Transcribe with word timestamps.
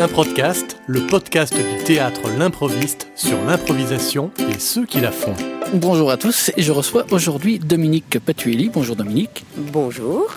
Un 0.00 0.08
podcast, 0.08 0.78
le 0.86 1.06
podcast 1.06 1.54
du 1.54 1.84
théâtre 1.84 2.22
L'improviste 2.38 3.08
sur 3.14 3.40
l'improvisation 3.44 4.30
et 4.38 4.58
ceux 4.58 4.86
qui 4.86 5.00
la 5.00 5.12
font. 5.12 5.34
Bonjour 5.74 6.10
à 6.10 6.16
tous 6.16 6.50
et 6.56 6.62
je 6.62 6.72
reçois 6.72 7.04
aujourd'hui 7.10 7.58
Dominique 7.58 8.18
Patuelli. 8.18 8.70
Bonjour 8.72 8.96
Dominique. 8.96 9.44
Bonjour. 9.56 10.34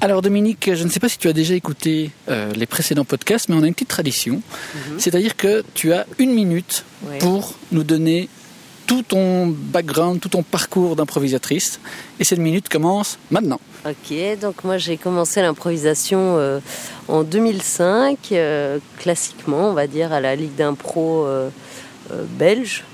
Alors 0.00 0.22
Dominique, 0.22 0.70
je 0.74 0.84
ne 0.84 0.88
sais 0.88 1.00
pas 1.00 1.08
si 1.08 1.18
tu 1.18 1.28
as 1.28 1.32
déjà 1.32 1.54
écouté 1.54 2.10
euh, 2.28 2.52
les 2.54 2.66
précédents 2.66 3.04
podcasts, 3.04 3.48
mais 3.48 3.56
on 3.56 3.62
a 3.62 3.66
une 3.66 3.74
petite 3.74 3.88
tradition. 3.88 4.34
Mhm. 4.74 4.98
C'est-à-dire 4.98 5.36
que 5.36 5.62
tu 5.74 5.92
as 5.92 6.06
une 6.18 6.32
minute 6.32 6.84
Ouais. 7.08 7.18
pour 7.18 7.54
nous 7.72 7.82
donner 7.84 8.28
tout 8.92 9.02
ton 9.02 9.46
background, 9.46 10.20
tout 10.20 10.28
ton 10.28 10.42
parcours 10.42 10.96
d'improvisatrice. 10.96 11.80
Et 12.20 12.24
cette 12.24 12.38
minute 12.38 12.68
commence 12.68 13.18
maintenant. 13.30 13.58
Ok, 13.86 14.14
donc 14.38 14.64
moi 14.64 14.76
j'ai 14.76 14.98
commencé 14.98 15.40
l'improvisation 15.40 16.36
euh, 16.36 16.60
en 17.08 17.22
2005, 17.22 18.18
euh, 18.32 18.78
classiquement 18.98 19.70
on 19.70 19.72
va 19.72 19.86
dire 19.86 20.12
à 20.12 20.20
la 20.20 20.36
Ligue 20.36 20.54
d'impro 20.56 21.24
euh, 21.24 21.48
belge. 22.38 22.84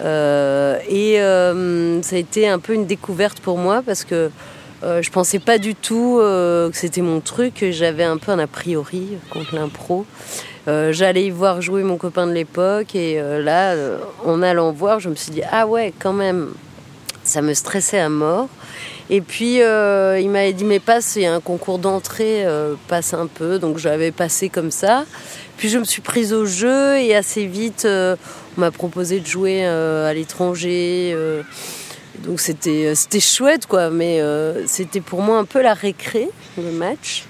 Et 0.00 1.16
ça 1.18 2.16
a 2.16 2.18
été 2.18 2.48
un 2.48 2.58
peu 2.58 2.74
une 2.74 2.86
découverte 2.86 3.38
pour 3.38 3.56
moi 3.58 3.82
parce 3.86 4.04
que 4.04 4.30
euh, 4.82 5.02
je 5.02 5.10
pensais 5.10 5.38
pas 5.38 5.58
du 5.58 5.74
tout 5.74 6.18
euh, 6.20 6.70
que 6.70 6.76
c'était 6.76 7.02
mon 7.02 7.20
truc, 7.20 7.64
j'avais 7.70 8.04
un 8.04 8.16
peu 8.16 8.32
un 8.32 8.38
a 8.38 8.46
priori 8.46 9.08
contre 9.28 9.54
l'impro. 9.54 10.06
Euh, 10.68 10.92
J'allais 10.92 11.26
y 11.26 11.30
voir 11.30 11.60
jouer 11.60 11.82
mon 11.82 11.96
copain 11.96 12.26
de 12.26 12.32
l'époque 12.32 12.94
et 12.94 13.20
euh, 13.20 13.42
là, 13.42 13.74
en 14.24 14.42
allant 14.42 14.72
voir, 14.72 15.00
je 15.00 15.10
me 15.10 15.14
suis 15.14 15.32
dit 15.32 15.42
ah 15.50 15.66
ouais 15.66 15.92
quand 15.98 16.14
même, 16.14 16.50
ça 17.24 17.42
me 17.42 17.52
stressait 17.52 18.00
à 18.00 18.08
mort. 18.08 18.48
Et 19.10 19.20
puis 19.20 19.56
il 19.56 20.30
m'avait 20.30 20.52
dit 20.52 20.64
mais 20.64 20.78
passe, 20.78 21.18
a 21.18 21.34
un 21.34 21.40
concours 21.40 21.78
d'entrée, 21.78 22.46
passe 22.88 23.12
un 23.12 23.26
peu. 23.26 23.58
Donc 23.58 23.76
j'avais 23.76 24.12
passé 24.12 24.48
comme 24.48 24.70
ça. 24.70 25.04
Puis 25.56 25.68
je 25.68 25.78
me 25.78 25.84
suis 25.84 26.00
prise 26.00 26.32
au 26.32 26.46
jeu 26.46 26.96
et 26.98 27.14
assez 27.14 27.44
vite 27.44 27.86
on 27.86 28.60
m'a 28.60 28.70
proposé 28.70 29.18
de 29.18 29.26
jouer 29.26 29.66
à 29.66 30.14
l'étranger. 30.14 31.16
Euh, 32.22 32.26
donc 32.26 32.40
c'était 32.40 32.94
c'était 32.94 33.20
chouette 33.20 33.66
quoi, 33.66 33.90
mais 33.90 34.20
euh, 34.20 34.66
c'était 34.66 35.00
pour 35.00 35.22
moi 35.22 35.38
un 35.38 35.44
peu 35.44 35.62
la 35.62 35.74
récré 35.74 36.28
le 36.56 36.70
match. 36.70 37.24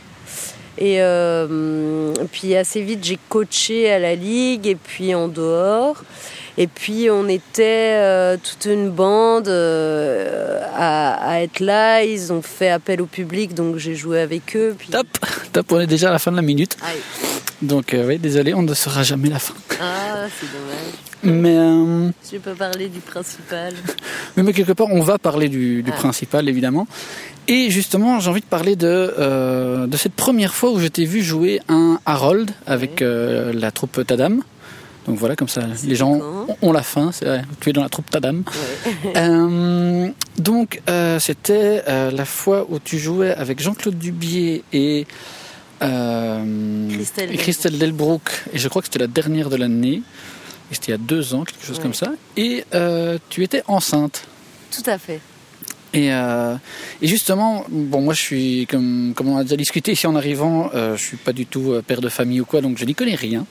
Et 0.78 1.02
euh, 1.02 2.14
puis 2.32 2.56
assez 2.56 2.80
vite 2.80 3.04
j'ai 3.04 3.18
coaché 3.28 3.90
à 3.90 3.98
la 3.98 4.14
ligue 4.14 4.66
et 4.66 4.76
puis 4.76 5.14
en 5.14 5.28
dehors. 5.28 6.02
Et 6.58 6.66
puis 6.66 7.08
on 7.10 7.28
était 7.28 7.94
euh, 7.96 8.36
toute 8.36 8.70
une 8.70 8.90
bande 8.90 9.48
euh, 9.48 10.60
à, 10.74 11.32
à 11.32 11.40
être 11.40 11.60
là. 11.60 12.02
Ils 12.02 12.32
ont 12.32 12.42
fait 12.42 12.68
appel 12.68 13.00
au 13.00 13.06
public, 13.06 13.54
donc 13.54 13.76
j'ai 13.76 13.94
joué 13.94 14.20
avec 14.20 14.56
eux. 14.56 14.74
Puis... 14.78 14.88
Top, 14.88 15.06
top, 15.52 15.72
on 15.72 15.80
est 15.80 15.86
déjà 15.86 16.08
à 16.08 16.12
la 16.12 16.18
fin 16.18 16.30
de 16.30 16.36
la 16.36 16.42
minute. 16.42 16.76
Aïe. 16.82 16.98
Donc 17.62 17.94
euh, 17.94 18.06
oui, 18.06 18.18
désolé, 18.18 18.52
on 18.52 18.62
ne 18.62 18.74
saura 18.74 19.02
jamais 19.02 19.28
la 19.28 19.38
fin. 19.38 19.54
Ah, 19.80 20.26
c'est 20.38 20.46
dommage. 20.52 21.09
Mais, 21.22 21.56
euh, 21.56 22.10
Je 22.32 22.38
peux 22.38 22.54
parler 22.54 22.88
du 22.88 23.00
principal. 23.00 23.74
mais, 24.36 24.42
mais 24.42 24.52
quelque 24.52 24.72
part, 24.72 24.88
on 24.90 25.02
va 25.02 25.18
parler 25.18 25.48
du, 25.48 25.82
du 25.82 25.90
Ah. 25.90 25.96
principal, 25.96 26.48
évidemment. 26.48 26.86
Et 27.48 27.70
justement, 27.70 28.20
j'ai 28.20 28.30
envie 28.30 28.40
de 28.40 28.46
parler 28.46 28.76
de, 28.76 28.86
euh, 29.18 29.86
de 29.86 29.96
cette 29.96 30.12
première 30.14 30.54
fois 30.54 30.70
où 30.70 30.78
je 30.78 30.86
t'ai 30.86 31.04
vu 31.04 31.22
jouer 31.22 31.60
un 31.68 31.98
Harold 32.06 32.50
avec 32.66 33.02
euh, 33.02 33.52
la 33.52 33.70
troupe 33.70 34.06
Tadam. 34.06 34.42
Donc 35.06 35.18
voilà, 35.18 35.34
comme 35.34 35.48
ça, 35.48 35.62
les 35.84 35.96
gens 35.96 36.12
ont, 36.12 36.46
ont 36.62 36.72
la. 36.72 36.82
C'est 37.12 37.24
vrai, 37.24 37.42
tu 37.60 37.70
es 37.70 37.72
dans 37.72 37.82
la 37.82 37.88
troupe 37.88 38.08
Tadam. 38.10 38.42
Euh, 39.16 40.08
donc, 40.38 40.80
c'était 41.18 41.82
la 41.86 42.24
fois 42.24 42.66
où 42.68 42.78
tu 42.78 42.98
jouais 42.98 43.34
avec 43.34 43.60
Jean-Claude 43.60 43.98
Dubier 43.98 44.62
et, 44.72 45.06
Christelle 45.80 47.36
Christelle 47.36 47.78
Delbrook. 47.78 48.44
Et 48.52 48.58
je 48.58 48.68
crois 48.68 48.82
que 48.82 48.86
c'était 48.86 48.98
la 49.00 49.06
dernière 49.06 49.48
de 49.50 49.56
l'année. 49.56 50.02
Et 50.70 50.74
C'était 50.74 50.88
il 50.88 50.90
y 50.92 50.94
a 50.94 50.98
deux 50.98 51.34
ans, 51.34 51.44
quelque 51.44 51.64
chose 51.66 51.76
Ouais. 51.78 51.82
comme 51.82 51.94
ça. 51.94 52.12
Et 52.36 52.64
euh, 52.74 53.18
tu 53.28 53.42
étais 53.42 53.62
enceinte. 53.66 54.24
Tout 54.70 54.88
à 54.88 54.98
fait. 54.98 55.20
Et, 55.92 56.12
euh, 56.12 56.54
et 57.02 57.08
justement, 57.08 57.64
bon, 57.68 58.00
moi 58.02 58.14
je 58.14 58.20
suis, 58.20 58.66
comme, 58.70 59.12
comme 59.16 59.28
on 59.28 59.36
a 59.36 59.42
déjà 59.42 59.56
discuté 59.56 59.92
ici 59.92 60.06
en 60.06 60.14
arrivant, 60.14 60.70
euh, 60.74 60.96
je 60.96 61.02
suis 61.04 61.16
pas 61.16 61.32
du 61.32 61.46
tout 61.46 61.72
euh, 61.72 61.82
père 61.82 62.00
de 62.00 62.08
famille 62.08 62.40
ou 62.40 62.44
quoi, 62.44 62.60
donc 62.60 62.78
je 62.78 62.84
n'y 62.84 62.94
connais 62.94 63.16
rien. 63.16 63.44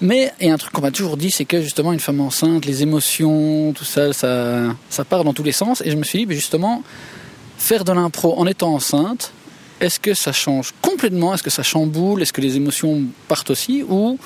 Mais 0.00 0.32
a 0.42 0.46
un 0.52 0.56
truc 0.56 0.72
qu'on 0.72 0.80
m'a 0.80 0.90
toujours 0.90 1.16
dit, 1.16 1.30
c'est 1.30 1.44
que 1.44 1.62
justement 1.62 1.92
une 1.92 2.00
femme 2.00 2.20
enceinte, 2.20 2.64
les 2.66 2.82
émotions, 2.82 3.72
tout 3.72 3.84
ça, 3.84 4.12
ça, 4.12 4.74
ça 4.88 5.04
part 5.04 5.22
dans 5.22 5.34
tous 5.34 5.42
les 5.44 5.52
sens. 5.52 5.82
Et 5.84 5.90
je 5.92 5.96
me 5.96 6.02
suis 6.02 6.18
dit, 6.18 6.26
mais 6.26 6.34
justement, 6.34 6.82
faire 7.58 7.84
de 7.84 7.92
l'impro 7.92 8.36
en 8.38 8.46
étant 8.46 8.74
enceinte, 8.74 9.32
est-ce 9.80 10.00
que 10.00 10.14
ça 10.14 10.32
change 10.32 10.72
complètement? 10.82 11.34
Est-ce 11.34 11.42
que 11.42 11.50
ça 11.50 11.62
chamboule? 11.62 12.22
Est-ce 12.22 12.32
que 12.32 12.40
les 12.40 12.56
émotions 12.56 13.02
partent 13.28 13.50
aussi? 13.50 13.84
Ou 13.88 14.18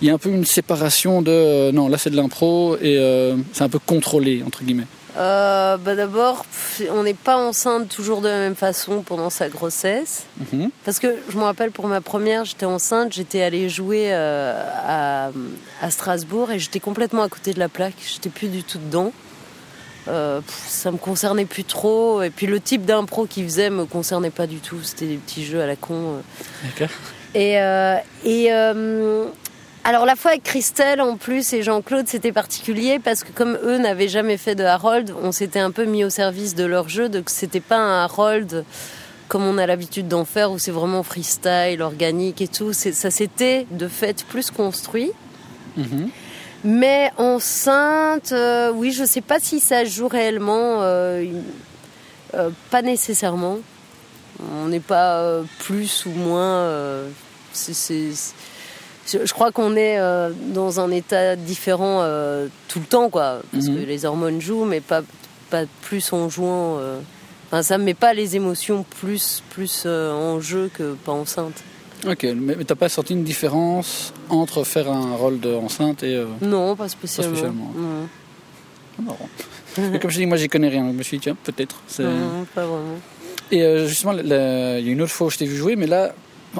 il 0.00 0.08
y 0.08 0.10
a 0.10 0.14
un 0.14 0.18
peu 0.18 0.30
une 0.30 0.44
séparation 0.44 1.22
de, 1.22 1.30
euh, 1.30 1.72
non, 1.72 1.88
là 1.88 1.98
c'est 1.98 2.10
de 2.10 2.16
l'impro 2.16 2.76
et 2.76 2.96
euh, 2.98 3.36
c'est 3.52 3.64
un 3.64 3.68
peu 3.68 3.78
contrôlé, 3.78 4.42
entre 4.46 4.64
guillemets. 4.64 4.86
Euh, 5.16 5.76
bah 5.78 5.96
D'abord, 5.96 6.44
on 6.92 7.02
n'est 7.02 7.14
pas 7.14 7.36
enceinte 7.36 7.88
toujours 7.88 8.20
de 8.20 8.28
la 8.28 8.38
même 8.38 8.54
façon 8.54 9.02
pendant 9.02 9.30
sa 9.30 9.48
grossesse. 9.48 10.26
Mhm. 10.52 10.70
Parce 10.84 11.00
que 11.00 11.16
je 11.28 11.36
me 11.36 11.42
rappelle 11.42 11.72
pour 11.72 11.88
ma 11.88 12.00
première, 12.00 12.44
j'étais 12.44 12.66
enceinte, 12.66 13.12
j'étais 13.12 13.42
allée 13.42 13.68
jouer 13.68 14.12
à, 14.12 15.32
à 15.82 15.90
Strasbourg 15.90 16.52
et 16.52 16.60
j'étais 16.60 16.78
complètement 16.78 17.22
à 17.22 17.28
côté 17.28 17.52
de 17.52 17.58
la 17.58 17.68
plaque. 17.68 17.94
J'étais 18.06 18.30
plus 18.30 18.48
du 18.48 18.62
tout 18.62 18.78
dedans. 18.78 19.12
Euh, 20.08 20.40
ça 20.66 20.90
me 20.90 20.96
concernait 20.96 21.44
plus 21.44 21.64
trop. 21.64 22.22
Et 22.22 22.30
puis 22.30 22.46
le 22.46 22.60
type 22.60 22.84
d'impro 22.84 23.26
qu'ils 23.26 23.44
faisaient 23.44 23.70
me 23.70 23.84
concernait 23.84 24.30
pas 24.30 24.46
du 24.46 24.58
tout. 24.58 24.78
C'était 24.82 25.06
des 25.06 25.16
petits 25.16 25.44
jeux 25.44 25.60
à 25.60 25.66
la 25.66 25.76
con. 25.76 26.22
D'accord. 26.64 26.94
Et, 27.34 27.60
euh, 27.60 27.96
et 28.24 28.52
euh, 28.52 29.26
alors 29.84 30.04
la 30.04 30.16
fois 30.16 30.32
avec 30.32 30.42
Christelle 30.42 31.00
en 31.00 31.16
plus 31.16 31.52
et 31.52 31.62
Jean-Claude 31.62 32.06
c'était 32.08 32.32
particulier 32.32 32.98
parce 32.98 33.24
que 33.24 33.32
comme 33.32 33.58
eux 33.62 33.78
n'avaient 33.78 34.08
jamais 34.08 34.36
fait 34.36 34.54
de 34.54 34.64
Harold, 34.64 35.14
on 35.22 35.32
s'était 35.32 35.60
un 35.60 35.70
peu 35.70 35.84
mis 35.84 36.04
au 36.04 36.10
service 36.10 36.54
de 36.54 36.64
leur 36.64 36.88
jeu, 36.88 37.08
donc 37.08 37.30
c'était 37.30 37.60
pas 37.60 37.78
un 37.78 38.02
Harold 38.04 38.64
comme 39.28 39.44
on 39.44 39.58
a 39.58 39.66
l'habitude 39.66 40.08
d'en 40.08 40.24
faire 40.24 40.50
où 40.50 40.58
c'est 40.58 40.70
vraiment 40.70 41.02
freestyle, 41.02 41.82
organique 41.82 42.40
et 42.40 42.48
tout. 42.48 42.72
Ça 42.72 43.10
s'était 43.10 43.66
de 43.70 43.86
fait 43.86 44.24
plus 44.24 44.50
construit. 44.50 45.12
Mhm. 45.76 46.10
Mais 46.64 47.12
enceinte, 47.18 48.32
euh, 48.32 48.72
oui, 48.74 48.90
je 48.90 49.04
sais 49.04 49.20
pas 49.20 49.38
si 49.38 49.60
ça 49.60 49.84
joue 49.84 50.08
réellement, 50.08 50.82
euh, 50.82 51.24
euh, 52.34 52.50
pas 52.70 52.82
nécessairement. 52.82 53.58
On 54.62 54.68
n'est 54.68 54.80
pas 54.80 55.40
plus 55.60 56.04
ou 56.06 56.10
moins. 56.10 56.68
Je, 59.10 59.24
je 59.24 59.32
crois 59.32 59.50
qu'on 59.52 59.74
est 59.76 59.98
euh, 59.98 60.30
dans 60.54 60.80
un 60.80 60.90
état 60.90 61.34
différent 61.36 62.00
euh, 62.02 62.48
tout 62.68 62.78
le 62.80 62.84
temps, 62.86 63.08
quoi. 63.10 63.40
Parce 63.52 63.66
Mhm. 63.66 63.74
que 63.76 63.80
les 63.86 64.04
hormones 64.04 64.40
jouent, 64.40 64.64
mais 64.64 64.80
pas, 64.80 65.02
pas 65.50 65.62
plus 65.82 66.12
en 66.12 66.28
jouant. 66.28 66.76
euh. 66.78 66.98
Enfin, 67.50 67.62
ça 67.62 67.78
me 67.78 67.84
met 67.84 67.94
pas 67.94 68.12
les 68.14 68.36
émotions 68.36 68.84
plus, 69.00 69.42
plus 69.50 69.86
en 69.86 70.38
jeu 70.40 70.70
que 70.72 70.92
pas 71.04 71.12
enceinte. 71.12 71.62
Ok, 72.06 72.22
mais, 72.24 72.54
mais 72.56 72.64
t'as 72.64 72.74
pas 72.76 72.88
senti 72.88 73.14
une 73.14 73.24
différence 73.24 74.12
entre 74.28 74.62
faire 74.64 74.90
un 74.92 75.16
rôle 75.16 75.40
d'enceinte 75.40 76.02
et. 76.02 76.22
Non, 76.42 76.76
pas 76.76 76.88
spécialement. 76.88 77.32
spécialement. 77.34 77.72
Non. 77.76 79.04
marrant. 79.04 79.28
Mais 79.92 79.98
comme 79.98 80.10
je 80.10 80.18
dis, 80.18 80.26
moi 80.26 80.36
j'y 80.36 80.48
connais 80.48 80.68
rien, 80.68 80.82
donc 80.82 80.92
je 80.94 80.98
me 80.98 81.02
suis 81.02 81.18
dit, 81.18 81.22
tiens, 81.24 81.36
peut-être. 81.42 81.80
Non, 82.00 82.44
pas 82.54 82.66
vraiment. 82.66 82.98
Et 83.50 83.86
justement, 83.86 84.12
il 84.12 84.26
y 84.26 84.32
a 84.32 84.78
une 84.80 85.00
autre 85.00 85.12
fois 85.12 85.28
où 85.28 85.30
je 85.30 85.38
t'ai 85.38 85.46
vu 85.46 85.56
jouer, 85.56 85.74
mais 85.76 85.86
là, 85.86 86.12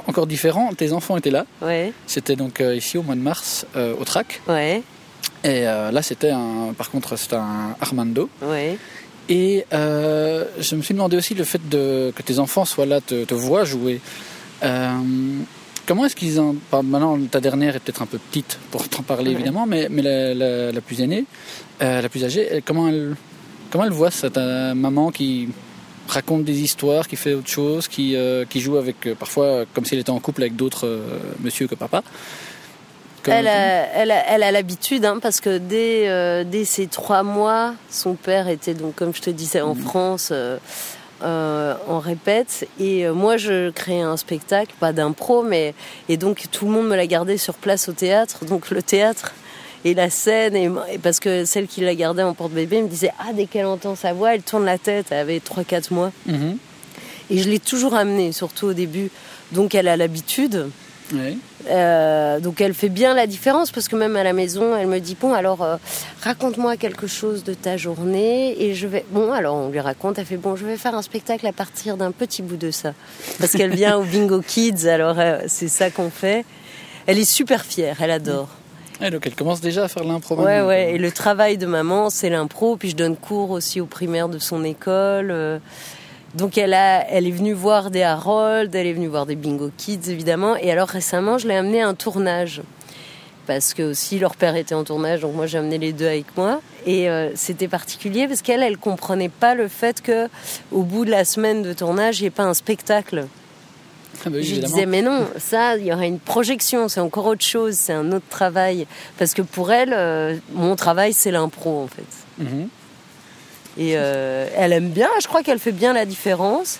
encore 0.07 0.27
différent, 0.27 0.71
tes 0.73 0.91
enfants 0.93 1.17
étaient 1.17 1.31
là. 1.31 1.45
Ouais, 1.61 1.91
C'était 2.07 2.35
donc 2.35 2.61
euh, 2.61 2.75
ici 2.75 2.97
au 2.97 3.03
mois 3.03 3.15
de 3.15 3.21
mars, 3.21 3.65
euh, 3.75 3.93
au 3.99 4.03
TRAC. 4.05 4.41
ouais, 4.47 4.81
Et 5.43 5.67
euh, 5.67 5.91
là, 5.91 6.01
c'était 6.01 6.31
un. 6.31 6.73
Par 6.77 6.89
contre, 6.91 7.17
c'était 7.17 7.35
un 7.35 7.75
Armando. 7.81 8.29
ouais. 8.43 8.77
Et 9.31 9.63
je 9.71 10.75
me 10.75 10.81
suis 10.81 10.93
demandé 10.95 11.15
aussi 11.15 11.35
le 11.35 11.43
fait 11.43 11.61
de, 11.69 12.11
que 12.15 12.23
tes 12.23 12.39
enfants 12.39 12.65
soient 12.65 12.87
là, 12.87 12.99
te, 12.99 13.25
te 13.25 13.33
voient 13.35 13.63
jouer. 13.63 14.01
Comment 15.85 16.05
est-ce 16.05 16.15
qu'ils 16.15 16.39
par- 16.69 16.83
Maintenant, 16.83 17.17
ta 17.29 17.39
dernière 17.39 17.75
est 17.75 17.79
peut-être 17.79 18.01
un 18.01 18.05
peu 18.05 18.17
petite 18.19 18.59
pour 18.71 18.87
t'en 18.89 19.01
parler 19.03 19.31
évidemment, 19.31 19.65
mais, 19.65 19.87
mais 19.89 20.01
la, 20.01 20.33
la- 20.33 20.71
la 20.71 20.81
plus 20.81 21.01
aînée, 21.01 21.25
la 21.79 22.07
plus 22.09 22.23
âgée, 22.25 22.63
comment 22.65 22.87
elle, 22.89 23.15
comment 23.71 23.85
elle 23.85 23.91
voit 23.91 24.11
cette 24.11 24.37
euh, 24.37 24.73
maman 24.75 25.11
qui 25.11 25.49
raconte 26.09 26.43
des 26.43 26.59
histoires, 26.61 27.07
qui 27.07 27.15
fait 27.15 27.33
autre 27.33 27.47
chose, 27.47 27.87
qui, 27.87 28.15
euh, 28.15 28.45
qui 28.49 28.59
joue 28.59 28.77
avec, 28.77 29.05
euh, 29.05 29.15
parfois, 29.15 29.45
euh, 29.45 29.65
comme 29.73 29.85
si 29.85 29.93
elle 29.93 30.01
était 30.01 30.09
en 30.09 30.19
couple 30.19 30.41
avec 30.41 30.55
d'autres 30.55 30.87
euh, 30.87 31.19
monsieur 31.39 31.67
que 31.67 31.75
papa 31.75 32.03
Elle 33.27 33.47
a, 33.47 33.87
elle 33.93 34.11
a, 34.11 34.25
elle 34.27 34.43
a 34.43 34.51
l'habitude, 34.51 35.05
hein, 35.05 35.19
parce 35.21 35.39
que 35.39 35.57
dès, 35.57 36.09
euh, 36.09 36.43
dès 36.43 36.65
ses 36.65 36.87
trois 36.87 37.23
mois, 37.23 37.75
son 37.89 38.15
père 38.15 38.47
était 38.47 38.73
donc, 38.73 38.95
comme 38.95 39.13
je 39.13 39.21
te 39.21 39.29
disais, 39.29 39.61
en 39.61 39.75
France, 39.75 40.29
euh, 40.31 40.57
euh, 41.21 41.75
en 41.87 41.99
répète. 41.99 42.67
Et 42.79 43.07
moi, 43.09 43.37
je 43.37 43.69
créais 43.71 44.01
un 44.01 44.17
spectacle, 44.17 44.73
pas 44.79 44.93
d'impro, 44.93 45.43
mais 45.43 45.73
et 46.07 46.17
donc 46.17 46.45
tout 46.51 46.65
le 46.65 46.71
monde 46.71 46.87
me 46.87 46.95
l'a 46.95 47.07
gardé 47.07 47.37
sur 47.37 47.55
place 47.55 47.89
au 47.89 47.93
théâtre. 47.93 48.45
Donc 48.45 48.71
le 48.71 48.81
théâtre 48.81 49.33
et 49.85 49.93
la 49.93 50.09
scène, 50.09 50.55
et, 50.55 50.69
et 50.91 50.97
parce 50.97 51.19
que 51.19 51.45
celle 51.45 51.67
qui 51.67 51.81
la 51.81 51.95
gardait 51.95 52.23
en 52.23 52.33
porte-bébé 52.33 52.81
me 52.81 52.87
disait 52.87 53.11
ah 53.19 53.33
dès 53.33 53.45
qu'elle 53.45 53.65
entend 53.65 53.95
sa 53.95 54.13
voix, 54.13 54.35
elle 54.35 54.43
tourne 54.43 54.65
la 54.65 54.77
tête. 54.77 55.07
Elle 55.11 55.19
avait 55.19 55.39
3-4 55.39 55.93
mois. 55.93 56.11
Mhm. 56.25 56.57
Et 57.29 57.37
je 57.37 57.49
l'ai 57.49 57.59
toujours 57.59 57.93
amenée, 57.93 58.31
surtout 58.31 58.67
au 58.67 58.73
début. 58.73 59.11
Donc 59.51 59.75
elle 59.75 59.87
a 59.87 59.97
l'habitude. 59.97 60.69
Euh, 61.67 62.39
donc 62.39 62.61
elle 62.61 62.73
fait 62.73 62.89
bien 62.89 63.13
la 63.13 63.27
différence 63.27 63.71
parce 63.71 63.87
que 63.87 63.95
même 63.95 64.15
à 64.15 64.23
la 64.23 64.33
maison, 64.33 64.75
elle 64.75 64.87
me 64.87 64.99
dit 64.99 65.17
bon 65.19 65.33
alors 65.33 65.63
euh, 65.63 65.77
raconte-moi 66.21 66.77
quelque 66.77 67.07
chose 67.07 67.43
de 67.43 67.53
ta 67.53 67.77
journée 67.77 68.61
et 68.61 68.75
je 68.75 68.87
vais 68.87 69.05
bon 69.09 69.31
alors 69.31 69.55
on 69.55 69.69
lui 69.69 69.79
raconte. 69.79 70.19
Elle 70.19 70.25
fait 70.25 70.37
bon 70.37 70.55
je 70.55 70.65
vais 70.65 70.77
faire 70.77 70.95
un 70.95 71.01
spectacle 71.01 71.45
à 71.47 71.51
partir 71.51 71.97
d'un 71.97 72.11
petit 72.11 72.41
bout 72.41 72.57
de 72.57 72.71
ça 72.71 72.93
parce 73.39 73.53
qu'elle 73.53 73.73
vient 73.73 73.97
au 73.97 74.03
Bingo 74.03 74.41
Kids 74.41 74.87
alors 74.87 75.19
euh, 75.19 75.39
c'est 75.47 75.67
ça 75.67 75.89
qu'on 75.89 76.11
fait. 76.11 76.45
Elle 77.07 77.17
est 77.17 77.29
super 77.29 77.65
fière, 77.65 77.97
elle 78.01 78.11
adore. 78.11 78.49
Et 79.01 79.09
donc 79.11 79.25
elle 79.25 79.35
commence 79.35 79.61
déjà 79.61 79.85
à 79.85 79.87
faire 79.87 80.03
l'impro. 80.03 80.35
Ouais 80.35 80.61
ouais 80.61 80.93
et 80.93 80.97
le 80.97 81.11
travail 81.11 81.57
de 81.57 81.65
maman 81.65 82.09
c'est 82.09 82.29
l'impro 82.29 82.75
puis 82.75 82.89
je 82.89 82.95
donne 82.95 83.15
cours 83.15 83.51
aussi 83.51 83.79
aux 83.79 83.85
primaires 83.85 84.29
de 84.29 84.39
son 84.39 84.63
école. 84.63 85.61
Donc 86.35 86.57
elle, 86.57 86.73
a, 86.75 87.07
elle 87.09 87.25
est 87.25 87.31
venue 87.31 87.53
voir 87.53 87.89
des 87.89 88.03
Harold, 88.03 88.73
elle 88.75 88.85
est 88.85 88.93
venue 88.93 89.07
voir 89.07 89.25
des 89.25 89.35
Bingo 89.35 89.71
Kids 89.77 90.09
évidemment. 90.09 90.55
Et 90.57 90.71
alors 90.71 90.87
récemment, 90.87 91.37
je 91.37 91.47
l'ai 91.47 91.55
amenée 91.55 91.81
à 91.81 91.87
un 91.87 91.95
tournage. 91.95 92.61
Parce 93.47 93.73
que 93.73 93.81
aussi 93.81 94.19
leur 94.19 94.35
père 94.35 94.55
était 94.55 94.75
en 94.75 94.83
tournage, 94.83 95.21
donc 95.21 95.33
moi 95.33 95.47
j'ai 95.47 95.57
amené 95.57 95.79
les 95.79 95.91
deux 95.91 96.05
avec 96.05 96.37
moi. 96.37 96.61
Et 96.85 97.09
euh, 97.09 97.31
c'était 97.33 97.67
particulier 97.67 98.27
parce 98.27 98.43
qu'elle, 98.43 98.61
elle 98.61 98.77
comprenait 98.77 99.29
pas 99.29 99.55
le 99.55 99.67
fait 99.67 100.03
que 100.03 100.27
au 100.71 100.83
bout 100.83 101.03
de 101.03 101.09
la 101.09 101.25
semaine 101.25 101.63
de 101.63 101.73
tournage, 101.73 102.19
il 102.19 102.23
n'y 102.23 102.27
ait 102.27 102.31
pas 102.31 102.43
un 102.43 102.53
spectacle. 102.53 103.25
Ah 104.25 104.29
bah 104.29 104.41
je 104.41 104.55
disais 104.55 104.85
mais 104.85 105.01
non, 105.01 105.27
ça, 105.37 105.77
il 105.77 105.85
y 105.85 105.93
aura 105.93 106.05
une 106.05 106.19
projection, 106.19 106.89
c'est 106.89 106.99
encore 106.99 107.25
autre 107.25 107.45
chose, 107.45 107.75
c'est 107.75 107.93
un 107.93 108.11
autre 108.11 108.27
travail. 108.29 108.85
Parce 109.17 109.33
que 109.33 109.41
pour 109.41 109.71
elle, 109.71 109.93
euh, 109.93 110.37
mon 110.53 110.75
travail, 110.75 111.13
c'est 111.13 111.31
l'impro 111.31 111.83
en 111.83 111.87
fait. 111.87 112.43
Mhm. 112.43 112.69
Et 113.77 113.93
euh, 113.95 114.47
elle 114.55 114.73
aime 114.73 114.89
bien, 114.89 115.09
je 115.21 115.27
crois 115.27 115.41
qu'elle 115.41 115.59
fait 115.59 115.71
bien 115.71 115.93
la 115.93 116.05
différence. 116.05 116.79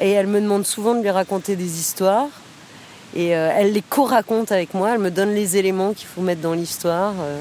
Et 0.00 0.10
elle 0.12 0.28
me 0.28 0.40
demande 0.40 0.64
souvent 0.64 0.94
de 0.94 1.02
lui 1.02 1.10
raconter 1.10 1.56
des 1.56 1.78
histoires. 1.78 2.28
Et 3.14 3.36
euh, 3.36 3.50
elle 3.54 3.72
les 3.72 3.82
co-raconte 3.82 4.52
avec 4.52 4.74
moi, 4.74 4.92
elle 4.94 5.00
me 5.00 5.10
donne 5.10 5.34
les 5.34 5.56
éléments 5.56 5.92
qu'il 5.92 6.06
faut 6.06 6.20
mettre 6.20 6.40
dans 6.40 6.54
l'histoire. 6.54 7.14
Euh. 7.20 7.40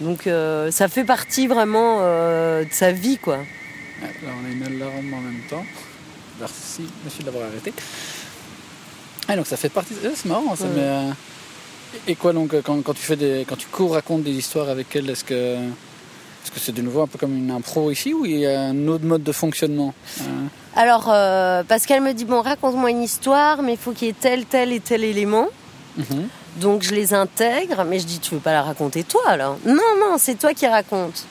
Donc 0.00 0.28
ça 0.72 0.88
fait 0.88 1.04
partie 1.04 1.46
vraiment 1.46 1.98
de 2.00 2.66
sa 2.70 2.90
vie, 2.90 3.18
quoi. 3.18 3.36
là, 3.36 4.08
on 4.24 4.46
a 4.46 4.50
une 4.50 4.62
alarme 4.62 5.12
en 5.12 5.20
même 5.20 5.42
temps. 5.50 5.64
Merci, 6.38 6.86
monsieur, 7.04 7.22
d'avoir 7.22 7.48
arrêté. 7.48 7.74
Ah, 9.30 9.36
donc 9.36 9.46
ça 9.46 9.56
fait 9.56 9.68
partie. 9.68 9.94
c'est 10.02 10.26
marrant, 10.26 10.56
ça. 10.56 10.66
Et 12.06 12.14
quoi 12.14 12.32
donc 12.32 12.54
quand, 12.62 12.82
quand, 12.82 12.94
tu 12.94 13.02
fais 13.02 13.16
des, 13.16 13.44
quand 13.48 13.56
tu 13.56 13.66
co-racontes 13.66 14.22
des 14.22 14.32
histoires 14.32 14.68
avec 14.68 14.94
elle, 14.94 15.10
est-ce 15.10 15.24
que 15.24 15.56
est-ce 16.42 16.50
que 16.50 16.60
c'est 16.60 16.72
de 16.72 16.82
nouveau 16.82 17.02
un 17.02 17.06
peu 17.06 17.18
comme 17.18 17.36
une 17.36 17.50
impro 17.50 17.90
ici 17.90 18.14
ou 18.14 18.24
il 18.24 18.38
y 18.38 18.46
a 18.46 18.62
un 18.62 18.88
autre 18.88 19.04
mode 19.04 19.22
de 19.22 19.32
fonctionnement 19.32 19.92
euh? 20.20 20.24
Alors, 20.76 21.08
euh, 21.08 21.62
parce 21.66 21.84
qu'elle 21.84 22.00
me 22.00 22.12
dit, 22.12 22.24
bon, 22.24 22.40
raconte-moi 22.40 22.90
une 22.90 23.02
histoire, 23.02 23.62
mais 23.62 23.72
il 23.72 23.78
faut 23.78 23.92
qu'il 23.92 24.08
y 24.08 24.10
ait 24.10 24.16
tel, 24.18 24.46
tel 24.46 24.72
et 24.72 24.80
tel 24.80 25.04
élément. 25.04 25.48
Mhm. 25.96 26.28
Donc 26.56 26.82
je 26.82 26.94
les 26.94 27.12
intègre, 27.12 27.84
mais 27.84 27.98
je 27.98 28.06
dis, 28.06 28.18
tu 28.18 28.34
veux 28.34 28.40
pas 28.40 28.52
la 28.52 28.62
raconter 28.62 29.04
toi 29.04 29.22
alors? 29.26 29.58
Non, 29.66 29.96
non, 30.00 30.16
c'est 30.18 30.36
toi 30.36 30.54
qui 30.54 30.66
racontes. 30.66 31.24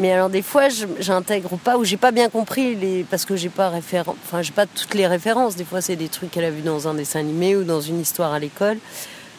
Mais 0.00 0.12
alors 0.12 0.30
des 0.30 0.40
fois, 0.40 0.68
j'intègre 0.98 1.58
pas 1.58 1.76
ou 1.76 1.84
j'ai 1.84 1.98
pas 1.98 2.10
bien 2.10 2.30
compris 2.30 2.74
les 2.74 3.04
parce 3.04 3.26
que 3.26 3.36
j'ai 3.36 3.50
pas 3.50 3.68
référent, 3.68 4.16
enfin 4.24 4.40
j'ai 4.40 4.52
pas 4.52 4.64
toutes 4.64 4.94
les 4.94 5.06
références. 5.06 5.56
Des 5.56 5.64
fois, 5.64 5.82
c'est 5.82 5.94
des 5.94 6.08
trucs 6.08 6.30
qu'elle 6.30 6.46
a 6.46 6.50
vu 6.50 6.62
dans 6.62 6.88
un 6.88 6.94
dessin 6.94 7.20
animé 7.20 7.54
ou 7.54 7.64
dans 7.64 7.82
une 7.82 8.00
histoire 8.00 8.32
à 8.32 8.38
l'école, 8.38 8.78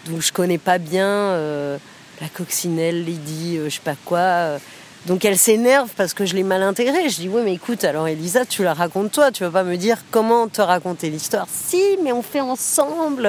donc 0.05 0.21
je 0.21 0.31
connais 0.31 0.59
pas 0.59 0.77
bien 0.77 1.07
euh, 1.07 1.77
la 2.21 2.29
coccinelle, 2.29 3.03
Lady, 3.03 3.57
je 3.57 3.69
sais 3.69 3.81
pas 3.83 3.95
quoi. 4.05 4.59
Donc 5.07 5.25
elle 5.25 5.37
s'énerve 5.37 5.89
parce 5.97 6.13
que 6.13 6.25
je 6.25 6.35
l'ai 6.35 6.43
mal 6.43 6.61
intégré. 6.61 7.09
Je 7.09 7.15
dis 7.15 7.29
oui 7.29 7.41
mais 7.43 7.53
écoute 7.53 7.83
alors 7.83 8.07
Elisa 8.07 8.45
tu 8.45 8.63
la 8.63 8.73
racontes 8.73 9.11
toi, 9.11 9.31
tu 9.31 9.43
vas 9.43 9.49
pas 9.49 9.63
me 9.63 9.75
dire 9.75 9.97
comment 10.11 10.47
te 10.47 10.61
raconter 10.61 11.09
l'histoire. 11.09 11.47
Si 11.51 11.81
mais 12.03 12.11
on 12.11 12.21
fait 12.21 12.41
ensemble. 12.41 13.27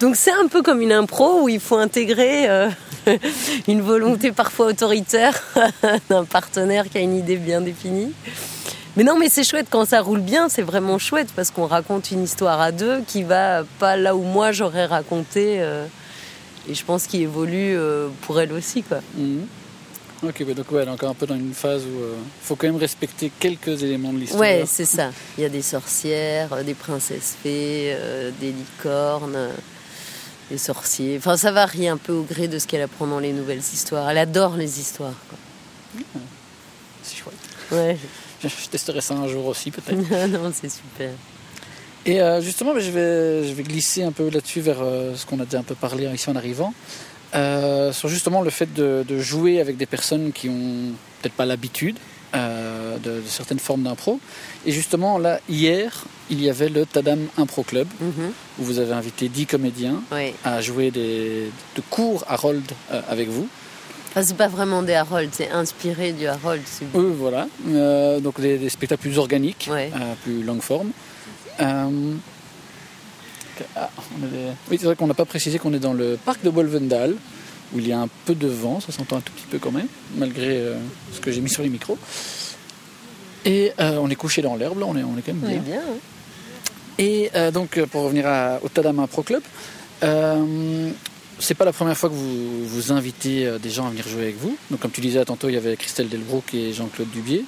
Donc 0.00 0.16
c'est 0.16 0.32
un 0.32 0.46
peu 0.48 0.62
comme 0.62 0.80
une 0.80 0.92
impro 0.92 1.42
où 1.42 1.48
il 1.48 1.60
faut 1.60 1.76
intégrer 1.76 2.48
euh, 2.48 2.70
une 3.68 3.82
volonté 3.82 4.32
parfois 4.32 4.66
autoritaire 4.66 5.42
d'un 6.08 6.24
partenaire 6.24 6.88
qui 6.88 6.98
a 6.98 7.02
une 7.02 7.16
idée 7.16 7.36
bien 7.36 7.60
définie. 7.60 8.12
Mais 8.96 9.04
non 9.04 9.18
mais 9.18 9.28
c'est 9.28 9.44
chouette 9.44 9.66
quand 9.70 9.84
ça 9.84 10.00
roule 10.00 10.20
bien, 10.20 10.48
c'est 10.48 10.62
vraiment 10.62 10.98
chouette 10.98 11.28
parce 11.36 11.50
qu'on 11.50 11.66
raconte 11.66 12.10
une 12.10 12.24
histoire 12.24 12.60
à 12.60 12.72
deux 12.72 13.02
qui 13.06 13.22
va 13.22 13.62
pas 13.78 13.96
là 13.96 14.16
où 14.16 14.22
moi 14.22 14.52
j'aurais 14.52 14.86
raconté 14.86 15.60
euh, 15.60 15.84
et 16.66 16.74
je 16.74 16.84
pense 16.84 17.06
qu'il 17.06 17.20
évolue 17.20 17.76
euh, 17.76 18.08
pour 18.22 18.40
elle 18.40 18.52
aussi 18.52 18.82
quoi. 18.82 18.98
Mmh. 19.16 19.42
Ok, 20.22 20.44
donc 20.52 20.72
ouais, 20.72 20.88
encore 20.88 21.10
un 21.10 21.14
peu 21.14 21.26
dans 21.26 21.36
une 21.36 21.54
phase 21.54 21.84
où 21.84 21.90
il 21.90 22.02
euh, 22.02 22.14
faut 22.42 22.56
quand 22.56 22.66
même 22.66 22.76
respecter 22.76 23.30
quelques 23.38 23.82
éléments 23.84 24.12
de 24.12 24.18
l'histoire. 24.18 24.40
Ouais, 24.40 24.64
c'est 24.66 24.84
ça. 24.84 25.10
Il 25.36 25.42
y 25.42 25.44
a 25.44 25.48
des 25.48 25.62
sorcières, 25.62 26.52
euh, 26.52 26.62
des 26.64 26.74
princesses 26.74 27.36
fées, 27.40 27.92
euh, 27.94 28.32
des 28.40 28.50
licornes, 28.50 29.50
des 30.50 30.58
sorciers. 30.58 31.18
Enfin, 31.18 31.36
ça 31.36 31.52
varie 31.52 31.86
un 31.86 31.96
peu 31.96 32.12
au 32.12 32.22
gré 32.22 32.48
de 32.48 32.58
ce 32.58 32.66
qu'elle 32.66 32.82
apprend 32.82 33.06
dans 33.06 33.20
les 33.20 33.32
nouvelles 33.32 33.60
histoires. 33.60 34.10
Elle 34.10 34.18
adore 34.18 34.56
les 34.56 34.80
histoires. 34.80 35.14
Ah, 35.96 36.18
c'est 37.04 37.16
chouette. 37.16 37.34
Ouais. 37.70 37.96
Je, 38.42 38.68
testerai 38.68 39.00
ça 39.00 39.14
un 39.14 39.28
jour 39.28 39.46
aussi, 39.46 39.70
peut-être. 39.70 40.26
non, 40.28 40.52
c'est 40.52 40.70
super. 40.70 41.10
Et 42.06 42.20
justement, 42.40 42.72
je 42.78 42.90
vais, 42.90 43.46
je 43.46 43.52
vais 43.52 43.64
glisser 43.64 44.02
un 44.02 44.12
peu 44.12 44.30
là-dessus 44.30 44.60
vers 44.60 44.78
ce 44.78 45.26
qu'on 45.26 45.40
a 45.40 45.44
déjà 45.44 45.58
un 45.58 45.62
peu 45.64 45.74
parlé 45.74 46.06
ici 46.14 46.30
en 46.30 46.36
arrivant. 46.36 46.72
Euh, 47.34 47.92
sur 47.92 48.08
justement 48.08 48.40
le 48.40 48.50
fait 48.50 48.72
de, 48.72 49.04
jouer 49.18 49.60
avec 49.60 49.76
des 49.76 49.86
personnes 49.86 50.32
qui 50.32 50.48
ont 50.48 50.92
peut-être 51.20 51.34
pas 51.34 51.44
l'habitude 51.44 51.96
euh, 52.34 52.96
de, 52.98 53.22
certaines 53.26 53.58
formes 53.58 53.82
d'impro. 53.82 54.20
Et 54.64 54.72
justement, 54.72 55.18
là, 55.18 55.40
hier, 55.48 56.04
il 56.30 56.42
y 56.42 56.48
avait 56.48 56.68
le 56.68 56.86
Tadam 56.86 57.26
Impro 57.36 57.62
Club, 57.62 57.88
mhm. 58.00 58.32
où 58.58 58.64
vous 58.64 58.78
avez 58.78 58.92
invité 58.92 59.28
10 59.28 59.46
comédiens 59.46 60.02
à 60.44 60.60
jouer 60.60 60.90
des, 60.90 61.50
de 61.76 61.82
cours 61.90 62.24
Harold 62.28 62.64
euh, 62.92 63.00
avec 63.08 63.28
vous. 63.28 63.48
Enfin, 64.10 64.22
c'est 64.22 64.36
pas 64.36 64.48
vraiment 64.48 64.82
des 64.82 64.94
Harold, 64.94 65.28
c'est 65.32 65.50
inspiré 65.50 66.12
du 66.12 66.26
Harold. 66.26 66.62
Oui, 66.94 67.12
voilà. 67.18 67.46
donc 68.20 68.40
des, 68.40 68.68
spectacles 68.70 69.02
plus 69.02 69.18
organiques, 69.18 69.68
plus 70.24 70.42
longue 70.42 70.62
forme. 70.62 70.92
Ah, 73.76 73.90
oui, 74.70 74.76
c'est 74.78 74.86
vrai 74.86 74.96
qu'on 74.96 75.06
n'a 75.06 75.14
pas 75.14 75.24
précisé 75.24 75.58
qu'on 75.58 75.72
est 75.74 75.78
dans 75.78 75.92
le 75.92 76.18
parc 76.22 76.42
de 76.42 76.50
Bolvendal, 76.50 77.14
où 77.72 77.78
il 77.78 77.88
y 77.88 77.92
a 77.92 78.00
un 78.00 78.08
peu 78.24 78.34
de 78.34 78.48
vent, 78.48 78.80
ça 78.80 78.92
s'entend 78.92 79.16
un 79.16 79.20
tout 79.20 79.32
petit 79.32 79.46
peu 79.50 79.58
quand 79.58 79.72
même, 79.72 79.88
malgré 80.16 80.58
euh, 80.58 80.76
ce 81.12 81.20
que 81.20 81.30
j'ai 81.30 81.40
mis 81.40 81.50
sur 81.50 81.62
les 81.62 81.68
micros. 81.68 81.98
Et 83.44 83.72
euh, 83.80 83.98
on 83.98 84.10
est 84.10 84.16
couché 84.16 84.42
dans 84.42 84.56
l'herbe, 84.56 84.80
là, 84.80 84.86
on 84.88 84.96
est, 84.96 85.02
on 85.02 85.16
est 85.16 85.22
quand 85.22 85.34
même 85.34 85.60
bien. 85.62 85.78
Hein. 85.78 85.96
Et 86.98 87.30
euh, 87.34 87.50
donc, 87.50 87.80
pour 87.86 88.02
revenir 88.02 88.26
à, 88.26 88.58
au 88.62 88.68
Tadama 88.68 89.06
Pro 89.06 89.22
Club, 89.22 89.42
c'est 91.40 91.54
pas 91.54 91.64
la 91.64 91.72
première 91.72 91.96
fois 91.96 92.08
que 92.08 92.14
vous, 92.14 92.66
vous 92.66 92.92
invitez 92.92 93.58
des 93.62 93.70
gens 93.70 93.86
à 93.86 93.90
venir 93.90 94.06
jouer 94.08 94.22
avec 94.22 94.38
vous. 94.38 94.56
Donc, 94.70 94.80
comme 94.80 94.90
tu 94.90 95.00
disais 95.00 95.24
tantôt, 95.24 95.48
il 95.48 95.54
y 95.54 95.56
avait 95.56 95.76
Christelle 95.76 96.08
Delbrook 96.08 96.52
et 96.54 96.72
Jean-Claude 96.72 97.10
Dubier. 97.10 97.44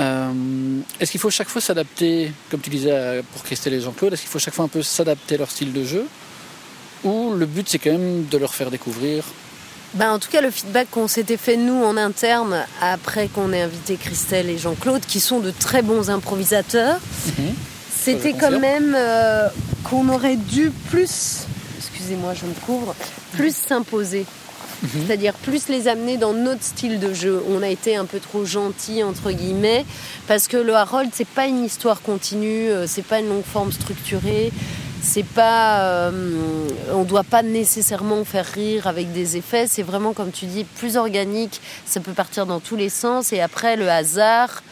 Euh, 0.00 0.80
est-ce 0.98 1.10
qu'il 1.10 1.20
faut 1.20 1.30
chaque 1.30 1.48
fois 1.48 1.60
s'adapter, 1.60 2.32
comme 2.50 2.60
tu 2.60 2.70
disais 2.70 3.22
pour 3.32 3.42
Christelle 3.44 3.74
et 3.74 3.80
Jean-Claude, 3.80 4.12
est-ce 4.12 4.22
qu'il 4.22 4.30
faut 4.30 4.38
chaque 4.38 4.54
fois 4.54 4.64
un 4.64 4.68
peu 4.68 4.82
s'adapter 4.82 5.36
à 5.36 5.38
leur 5.38 5.50
style 5.50 5.72
de 5.72 5.84
jeu 5.84 6.06
Ou 7.04 7.32
le 7.34 7.46
but 7.46 7.68
c'est 7.68 7.78
quand 7.78 7.92
même 7.92 8.26
de 8.26 8.38
leur 8.38 8.54
faire 8.54 8.70
découvrir 8.70 9.24
ben, 9.94 10.10
en 10.12 10.18
tout 10.18 10.28
cas, 10.28 10.40
le 10.40 10.50
feedback 10.50 10.90
qu'on 10.90 11.06
s'était 11.06 11.36
fait 11.36 11.56
nous 11.56 11.84
en 11.84 11.96
interne 11.96 12.66
après 12.82 13.28
qu'on 13.28 13.52
ait 13.52 13.62
invité 13.62 13.96
Christelle 13.96 14.50
et 14.50 14.58
Jean-Claude, 14.58 15.02
qui 15.06 15.20
sont 15.20 15.38
de 15.38 15.52
très 15.52 15.82
bons 15.82 16.10
improvisateurs, 16.10 16.98
mhm. 17.38 17.54
c'était 17.96 18.32
quand 18.32 18.58
même 18.58 18.92
euh, 18.96 19.48
qu'on 19.84 20.08
aurait 20.08 20.34
dû 20.34 20.72
plus, 20.90 21.46
excusez-moi, 21.78 22.34
je 22.34 22.44
me 22.44 22.54
couvre, 22.66 22.96
plus 23.32 23.54
s'imposer. 23.54 24.26
Mhm. 24.82 24.88
c'est-à-dire 25.06 25.34
plus 25.34 25.68
les 25.68 25.88
amener 25.88 26.16
dans 26.16 26.32
notre 26.32 26.62
style 26.62 27.00
de 27.00 27.14
jeu. 27.14 27.42
On 27.50 27.62
a 27.62 27.68
été 27.68 27.96
un 27.96 28.04
peu 28.04 28.20
trop 28.20 28.44
gentil 28.44 29.02
entre 29.02 29.30
guillemets 29.30 29.84
parce 30.26 30.48
que 30.48 30.56
le 30.56 30.74
Harold 30.74 31.10
c'est 31.12 31.26
pas 31.26 31.46
une 31.46 31.64
histoire 31.64 32.02
continue, 32.02 32.68
euh, 32.70 32.86
c'est 32.86 33.02
pas 33.04 33.20
une 33.20 33.28
longue 33.28 33.44
forme 33.44 33.72
structurée. 33.72 34.52
C'est 35.02 35.22
pas, 35.22 35.80
euh, 35.82 36.10
on 36.94 37.04
doit 37.04 37.24
pas 37.24 37.42
nécessairement 37.42 38.24
faire 38.24 38.46
rire 38.46 38.86
avec 38.86 39.12
des 39.12 39.36
effets. 39.36 39.66
C'est 39.68 39.82
vraiment, 39.82 40.14
comme 40.14 40.30
tu 40.30 40.46
dis, 40.46 40.64
plus 40.64 40.96
organique. 40.96 41.60
Ça 41.84 42.00
peut 42.00 42.14
partir 42.14 42.46
dans 42.46 42.58
tous 42.58 42.74
les 42.74 42.88
sens. 42.88 43.30
Et 43.34 43.42
après, 43.42 43.76
le 43.76 43.90
hasard, 43.90 44.62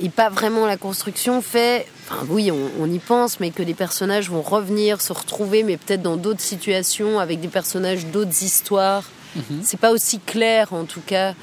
et 0.00 0.08
pas 0.08 0.30
vraiment 0.30 0.66
la 0.66 0.78
construction 0.78 1.42
fait, 1.42 1.86
enfin 2.08 2.24
oui, 2.30 2.50
on, 2.50 2.70
on, 2.80 2.90
y 2.90 2.98
pense, 2.98 3.40
mais 3.40 3.50
que 3.50 3.62
les 3.62 3.74
personnages 3.74 4.30
vont 4.30 4.42
revenir, 4.42 5.02
se 5.02 5.12
retrouver, 5.12 5.62
mais 5.62 5.76
peut-être 5.76 6.02
dans 6.02 6.16
d'autres 6.16 6.40
situations, 6.40 7.18
avec 7.18 7.40
des 7.40 7.48
personnages 7.48 8.06
d'autres 8.06 8.42
histoires. 8.42 9.04
Mhm. 9.36 9.60
C'est 9.62 9.78
pas 9.78 9.92
aussi 9.92 10.18
clair 10.20 10.72
en 10.72 10.84
tout 10.84 11.02
cas 11.04 11.34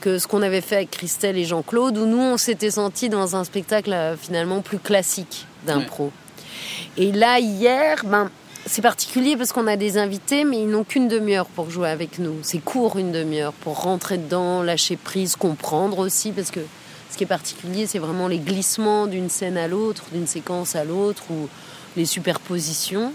que 0.00 0.18
ce 0.18 0.26
qu'on 0.26 0.42
avait 0.42 0.60
fait 0.60 0.76
avec 0.76 0.90
Christelle 0.90 1.36
et 1.36 1.44
Jean-Claude, 1.44 1.98
où 1.98 2.06
nous 2.06 2.20
on 2.20 2.36
s'était 2.36 2.70
senti 2.70 3.08
dans 3.08 3.36
un 3.36 3.44
spectacle 3.44 3.92
euh, 3.92 4.16
finalement 4.16 4.60
plus 4.60 4.78
classique 4.78 5.46
d'impro. 5.66 6.12
Et 6.96 7.12
là 7.12 7.40
hier, 7.40 8.04
ben 8.04 8.30
c'est 8.66 8.82
particulier 8.82 9.36
parce 9.36 9.52
qu'on 9.52 9.66
a 9.66 9.76
des 9.76 9.96
invités, 9.98 10.44
mais 10.44 10.60
ils 10.60 10.68
n'ont 10.68 10.84
qu'une 10.84 11.08
demi-heure 11.08 11.46
pour 11.46 11.70
jouer 11.70 11.88
avec 11.88 12.18
nous. 12.18 12.36
C'est 12.42 12.58
court 12.58 12.98
une 12.98 13.12
demi-heure 13.12 13.52
pour 13.54 13.80
rentrer 13.80 14.18
dedans, 14.18 14.62
lâcher 14.62 14.96
prise, 14.96 15.36
comprendre 15.36 15.98
aussi, 15.98 16.32
parce 16.32 16.50
que 16.50 16.60
ce 17.10 17.16
qui 17.16 17.24
est 17.24 17.28
particulier, 17.28 17.86
c'est 17.86 17.98
vraiment 17.98 18.28
les 18.28 18.38
glissements 18.38 19.06
d'une 19.06 19.30
scène 19.30 19.56
à 19.56 19.68
l'autre, 19.68 20.04
d'une 20.12 20.26
séquence 20.26 20.76
à 20.76 20.84
l'autre, 20.84 21.22
ou 21.30 21.48
les 21.96 22.04
superpositions. 22.04 23.12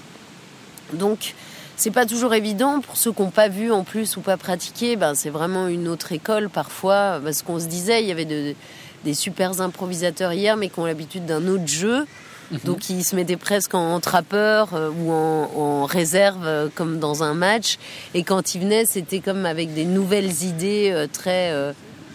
Donc, 0.93 1.35
c'est 1.75 1.91
pas 1.91 2.05
toujours 2.05 2.33
évident 2.33 2.81
pour 2.81 2.97
ceux 2.97 3.11
qui 3.11 3.21
n'ont 3.21 3.31
pas 3.31 3.49
vu 3.49 3.71
en 3.71 3.83
plus 3.83 4.17
ou 4.17 4.21
pas 4.21 4.37
pratiqué. 4.37 4.95
Ben, 4.95 5.15
c'est 5.15 5.29
vraiment 5.29 5.67
une 5.67 5.87
autre 5.87 6.11
école 6.11 6.49
parfois. 6.49 7.19
Parce 7.23 7.41
qu'on 7.41 7.59
se 7.59 7.65
disait, 7.65 8.01
il 8.01 8.07
y 8.07 8.11
avait 8.11 8.55
des 9.03 9.13
super 9.13 9.59
improvisateurs 9.61 10.33
hier, 10.33 10.55
mais 10.57 10.69
qui 10.69 10.79
ont 10.79 10.85
l'habitude 10.85 11.25
d'un 11.25 11.47
autre 11.47 11.67
jeu. 11.67 12.05
Mhm. 12.51 12.59
Donc 12.65 12.89
ils 12.89 13.03
se 13.03 13.15
mettaient 13.15 13.37
presque 13.37 13.73
en, 13.73 13.99
trappeur 13.99 14.73
euh, 14.73 14.89
ou 14.89 15.11
en, 15.11 15.85
réserve 15.85 16.45
euh, 16.45 16.67
comme 16.73 16.99
dans 16.99 17.23
un 17.23 17.33
match. 17.33 17.77
Et 18.13 18.23
quand 18.23 18.55
ils 18.55 18.61
venaient, 18.61 18.85
c'était 18.85 19.19
comme 19.19 19.45
avec 19.45 19.73
des 19.73 19.85
nouvelles 19.85 20.43
idées 20.43 20.91
euh, 20.91 21.07
très, 21.11 21.53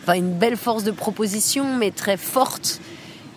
enfin 0.02 0.14
une 0.14 0.32
belle 0.32 0.56
force 0.56 0.84
de 0.84 0.90
proposition, 0.90 1.76
mais 1.76 1.90
très 1.90 2.16
forte. 2.16 2.80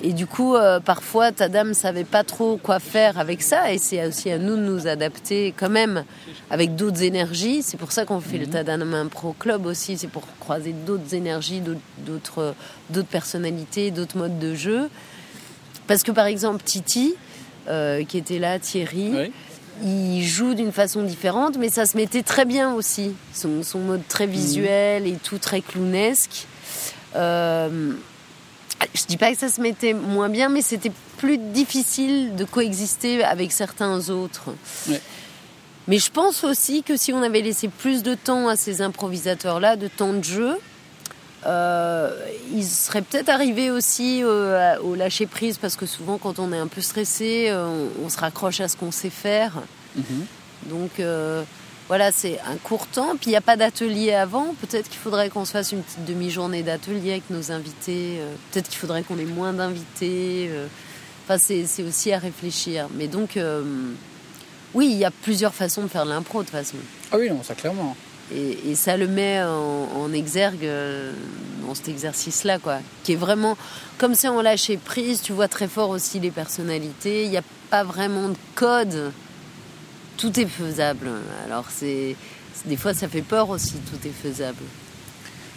Et 0.04 0.14
du 0.14 0.26
coup, 0.26 0.56
parfois, 0.84 1.32
ta 1.32 1.48
dame 1.48 1.74
savait 1.74 2.04
pas 2.04 2.24
trop 2.24 2.58
quoi 2.58 2.80
faire 2.80 3.20
avec 3.20 3.42
ça, 3.42 3.72
et 3.72 3.78
c'est 3.78 4.06
aussi 4.06 4.32
à 4.32 4.38
nous 4.38 4.56
de 4.56 4.62
nous 4.62 4.88
adapter 4.88 5.54
quand 5.56 5.70
même 5.70 6.04
avec 6.50 6.76
d'autres 6.76 7.04
énergies. 7.04 7.64
C'est 7.64 7.78
pour 7.78 7.92
ça 7.92 8.06
qu'on 8.06 8.20
fait 8.20 8.38
le 8.38 8.46
mhm. 8.46 8.52
Tadam 8.52 9.10
Pro 9.10 9.34
Club 9.34 9.66
aussi, 9.66 9.98
c'est 9.98 10.08
pour 10.08 10.24
croiser 10.40 10.74
d'autres 10.74 11.16
énergies, 11.16 11.62
d'autres, 12.06 12.56
personnalités, 13.10 13.92
d'autres 13.92 14.18
modes 14.18 14.40
de 14.40 14.54
jeu. 14.54 14.90
Parce 15.88 16.04
que 16.04 16.12
par 16.12 16.26
exemple, 16.26 16.64
Titi, 16.64 17.16
euh, 17.68 18.04
qui 18.04 18.18
était 18.18 18.40
là, 18.40 18.60
Thierry, 18.60 19.32
il 19.84 20.24
joue 20.24 20.54
d'une 20.54 20.72
façon 20.72 21.04
différente, 21.04 21.58
mais 21.58 21.70
ça 21.70 21.86
se 21.86 21.98
mettait 21.98 22.24
très 22.24 22.46
bien 22.46 22.74
aussi. 22.74 23.14
Son, 23.34 23.80
mode 23.80 24.08
très 24.08 24.28
mhm. 24.28 24.34
visuel 24.34 25.08
et 25.08 25.16
tout 25.16 25.38
très 25.38 25.62
clownesque. 25.62 26.48
Euh, 27.16 27.92
je 28.94 29.06
dis 29.06 29.18
pas 29.18 29.32
que 29.32 29.38
ça 29.38 29.50
se 29.50 29.62
mettait 29.62 29.94
moins 29.94 30.30
bien, 30.30 30.50
mais 30.50 30.62
c'était 30.62 30.92
plus 31.18 31.38
difficile 31.38 32.36
de 32.36 32.46
coexister 32.46 33.24
avec 33.24 33.52
certains 33.52 34.10
autres. 34.10 34.50
Mais 35.88 35.98
je 35.98 36.12
pense 36.12 36.44
aussi 36.44 36.84
que 36.84 36.96
si 36.96 37.12
on 37.14 37.22
avait 37.22 37.42
laissé 37.42 37.68
plus 37.68 38.04
de 38.04 38.16
temps 38.16 38.48
à 38.48 38.56
ces 38.56 38.82
improvisateurs-là, 38.82 39.76
de 39.76 39.88
temps 39.88 40.14
de 40.14 40.24
jeu, 40.24 40.58
euh, 41.46 42.12
il 42.54 42.64
serait 42.64 43.02
peut-être 43.02 43.30
arrivé 43.30 43.72
aussi 43.72 44.22
euh, 44.24 44.78
au 44.80 44.94
lâcher 44.94 45.26
prise 45.26 45.58
parce 45.58 45.76
que 45.76 45.88
souvent 45.88 46.20
quand 46.20 46.38
on 46.38 46.54
est 46.54 46.60
un 46.60 46.68
peu 46.68 46.82
stressé, 46.82 47.48
euh, 47.50 47.88
on, 48.04 48.10
se 48.10 48.20
raccroche 48.20 48.60
à 48.62 48.68
ce 48.68 48.78
qu'on 48.78 48.92
sait 48.92 49.10
faire. 49.10 49.54
Mhm. 49.96 50.26
Donc 50.68 51.02
voilà, 51.92 52.14
c'est 52.14 52.40
un 52.48 52.56
court 52.56 52.88
temps. 52.88 53.18
Puis 53.18 53.26
il 53.26 53.30
n'y 53.32 53.36
a 53.36 53.42
pas 53.42 53.58
d'atelier 53.58 54.14
avant. 54.14 54.56
Peut-être 54.62 54.88
qu'il 54.88 54.98
faudrait 54.98 55.30
qu'on 55.30 55.44
se 55.44 55.52
fasse 55.52 55.74
une 55.74 55.84
petite 55.84 56.06
demi-journée 56.06 56.64
d'atelier 56.64 57.12
avec 57.12 57.30
nos 57.30 57.52
invités. 57.52 58.22
Peut-être 58.50 58.70
qu'il 58.70 58.78
faudrait 58.78 59.04
qu'on 59.04 59.20
ait 59.20 59.26
moins 59.26 59.52
d'invités. 59.52 60.50
Enfin, 61.26 61.38
c'est 61.38 61.84
aussi 61.84 62.14
à 62.14 62.18
réfléchir. 62.18 62.88
Mais 62.96 63.08
donc, 63.08 63.38
oui, 64.74 64.88
il 64.90 64.98
y 64.98 65.04
a 65.04 65.12
plusieurs 65.12 65.54
façons 65.54 65.82
de 65.82 65.90
faire 65.90 66.06
de 66.06 66.12
l'impro 66.12 66.40
de 66.40 66.44
toute 66.46 66.56
façon. 66.56 66.78
Ah 67.12 67.18
oui, 67.20 67.30
non, 67.30 67.44
ça 67.44 67.56
clairement. 67.56 67.98
Et, 68.34 68.76
ça 68.76 68.96
le 68.96 69.08
met 69.08 69.44
en, 69.44 70.14
exergue 70.14 70.64
euh, 70.64 71.12
dans 71.66 71.76
cet 71.76 71.90
exercice-là, 71.90 72.60
quoi. 72.60 72.78
Qui 73.04 73.14
est 73.14 73.18
vraiment, 73.18 73.58
comme 73.98 74.16
c'est 74.16 74.30
en 74.30 74.42
lâcher 74.42 74.78
prise, 74.78 75.22
tu 75.22 75.34
vois 75.34 75.50
très 75.50 75.68
fort 75.68 75.90
aussi 75.90 76.22
les 76.22 76.32
personnalités. 76.32 77.26
Il 77.26 77.30
n'y 77.30 77.38
a 77.38 77.44
pas 77.70 77.84
vraiment 77.84 78.30
de 78.30 78.38
code. 78.56 79.12
Tout 80.22 80.40
est 80.40 80.46
faisable. 80.46 81.10
Alors 81.46 81.66
c'est, 81.70 82.16
des 82.66 82.78
fois, 82.78 82.94
ça 82.94 83.08
fait 83.08 83.22
peur 83.22 83.50
aussi. 83.50 83.74
Tout 83.74 84.08
est 84.08 84.30
faisable. 84.30 84.64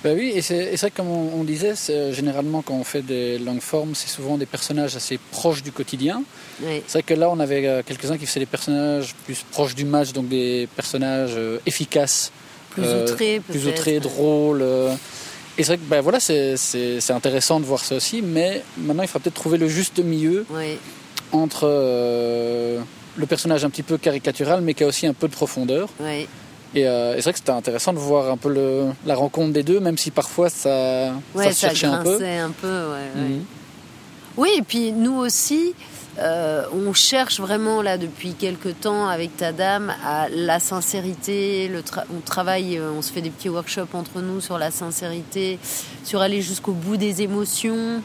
Ben 0.03 0.19
oui, 0.19 0.33
et 0.35 0.43
c'est 0.43 0.75
vrai 0.77 0.91
que 0.91 0.97
comme 0.97 1.09
on, 1.09 1.45
disait, 1.45 1.73
généralement 2.13 2.61
quand 2.61 2.75
on 2.75 2.85
fait 2.85 3.01
des 3.01 3.39
longues 3.39 3.63
formes, 3.63 3.95
c'est 3.95 4.09
souvent 4.09 4.37
des 4.37 4.45
personnages 4.45 4.97
assez 4.97 5.19
proches 5.31 5.63
du 5.63 5.73
quotidien. 5.73 6.23
C'est 6.61 6.93
vrai 6.93 7.03
que 7.03 7.15
là, 7.15 7.31
on 7.31 7.41
avait 7.41 7.67
euh, 7.67 7.83
quelques-uns 7.85 8.19
qui 8.19 8.27
faisaient 8.27 8.41
des 8.41 8.47
personnages 8.47 9.15
plus 9.25 9.43
proches 9.51 9.75
du 9.75 9.87
match, 9.87 10.13
donc 10.13 10.29
des 10.29 10.69
personnages 10.77 11.33
euh, 11.37 11.59
efficaces 11.65 12.33
plus 12.75 12.85
euh, 12.85 13.41
plus 13.49 13.67
outré, 13.67 14.01
drôle. 14.01 14.61
Euh. 14.63 14.95
Et 15.57 15.63
c'est 15.63 15.77
vrai 15.77 15.79
que 15.79 15.89
ben, 15.89 16.01
voilà, 16.01 16.21
c'est 16.21 17.11
intéressant 17.11 17.61
de 17.61 17.65
voir 17.65 17.81
ça 17.81 17.95
aussi, 17.95 18.23
mais 18.23 18.63
maintenant 18.77 19.03
il 19.03 19.07
faudra 19.07 19.21
peut-être 19.21 19.35
trouver 19.35 19.59
le 19.59 19.69
juste 19.69 20.01
milieu 20.01 20.45
entre 21.33 21.63
euh, 21.65 22.81
le 23.17 23.27
personnage 23.27 23.65
un 23.65 23.71
petit 23.71 23.83
peu 23.83 23.99
caricatural, 23.99 24.61
mais 24.61 24.75
qui 24.75 24.85
a 24.85 24.87
aussi 24.87 25.07
un 25.07 25.15
peu 25.15 25.29
de 25.29 25.33
profondeur. 25.33 25.89
Et, 26.77 26.83
c'est 26.83 27.21
vrai 27.21 27.33
que 27.33 27.39
c'était 27.39 27.51
intéressant 27.51 27.93
de 27.93 27.99
voir 27.99 28.31
un 28.31 28.37
peu 28.37 28.53
le, 28.53 28.87
la 29.07 29.15
rencontre 29.15 29.53
des 29.53 29.63
deux, 29.63 29.79
même 29.79 29.97
si 29.97 30.11
parfois 30.11 30.51
ça, 30.51 31.13
ça 31.37 31.53
se 31.53 31.61
cherchait 31.61 31.87
un 31.87 32.03
peu. 32.03 32.17
un 32.17 32.51
peu 32.51 32.89
mhm. 33.17 33.45
Oui, 34.37 34.49
et 34.59 34.63
puis 34.63 34.91
nous 34.91 35.15
aussi, 35.15 35.75
euh, 36.19 36.65
on 36.73 36.93
cherche 36.93 37.41
vraiment 37.41 37.83
là 37.83 37.99
depuis 37.99 38.35
quelques 38.35 38.81
temps 38.81 39.09
avec 39.09 39.37
ta 39.37 39.53
dame 39.53 39.93
à 40.05 40.29
la 40.29 40.61
sincérité. 40.61 41.69
Le 41.69 41.83
on 42.17 42.21
travaille, 42.21 42.79
euh, 42.79 42.93
on 42.97 43.03
se 43.03 43.13
fait 43.13 43.21
des 43.21 43.31
petits 43.31 43.49
workshops 43.49 43.95
entre 43.95 44.21
nous 44.21 44.41
sur 44.41 44.59
la 44.59 44.71
sincérité, 44.71 45.59
sur 46.05 46.21
aller 46.21 46.41
jusqu'au 46.41 46.73
bout 46.73 46.97
des 46.97 47.23
émotions, 47.23 48.01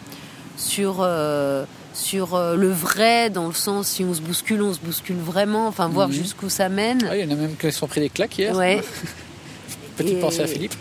sur 0.58 0.98
euh, 1.02 1.66
sur 2.00 2.38
le 2.38 2.72
vrai 2.72 3.30
dans 3.30 3.48
le 3.48 3.54
sens 3.54 3.88
si 3.88 4.04
on 4.04 4.14
se 4.14 4.22
bouscule, 4.22 4.62
on 4.62 4.74
se 4.74 4.80
bouscule 4.80 5.18
vraiment. 5.18 5.68
Enfin 5.68 5.88
voir 5.88 6.08
mhm. 6.08 6.14
jusqu'où 6.14 6.50
ça 6.50 6.70
mène. 6.70 7.08
Ah, 7.10 7.18
il 7.18 7.24
y 7.24 7.28
en 7.28 7.32
a 7.32 7.36
même 7.36 7.56
qui 7.56 7.72
sont 7.72 7.88
pris 7.88 8.02
des 8.02 8.10
claques 8.10 8.38
hier. 8.38 8.56
Ouais. 8.56 8.82
Petite 9.98 10.22
pensée 10.22 10.42
à 10.42 10.48
Philippe. 10.48 10.76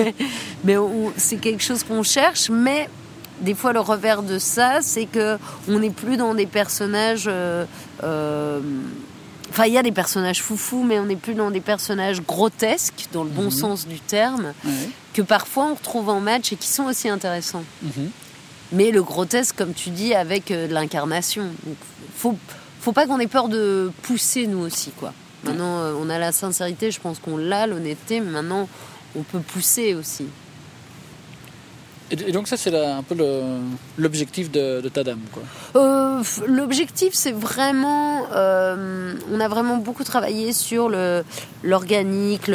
mais 0.64 0.76
c'est 1.16 1.36
quelque 1.36 1.62
chose 1.62 1.84
qu'on 1.84 2.02
cherche, 2.02 2.48
mais 2.48 2.88
des 3.40 3.54
fois 3.54 3.72
le 3.72 3.80
revers 3.80 4.22
de 4.22 4.38
ça, 4.38 4.78
c'est 4.80 5.04
que 5.04 5.38
on 5.68 5.78
n'est 5.78 5.90
plus 5.90 6.16
dans 6.16 6.34
des 6.34 6.46
personnages. 6.46 7.26
Euh, 7.26 7.66
euh, 8.02 8.60
enfin, 9.50 9.66
il 9.66 9.74
y 9.74 9.78
a 9.78 9.82
des 9.82 9.92
personnages 9.92 10.42
foufous, 10.42 10.82
mais 10.82 10.98
on 10.98 11.04
n'est 11.04 11.16
plus 11.16 11.34
dans 11.34 11.50
des 11.50 11.60
personnages 11.60 12.22
grotesques, 12.22 13.06
dans 13.12 13.24
le 13.24 13.30
bon 13.30 13.44
mhm. 13.44 13.50
sens 13.50 13.86
du 13.86 14.00
terme, 14.00 14.54
que 15.12 15.22
parfois 15.22 15.66
on 15.66 15.74
retrouve 15.74 16.08
en 16.08 16.20
match 16.20 16.52
et 16.52 16.56
qui 16.56 16.68
sont 16.68 16.84
aussi 16.84 17.08
intéressants. 17.08 17.64
Mhm. 17.82 18.10
Mais 18.74 18.90
le 18.90 19.02
grotesque, 19.02 19.56
comme 19.56 19.72
tu 19.72 19.90
dis, 19.90 20.14
avec 20.14 20.50
euh, 20.50 20.66
l'incarnation. 20.68 21.48
faut, 22.14 22.36
faut 22.80 22.92
pas 22.92 23.06
qu'on 23.06 23.18
ait 23.20 23.26
peur 23.26 23.48
de 23.48 23.90
pousser 24.02 24.46
nous 24.46 24.58
aussi, 24.58 24.90
quoi. 24.90 25.12
Maintenant, 25.44 25.92
on 26.00 26.08
a 26.08 26.18
la 26.18 26.32
sincérité, 26.32 26.90
je 26.90 26.98
pense 26.98 27.18
qu'on 27.18 27.36
l'a, 27.36 27.66
l'honnêteté, 27.66 28.20
mais 28.20 28.30
maintenant, 28.30 28.66
on 29.14 29.22
peut 29.22 29.40
pousser 29.40 29.94
aussi. 29.94 30.26
Et 32.10 32.32
donc 32.32 32.48
ça, 32.48 32.56
c'est 32.56 32.74
un 32.76 33.02
peu 33.02 33.16
l'objectif 33.96 34.50
de, 34.50 34.86
ta 34.92 35.02
dame, 35.02 35.20
quoi. 35.32 35.42
Euh, 35.76 36.22
l'objectif, 36.46 37.14
c'est 37.14 37.32
vraiment, 37.32 38.26
euh, 38.32 39.14
on 39.32 39.40
a 39.40 39.48
vraiment 39.48 39.78
beaucoup 39.78 40.04
travaillé 40.04 40.52
sur 40.52 40.90
l'organique, 41.62 42.50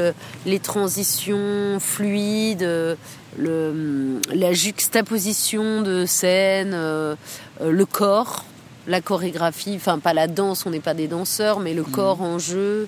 les 0.45 0.59
transitions 0.59 1.79
fluides, 1.79 2.97
le, 3.37 4.19
la 4.33 4.53
juxtaposition 4.53 5.81
de 5.81 6.05
scène, 6.05 6.73
euh, 6.73 7.15
le 7.59 7.85
corps, 7.85 8.45
la 8.87 9.01
chorégraphie. 9.01 9.73
Enfin, 9.75 9.97
pas 9.97 10.13
la 10.13 10.27
danse, 10.27 10.67
on 10.67 10.69
n'est 10.69 10.79
pas 10.79 10.93
des 10.93 11.07
danseurs, 11.07 11.59
mais 11.59 11.73
le 11.73 11.81
mmh. 11.81 11.91
corps 11.91 12.21
en 12.21 12.37
jeu. 12.37 12.87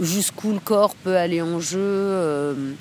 Jusqu'où 0.00 0.52
le 0.52 0.58
corps 0.58 0.94
peut 0.94 1.16
aller 1.16 1.42
en 1.42 1.60
jeu 1.60 2.76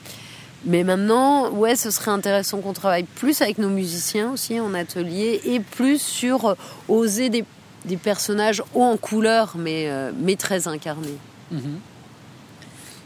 mais 0.66 0.84
maintenant, 0.84 1.50
ouais, 1.52 1.76
ce 1.76 1.90
serait 1.90 2.12
intéressant 2.12 2.60
qu'on 2.60 2.74
travaille 2.74 3.04
plus 3.04 3.42
avec 3.42 3.58
nos 3.58 3.70
musiciens 3.70 4.32
aussi 4.32 4.60
en 4.60 4.74
atelier 4.74 5.42
et 5.46 5.60
plus 5.60 6.00
sur 6.00 6.46
euh, 6.46 6.56
oser 6.88 7.30
des, 7.30 7.44
des, 7.86 7.98
personnages 7.98 8.62
hauts 8.76 8.84
en 8.84 8.98
couleur, 8.98 9.54
mais, 9.58 9.90
euh, 9.90 10.12
mais 10.16 10.36
très 10.36 10.68
incarnés. 10.68 11.18
Mhm. 11.52 11.80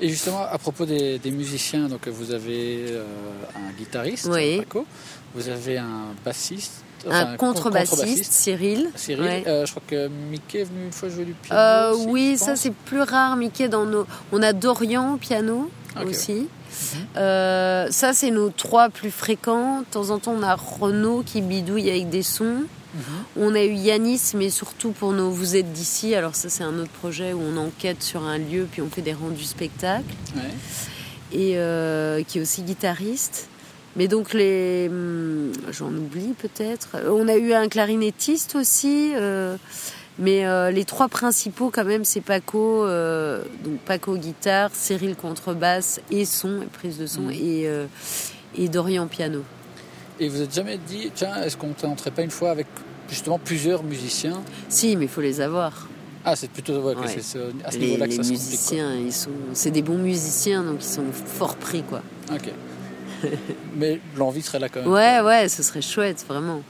Et 0.02 0.10
justement, 0.10 0.42
à 0.42 0.58
propos 0.58 0.86
des, 0.86 1.18
des 1.20 1.32
musiciens, 1.32 1.88
donc 1.88 2.10
vous 2.10 2.32
avez 2.32 2.88
euh, 2.90 3.06
un 3.56 3.72
guitariste, 3.78 4.30
Paco, 4.30 4.86
vous 5.34 5.48
avez 5.48 5.78
un 5.78 6.08
bassiste, 6.26 6.84
un 7.10 7.38
contrebassiste, 7.38 8.34
Cyril. 8.34 8.90
Cyril, 8.96 9.44
je 9.46 9.70
crois 9.70 9.84
que 9.88 10.10
Mickey 10.10 10.60
est 10.60 10.64
venu 10.66 10.86
une 10.86 10.92
fois 10.92 11.08
jouer 11.08 11.24
du 11.24 11.34
piano. 11.34 11.98
oui, 12.10 12.38
ça 12.38 12.58
c'est 12.58 12.74
plus 12.74 13.02
rare. 13.02 13.38
Mickey 13.38 13.70
dans 13.70 13.86
nos, 13.86 14.06
on 14.34 14.42
a 14.42 14.52
Dorian 14.52 15.14
au 15.14 15.18
piano 15.18 15.70
aussi. 16.06 16.50
Euh, 17.18 17.88
ça, 17.92 18.14
c'est 18.14 18.32
nos 18.32 18.50
trois 18.50 18.90
plus 18.90 19.12
fréquents. 19.12 19.80
De 19.80 19.86
temps 19.86 20.10
en 20.10 20.20
temps, 20.20 20.36
on 20.38 20.44
a 20.44 20.56
Renault 20.56 21.24
qui 21.26 21.42
bidouille 21.42 21.90
avec 21.90 22.10
des 22.10 22.24
sons. 22.24 22.64
Mhm. 22.94 23.02
On 23.38 23.56
a 23.56 23.64
eu 23.64 23.74
Yanis, 23.74 24.32
mais 24.36 24.50
surtout 24.50 24.92
pour 24.92 25.14
nos 25.14 25.30
Vous 25.30 25.56
êtes 25.56 25.72
d'ici. 25.74 26.16
Alors, 26.16 26.36
ça, 26.36 26.50
c'est 26.50 26.64
un 26.64 26.78
autre 26.80 26.92
projet 26.92 27.34
où 27.34 27.42
on 27.42 27.58
enquête 27.58 28.02
sur 28.02 28.24
un 28.24 28.38
lieu, 28.38 28.68
puis 28.72 28.82
on 28.82 28.90
fait 28.90 29.02
des 29.02 29.14
rendus 29.14 29.44
spectacles. 29.44 30.16
Et 31.32 31.54
euh, 31.56 32.24
qui 32.24 32.38
est 32.38 32.42
aussi 32.42 32.62
guitariste. 32.62 33.50
Mais 33.96 34.08
donc, 34.08 34.34
les. 34.34 34.90
Hmm, 34.90 35.52
j'en 35.72 35.88
oublie 35.88 36.34
peut-être. 36.38 36.98
On 37.10 37.28
a 37.28 37.36
eu 37.36 37.54
un 37.54 37.68
clarinettiste 37.68 38.56
aussi. 38.56 39.12
Euh, 39.16 39.58
mais 40.20 40.46
euh, 40.46 40.72
les 40.72 40.86
trois 40.86 41.08
principaux, 41.08 41.70
quand 41.74 41.84
même, 41.86 42.06
c'est 42.06 42.22
Paco, 42.22 42.86
euh, 42.86 43.44
donc 43.64 43.80
Paco 43.80 44.16
guitare, 44.18 44.70
Cyril 44.74 45.16
contrebasse 45.16 46.00
et 46.12 46.26
son, 46.26 46.62
et 46.62 46.66
prise 46.68 46.98
de 46.98 47.06
son, 47.08 47.24
mm. 47.24 47.32
et, 47.32 47.64
euh, 47.68 47.86
et 48.58 48.68
Dorian 48.70 49.08
piano. 49.08 49.44
Et 50.20 50.30
vous 50.30 50.42
êtes 50.42 50.54
jamais 50.54 50.78
dit, 50.78 51.12
tiens, 51.14 51.36
est-ce 51.44 51.58
qu'on 51.58 51.68
ne 51.70 51.74
tenterait 51.74 52.12
pas 52.12 52.22
une 52.22 52.32
fois 52.32 52.52
avec 52.52 52.68
justement 53.10 53.38
plusieurs 53.40 53.84
musiciens? 53.84 54.42
Si, 54.70 54.96
mais 54.96 55.06
il 55.06 55.10
faut 55.10 55.22
les 55.22 55.42
avoir. 55.42 55.88
Ah, 56.24 56.36
c'est 56.36 56.50
plutôt 56.50 56.80
ouais, 56.80 56.96
Ouais. 56.96 57.08
c'est 57.08 57.22
ce- 57.22 57.38
à 57.66 57.72
ce 57.72 57.78
les 57.78 57.86
niveau-là 57.88 58.06
que 58.06 58.12
les 58.12 58.18
ça 58.18 58.24
se 58.24 58.30
complique. 58.30 58.50
musiciens, 58.50 58.96
ils 58.96 59.14
sont, 59.14 59.30
c'est 59.54 59.70
des 59.72 59.82
bons 59.82 59.98
musiciens, 59.98 60.64
donc 60.64 60.78
ils 60.80 60.88
sont 60.88 61.04
fort 61.12 61.56
pris, 61.58 61.84
quoi. 61.84 62.02
Ok. 62.34 62.50
Mais 63.76 64.00
l'envie 64.18 64.42
serait 64.42 64.60
là 64.60 64.70
quand 64.70 64.82
même. 64.82 64.92
Ouais, 64.92 65.20
ouais, 65.22 65.50
ce 65.50 65.62
serait 65.64 65.82
chouette, 65.82 66.24
vraiment. 66.28 66.62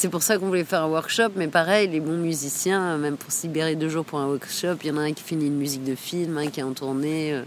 C'est 0.00 0.08
pour 0.08 0.22
ça 0.22 0.38
qu'on 0.38 0.46
voulait 0.46 0.64
faire 0.64 0.84
un 0.84 0.88
workshop, 0.88 1.32
mais 1.36 1.46
pareil, 1.46 1.86
les 1.86 2.00
bons 2.00 2.16
musiciens, 2.16 2.96
même 2.96 3.18
pour 3.18 3.30
se 3.30 3.42
libérer 3.42 3.76
deux 3.76 3.90
jours 3.90 4.02
pour 4.06 4.18
un 4.18 4.28
workshop, 4.28 4.76
il 4.82 4.86
y 4.88 4.90
en 4.90 4.96
a 4.96 5.02
un 5.02 5.12
qui 5.12 5.22
finit 5.22 5.46
une 5.48 5.58
musique 5.58 5.84
de 5.84 5.94
film, 5.94 6.38
un 6.38 6.46
qui 6.46 6.60
est 6.60 6.62
en 6.62 6.72
tournée, 6.72 7.34
euh, 7.34 7.42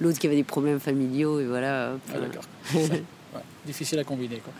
l'autre 0.00 0.20
qui 0.20 0.28
avait 0.28 0.36
des 0.36 0.44
problèmes 0.44 0.78
familiaux, 0.78 1.40
et 1.40 1.46
voilà. 1.46 1.94
Ah, 2.12 2.16
euh, 2.16 2.20
d'accord. 2.20 2.44
Ouais, 3.34 3.40
Difficile 3.66 3.98
à 3.98 4.04
combiner 4.04 4.36
quoi. 4.38 4.52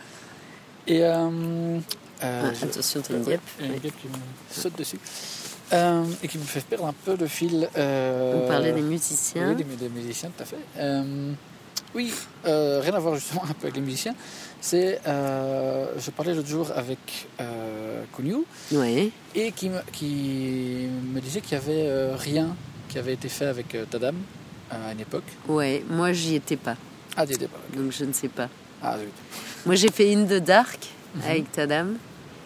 Et 0.87 1.05
euh, 1.05 1.77
euh, 1.79 1.79
ah, 2.21 2.65
attention, 2.65 3.01
t'as 3.01 3.13
une 3.13 3.21
Ouais, 3.21 3.25
guêpe. 3.29 3.41
il 3.61 3.65
y 3.65 3.69
a 3.69 3.73
une 3.75 3.79
guêpe 3.79 3.93
qui 4.01 4.07
me 4.09 4.13
saute 4.49 4.77
dessus. 4.77 4.99
Euh, 5.71 6.03
et 6.21 6.27
qui 6.27 6.37
me 6.37 6.43
fait 6.43 6.65
perdre 6.65 6.87
un 6.87 6.93
peu 7.05 7.15
le 7.17 7.27
fil. 7.27 7.69
euh, 7.77 8.43
On 8.43 8.47
parlait 8.49 8.73
des 8.73 8.81
Oui, 8.81 8.87
musiciens. 8.89 9.53
des, 9.53 9.63
des 9.63 9.87
musiciens, 9.89 10.29
tout 10.35 10.43
à 10.43 10.45
fait. 10.45 10.57
Euh, 10.79 11.31
oui, 11.95 12.13
euh, 12.45 12.79
rien 12.83 12.93
à 12.93 12.99
voir 12.99 13.15
justement 13.15 13.43
un 13.43 13.53
peu 13.53 13.63
avec 13.63 13.75
les 13.75 13.81
musiciens. 13.81 14.15
C'est, 14.59 15.01
euh, 15.07 15.87
je 15.97 16.11
parlais 16.11 16.33
l'autre 16.33 16.47
jour 16.47 16.69
avec 16.75 17.27
euh, 17.39 18.03
et 19.35 19.51
qui 19.51 19.69
me, 19.69 19.79
qui 19.91 20.87
me 21.13 21.19
disait 21.19 21.41
qu'il 21.41 21.53
y 21.53 21.55
avait 21.55 21.87
euh, 21.87 22.15
rien 22.15 22.55
qui 22.87 22.99
avait 22.99 23.13
été 23.13 23.27
fait 23.29 23.45
avec 23.45 23.73
euh, 23.73 23.85
Tadam 23.89 24.15
à 24.69 24.91
une 24.91 24.99
époque. 24.99 25.23
Ouais, 25.47 25.83
moi 25.89 26.13
j'y 26.13 26.35
étais 26.35 26.57
pas, 26.57 26.75
Ah, 27.15 27.25
des 27.25 27.37
débats. 27.37 27.57
donc 27.75 27.91
je 27.91 28.05
ne 28.05 28.13
sais 28.13 28.27
pas. 28.27 28.49
Ah, 28.83 28.97
zut. 28.99 29.07
Moi 29.65 29.75
j'ai 29.75 29.89
fait 29.91 30.13
In 30.13 30.25
the 30.25 30.43
Dark 30.43 30.79
Mhm. 31.13 31.21
avec 31.25 31.51
Tadam 31.51 31.95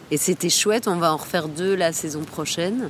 et 0.10 0.18
c'était 0.18 0.50
chouette. 0.50 0.88
On 0.88 0.96
va 0.98 1.14
en 1.14 1.18
refaire 1.18 1.48
deux 1.48 1.76
la 1.76 1.94
saison 1.94 2.22
prochaine. 2.22 2.90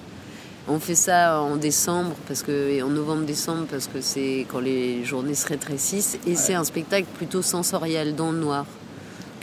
On 0.67 0.79
fait 0.79 0.95
ça 0.95 1.41
en 1.41 1.57
décembre 1.57 2.15
parce 2.27 2.41
que 2.41 2.51
et 2.71 2.81
en 2.81 2.89
novembre-décembre 2.89 3.67
parce 3.69 3.85
que 3.87 4.01
c'est 4.01 4.47
quand 4.51 4.59
les 4.59 5.05
journées 5.05 5.35
se 5.35 5.47
rétrécissent 5.47 6.17
et 6.25 6.35
c'est 6.35 6.55
un 6.55 6.63
spectacle 6.63 7.05
plutôt 7.17 7.43
sensoriel 7.43 8.15
dans 8.15 8.31
le 8.31 8.39
noir. 8.39 8.65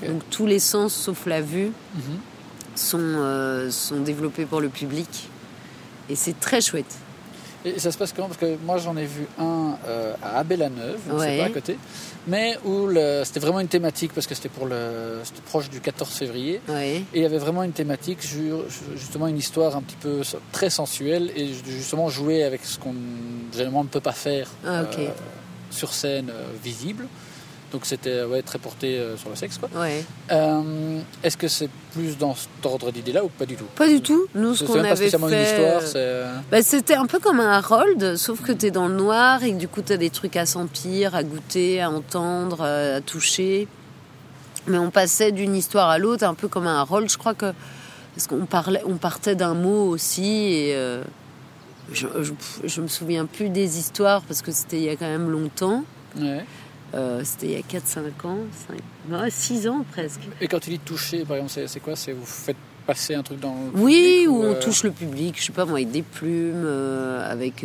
Donc 0.07 0.23
tous 0.31 0.47
les 0.47 0.59
sens 0.59 0.93
sauf 0.93 1.27
la 1.27 1.41
vue 1.41 1.71
Mhm. 1.95 2.03
sont 2.75 2.99
euh, 3.01 3.71
sont 3.71 4.01
développés 4.01 4.47
pour 4.47 4.61
le 4.61 4.69
public 4.69 5.29
et 6.09 6.17
c'est 6.17 6.39
très 6.41 6.61
chouette. 6.61 6.93
Et 7.65 7.79
ça 7.79 7.93
se 7.93 7.99
passe 7.99 8.13
comment? 8.13 8.29
Parce 8.29 8.41
que 8.41 8.57
moi 8.65 8.79
j'en 8.79 8.97
ai 8.97 9.05
vu 9.07 9.27
un 9.39 9.77
euh, 9.87 10.15
à 10.23 10.39
Abbé-la-Neuve, 10.41 10.99
c'est 11.07 11.39
pas 11.39 11.45
à 11.45 11.49
côté, 11.51 11.79
mais 12.27 12.57
où 12.65 12.87
le- 12.87 13.23
c'était 13.25 13.39
vraiment 13.41 13.61
une 13.61 13.69
thématique 13.69 14.13
parce 14.15 14.27
que 14.27 14.35
c'était 14.35 14.49
pour 14.49 14.67
le, 14.67 15.21
c'était 15.23 15.43
proche 15.43 15.71
du 15.71 15.81
14 15.81 16.11
février. 16.11 16.61
Ouais. 16.69 16.97
Et 16.97 17.05
il 17.15 17.23
y 17.23 17.25
avait 17.27 17.39
vraiment 17.39 17.63
une 17.63 17.73
thématique, 17.73 18.21
ju- 18.27 18.51
justement 18.97 19.29
une 19.29 19.39
histoire 19.39 19.77
un 19.77 19.83
petit 19.83 19.97
peu 20.01 20.23
très 20.51 20.71
sensuelle 20.71 21.31
et 21.37 21.53
justement 21.67 22.09
jouer 22.09 22.43
avec 22.43 22.65
ce 22.65 22.79
qu'on 22.79 22.95
généralement 23.53 23.85
ne 23.85 23.89
peut 23.89 24.01
pas 24.01 24.13
faire 24.13 24.49
Ah, 24.67 24.81
euh, 24.81 25.09
sur 25.71 25.93
scène 25.95 26.31
euh, 26.31 26.45
visible. 26.65 27.07
Donc 27.73 27.87
c'était 27.87 28.23
ouais, 28.25 28.43
très 28.43 28.59
porté 28.59 28.99
euh, 28.99 29.17
sur 29.17 29.31
le 29.31 29.37
sexe. 29.37 29.57
Quoi. 29.57 29.71
Ouais. 29.75 30.05
Euh, 30.31 31.01
Est-ce 31.23 31.39
que 31.39 31.49
c'est 31.49 31.71
plus 31.95 32.19
dans 32.19 32.35
cet 32.35 32.51
ordre 32.65 32.91
d'idée-là 32.93 33.25
ou 33.25 33.29
pas 33.29 33.47
du 33.47 33.57
tout? 33.57 33.65
Pas 33.77 33.89
du 33.89 34.03
tout. 34.03 34.27
Nous 34.35 34.55
ce 34.55 34.65
qu'on 34.65 34.75
pas 34.75 34.81
avait 34.81 34.97
spécialement 34.97 35.29
fait. 35.29 35.37
une 35.37 35.43
histoire, 35.43 35.83
euh, 35.97 36.37
Bah, 36.51 36.63
c'était 36.63 36.97
un 36.97 37.07
peu 37.07 37.19
comme 37.19 37.41
un 37.41 37.51
Harold, 37.53 38.17
sauf 38.17 38.43
que 38.43 38.53
tu 38.53 38.67
es 38.67 38.71
dans 38.71 38.89
le 38.89 38.95
noir 38.95 39.43
et 39.43 39.53
que 39.53 39.57
du 39.59 39.69
coup 39.69 39.81
tu 39.81 39.93
as 39.93 39.97
des 39.97 40.11
trucs 40.11 40.37
à 40.37 40.45
sentir, 40.45 41.15
à 41.15 41.23
goûter, 41.23 41.81
à 41.81 41.91
entendre, 41.91 42.61
à 42.63 43.01
toucher. 43.01 43.69
Mais 44.67 44.79
on 44.79 44.91
passait 44.91 45.33
d'une 45.33 45.57
histoire 45.57 45.89
à 45.89 45.99
l'autre, 45.99 46.25
un 46.25 46.35
peu 46.35 46.49
comme 46.49 46.67
un 46.67 46.79
Harold. 46.79 47.11
Je 47.11 47.17
crois 47.19 47.35
que 47.35 47.53
parce 48.15 48.27
qu'on 48.27 48.45
parlait, 48.45 48.83
on 48.87 48.97
partait 48.97 49.35
d'un 49.35 49.55
mot 49.55 49.89
aussi 49.89 50.27
et 50.53 50.75
euh, 50.77 51.03
je, 51.91 52.07
je, 52.21 52.33
je 52.69 52.81
me 52.83 52.87
souviens 52.89 53.25
plus 53.25 53.49
des 53.49 53.79
histoires 53.79 54.21
parce 54.23 54.43
que 54.43 54.53
c'était 54.53 54.77
il 54.77 54.83
y 54.85 54.91
a 54.91 54.97
quand 54.97 55.07
même 55.09 55.31
longtemps. 55.31 55.85
ouais. 56.21 56.45
Euh, 56.95 57.23
c'était 57.25 57.47
il 57.47 57.53
y 57.53 57.57
a 57.57 57.63
4-5 57.63 58.27
ans, 58.27 58.39
6 59.31 59.67
ans 59.69 59.85
presque. 59.93 60.21
Et 60.41 60.47
quand 60.49 60.61
tu 60.61 60.71
dis 60.71 60.79
toucher, 60.79 61.25
par 61.25 61.37
exemple, 61.39 61.67
c'est- 61.69 61.81
quoi? 61.81 61.97
C'est 61.97 62.13
vous 62.13 62.27
faites 62.27 62.57
passer 62.87 63.15
un 63.15 63.23
truc 63.23 63.41
dans 63.41 63.55
le 63.75 63.81
Oui, 63.81 64.27
ou, 64.29 64.43
on 64.43 64.53
euh, 64.55 64.61
touche 64.61 64.83
le 64.85 64.91
public, 64.91 65.37
je 65.39 65.45
sais 65.47 65.53
pas 65.53 65.65
moi, 65.65 65.77
avec 65.79 65.91
des 65.91 66.03
plumes, 66.03 66.65
euh, 66.67 67.31
avec 67.31 67.65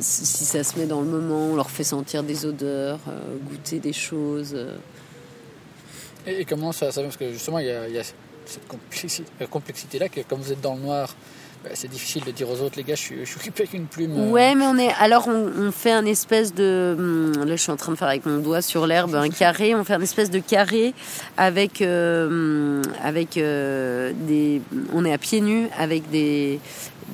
si 0.00 0.44
ça 0.44 0.62
se 0.64 0.78
met 0.78 0.86
dans 0.86 1.00
le 1.00 1.06
moment, 1.08 1.46
on 1.52 1.56
leur 1.56 1.70
fait 1.70 1.84
sentir 1.84 2.22
des 2.22 2.46
odeurs, 2.46 3.00
euh, 3.08 3.20
goûter 3.50 3.80
des 3.80 3.92
choses. 3.92 4.52
euh. 4.54 4.76
Et, 6.26 6.40
et 6.40 6.44
comment 6.44 6.72
ça, 6.72 6.92
ça 6.92 7.02
Parce 7.02 7.16
que 7.16 7.32
justement, 7.32 7.58
il 7.58 7.66
y 7.66 7.70
a, 7.70 7.88
il 7.88 7.94
y 7.94 7.98
a 7.98 8.02
cette 8.04 8.62
complexi- 8.68 9.24
complexité-là 9.50 10.08
que 10.08 10.20
comme 10.22 10.40
vous 10.40 10.52
êtes 10.52 10.60
dans 10.60 10.74
le 10.74 10.80
noir, 10.82 11.08
bah, 11.08 11.16
c'est 11.74 11.88
difficile 11.90 12.24
de 12.24 12.30
dire 12.30 12.48
aux 12.48 12.60
autres, 12.60 12.74
les 12.76 12.82
gars, 12.84 12.94
je 12.94 13.00
suis, 13.02 13.16
je 13.20 13.24
suis 13.30 13.36
occupé 13.38 13.62
avec 13.64 13.74
une 13.74 13.86
plume. 13.86 14.12
euh, 14.16 14.30
Ouais, 14.30 14.54
mais 14.54 14.64
on 14.66 14.76
est. 14.78 14.92
Alors 15.00 15.28
on, 15.28 15.50
on 15.58 15.72
fait 15.72 15.92
un 15.92 16.04
espèce 16.06 16.54
de. 16.54 16.94
hum, 16.98 17.44
Là, 17.44 17.56
je 17.56 17.62
suis 17.62 17.72
en 17.72 17.76
train 17.76 17.92
de 17.92 17.96
faire 17.98 18.08
avec 18.08 18.26
mon 18.26 18.38
doigt 18.38 18.62
sur 18.62 18.86
l'herbe 18.86 19.14
un 19.14 19.28
carré. 19.30 19.74
On 19.74 19.84
fait 19.84 19.94
un 19.94 20.00
espèce 20.02 20.30
de 20.30 20.38
carré 20.38 20.94
avec 21.36 21.82
euh, 21.82 22.26
hum, 22.26 22.82
avec 23.02 23.36
euh, 23.36 24.12
des. 24.26 24.60
On 24.92 25.04
est 25.04 25.12
à 25.12 25.18
pieds 25.18 25.40
nus 25.40 25.68
avec 25.78 26.10
des 26.10 26.60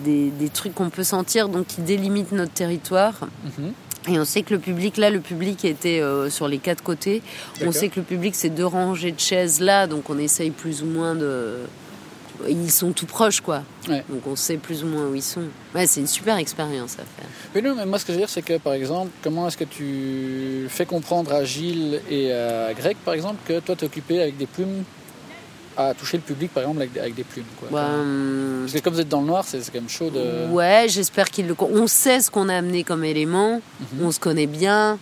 des, 0.05 0.31
des 0.31 0.49
trucs 0.49 0.75
qu'on 0.75 0.90
peut 0.90 1.05
sentir, 1.05 1.49
donc 1.49 1.67
qui 1.69 1.81
délimitent 1.81 2.33
notre 2.33 2.53
territoire. 2.53 3.21
mhm. 3.59 3.73
Et 4.07 4.19
on 4.19 4.27
sait 4.27 4.43
que 4.43 4.53
le 4.53 4.61
public, 4.61 4.99
là, 4.99 5.09
le 5.09 5.21
public 5.21 5.64
était 5.64 6.01
euh, 6.03 6.29
sur 6.29 6.47
les 6.47 6.59
quatre 6.59 6.83
côtés. 6.83 7.23
On 7.62 7.73
sait 7.73 7.88
que 7.88 8.01
le 8.01 8.05
public, 8.05 8.35
c'est 8.35 8.51
deux 8.51 8.67
rangées 8.67 9.12
de 9.12 9.19
chaises 9.21 9.61
là, 9.61 9.87
donc 9.87 10.11
on 10.11 10.19
essaye 10.19 10.51
plus 10.51 10.83
ou 10.83 10.87
moins 10.87 11.14
de. 11.14 11.55
Ils 12.49 12.70
sont 12.70 12.92
tout 12.92 13.07
proches, 13.07 13.40
quoi. 13.40 13.62
Ouais. 13.88 14.05
Donc 14.09 14.27
on 14.27 14.37
sait 14.37 14.57
plus 14.57 14.83
ou 14.83 14.87
moins 14.87 15.07
où 15.07 15.14
ils 15.14 15.23
sont. 15.23 15.42
Ouais, 15.75 15.87
c'est 15.87 16.01
une 16.01 16.07
super 16.07 16.37
expérience 16.37 16.94
à 16.94 17.05
faire. 17.05 17.29
Mais 17.55 17.61
non, 17.62 17.75
mais 17.77 17.87
moi, 17.87 17.99
ce 17.99 18.05
que 18.05 18.12
je 18.12 18.18
veux 18.18 18.23
dire, 18.23 18.29
c'est 18.31 18.42
que, 18.42 18.59
par 18.59 18.73
exemple, 18.73 19.11
comment 19.23 19.47
est-ce 19.49 19.57
que 19.57 19.64
tu 19.64 20.66
fais 20.68 20.85
comprendre 20.87 21.33
à 21.33 21.44
Gilles 21.44 22.01
et 22.11 22.33
à 22.33 22.73
Greg, 22.75 22.97
par 23.05 23.14
exemple, 23.14 23.37
que 23.47 23.61
toi, 23.61 23.77
tu 23.77 23.85
es 23.85 23.87
occupé 23.87 24.20
avec 24.20 24.37
des 24.37 24.47
plumes 24.47 24.83
à 25.77 25.92
toucher 25.94 26.16
le 26.18 26.23
public, 26.23 26.53
par 26.53 26.62
exemple, 26.62 26.79
avec, 26.81 26.92
des- 26.92 27.01
avec 27.01 27.14
des 27.16 27.25
plumes 27.25 27.44
quoi. 27.59 27.68
Bah, 27.70 27.88
hum, 27.94 28.61
Parce 28.62 28.73
que 28.75 28.79
comme 28.79 28.94
vous 28.94 29.01
êtes 29.01 29.09
dans 29.09 29.20
le 29.20 29.27
noir, 29.27 29.44
c'est 29.47 29.61
c'est 29.61 29.73
quand 29.73 29.81
même 29.81 29.88
chaud 29.88 30.11
de... 30.11 30.49
Ouais, 30.51 30.87
j'espère 30.88 31.29
qu'ils 31.31 31.47
le. 31.49 31.55
On 31.59 31.87
sait 31.88 32.20
ce 32.20 32.31
qu'on 32.31 32.49
a 32.49 32.57
amené 32.57 32.85
comme 32.85 33.05
élément. 33.05 33.61
Mhm. 33.81 34.07
On 34.07 34.12
se 34.12 34.20
connaît 34.20 34.47
bien. 34.47 34.99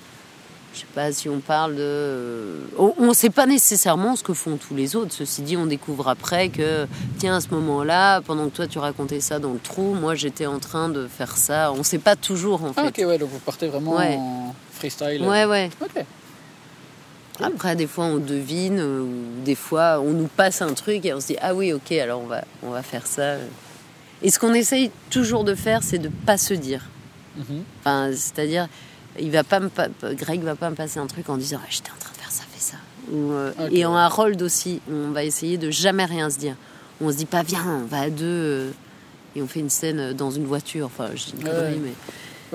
Je 0.74 0.80
sais 0.80 0.86
pas 0.94 1.12
si 1.12 1.28
on 1.28 1.40
parle 1.40 1.76
de. 1.76 2.54
On 2.78 3.08
ne 3.08 3.12
sait 3.12 3.28
pas 3.28 3.44
nécessairement 3.46 4.16
ce 4.16 4.22
que 4.22 4.32
font 4.32 4.56
tous 4.56 4.74
les 4.74 4.96
autres. 4.96 5.12
Ceci 5.12 5.42
dit, 5.42 5.56
on 5.56 5.66
découvre 5.66 6.08
après 6.08 6.48
que, 6.48 6.86
tiens, 7.18 7.36
à 7.36 7.40
ce 7.42 7.48
moment-là, 7.50 8.22
pendant 8.22 8.48
que 8.48 8.56
toi 8.56 8.66
tu 8.66 8.78
racontais 8.78 9.20
ça 9.20 9.38
dans 9.38 9.52
le 9.52 9.58
trou, 9.58 9.92
moi 9.94 10.14
j'étais 10.14 10.46
en 10.46 10.58
train 10.58 10.88
de 10.88 11.06
faire 11.08 11.36
ça. 11.36 11.72
On 11.72 11.82
sait 11.82 11.98
pas 11.98 12.16
toujours 12.16 12.64
en 12.64 12.72
fait. 12.72 12.80
Ah, 12.82 12.86
ok, 12.88 13.06
ouais, 13.06 13.18
donc 13.18 13.28
vous 13.30 13.38
partez 13.40 13.68
vraiment 13.68 13.96
Ouais. 13.96 14.16
en 14.18 14.54
freestyle. 14.72 15.22
Ouais, 15.22 15.44
ouais. 15.44 15.68
Ok. 15.82 16.04
Après, 17.40 17.74
des 17.76 17.86
fois, 17.86 18.04
on 18.04 18.18
devine, 18.18 18.78
euh, 18.78 19.00
ou 19.02 19.42
des 19.44 19.54
fois, 19.54 20.00
on 20.00 20.12
nous 20.12 20.28
passe 20.28 20.62
un 20.62 20.74
truc 20.74 21.04
et 21.04 21.12
on 21.14 21.20
se 21.20 21.28
dit 21.28 21.36
ah 21.40 21.54
oui, 21.54 21.72
ok, 21.72 21.92
alors 21.92 22.20
on 22.22 22.26
va, 22.26 22.44
on 22.62 22.70
va 22.70 22.82
faire 22.82 23.06
ça. 23.06 23.34
Et 24.22 24.30
ce 24.30 24.38
qu'on 24.38 24.54
essaye 24.54 24.90
toujours 25.10 25.42
de 25.44 25.54
faire, 25.54 25.82
c'est 25.82 25.98
de 25.98 26.08
pas 26.08 26.38
se 26.38 26.54
dire. 26.54 26.82
Mhm. 27.36 27.64
Enfin, 27.80 28.10
c'est-à-dire, 28.12 28.68
il 29.20 29.30
va 29.30 29.44
pas 29.44 29.60
me 29.60 29.68
pa- 29.68 29.88
Greg 30.14 30.42
va 30.42 30.54
pas 30.54 30.70
me 30.70 30.74
passer 30.76 30.98
un 30.98 31.06
truc 31.06 31.28
en 31.28 31.36
disant 31.36 31.58
Ah, 31.62 31.66
j'étais 31.70 31.90
en 31.90 31.98
train 31.98 32.12
de 32.12 32.18
faire 32.18 32.30
ça, 32.30 32.44
fais 32.52 32.60
ça. 32.60 32.76
Ou, 33.12 33.32
euh. 33.32 33.52
Et 33.70 33.84
en 33.84 33.94
Harold 33.96 34.40
aussi, 34.42 34.80
on 34.90 35.10
va 35.10 35.24
essayer 35.24 35.58
de 35.58 35.70
jamais 35.70 36.04
rien 36.04 36.30
se 36.30 36.38
dire. 36.38 36.56
On 37.00 37.10
se 37.10 37.16
dit 37.16 37.26
pas 37.26 37.42
viens, 37.42 37.82
on 37.82 37.86
va 37.86 38.00
à 38.02 38.10
deux 38.10 38.24
euh, 38.24 38.70
et 39.36 39.42
on 39.42 39.46
fait 39.48 39.60
une 39.60 39.70
scène 39.70 40.12
dans 40.12 40.30
une 40.30 40.44
voiture. 40.46 40.86
Enfin, 40.86 41.08
une 41.38 41.48
Ouais. 41.48 41.78
mais 41.82 41.92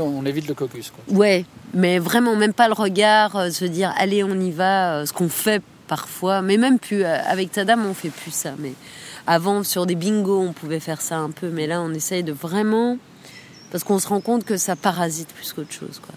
On 0.03 0.25
évite 0.25 0.47
le 0.47 0.53
caucus, 0.53 0.91
quoi. 0.91 1.03
ouais, 1.15 1.45
mais 1.73 1.97
vraiment 1.99 2.35
même 2.35 2.53
pas 2.53 2.67
le 2.67 2.73
regard, 2.75 3.35
euh, 3.35 3.49
se 3.49 3.65
dire 3.65 3.93
allez 3.97 4.23
on 4.23 4.39
y 4.39 4.51
va, 4.51 4.97
euh, 4.99 5.05
ce 5.05 5.11
qu'on 5.13 5.27
fait 5.29 5.61
parfois, 5.87 6.41
mais 6.41 6.57
même 6.57 6.77
plus 6.79 7.03
euh, 7.03 7.17
avec 7.27 7.51
ta 7.51 7.65
dame 7.65 7.85
on 7.85 7.93
fait 7.93 8.09
plus 8.11 8.31
ça. 8.33 8.51
Mais 8.59 8.73
avant 9.25 9.63
sur 9.63 9.85
des 9.85 9.95
bingos 9.95 10.39
on 10.39 10.53
pouvait 10.53 10.79
faire 10.79 11.01
ça 11.01 11.17
un 11.17 11.31
peu, 11.31 11.49
mais 11.49 11.65
là 11.67 11.81
on 11.81 11.91
essaye 11.93 12.23
de 12.23 12.31
vraiment 12.31 12.97
parce 13.71 13.83
qu'on 13.83 13.97
se 13.99 14.07
rend 14.07 14.21
compte 14.21 14.45
que 14.45 14.55
ça 14.55 14.75
parasite 14.75 15.29
plus 15.29 15.51
qu'autre 15.53 15.73
chose 15.73 15.99
quoi. 16.01 16.13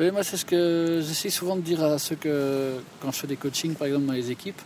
Oui, 0.00 0.10
moi, 0.10 0.24
c'est 0.24 0.36
ce 0.36 0.44
que 0.44 1.00
j'essaie 1.06 1.30
souvent 1.30 1.54
de 1.56 1.60
dire 1.60 1.82
à 1.84 1.98
ceux 1.98 2.16
que, 2.16 2.72
quand 3.00 3.12
je 3.12 3.18
fais 3.20 3.26
des 3.26 3.36
coachings, 3.36 3.74
par 3.74 3.86
exemple, 3.86 4.06
dans 4.06 4.12
les 4.12 4.30
équipes, 4.30 4.60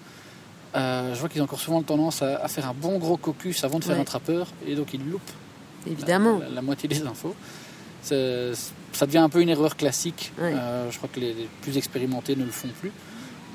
euh, 0.75 1.15
je 1.15 1.21
vois 1.21 1.29
qu'ils 1.29 1.41
ont 1.43 1.45
encore 1.45 1.61
souvent 1.61 1.83
tendance 1.83 2.23
à, 2.23 2.37
à 2.43 2.49
faire 2.49 2.67
un 2.69 2.75
bon 2.75 2.99
gros 2.99 3.17
caucus 3.19 3.63
avant 3.65 3.79
de 3.79 3.85
faire 3.85 3.97
Ouais. 3.97 4.01
un 4.01 4.05
trappeur, 4.05 4.47
et 4.67 4.75
donc 4.75 4.95
ils 4.95 5.05
loupent 5.11 5.21
la- 5.87 5.93
Évidemment. 5.93 6.39
la, 6.39 6.49
la 6.49 6.63
moitié 6.63 6.89
des 6.89 7.03
infos. 7.03 7.35
Ça 8.03 9.05
devient 9.07 9.19
un 9.19 9.29
peu 9.29 9.41
une 9.43 9.51
erreur 9.51 9.77
classique. 9.77 10.33
Ouais. 10.39 10.55
Euh, 10.55 10.91
je 10.91 10.97
crois 10.97 11.11
que 11.13 11.21
les, 11.21 11.35
les 11.35 11.49
plus 11.63 11.77
expérimentés 11.77 12.35
ne 12.37 12.45
le 12.45 12.51
font 12.51 12.69
plus. 12.81 12.91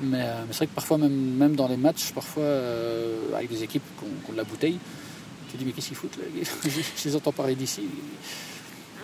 Mais, 0.00 0.20
euh, 0.22 0.42
mais 0.46 0.52
c'est 0.52 0.58
vrai 0.58 0.66
que 0.68 0.74
parfois, 0.74 0.98
même, 0.98 1.12
même 1.12 1.56
dans 1.56 1.66
les 1.68 1.76
matchs, 1.76 2.12
parfois, 2.12 2.44
avec 3.36 3.48
des 3.50 3.62
équipes 3.64 3.82
qui 3.98 4.04
ont, 4.04 4.08
qui 4.24 4.30
ont 4.30 4.32
de 4.32 4.38
la 4.38 4.44
bouteille, 4.44 4.78
tu 5.48 5.54
te 5.54 5.58
dis, 5.58 5.64
mais 5.64 5.72
qu'est-ce 5.72 5.88
qu'ils 5.88 5.96
foutent 5.96 6.16
là? 6.18 6.24
Je 6.64 7.08
les 7.08 7.16
entends 7.16 7.32
parler 7.32 7.54
d'ici. 7.56 7.82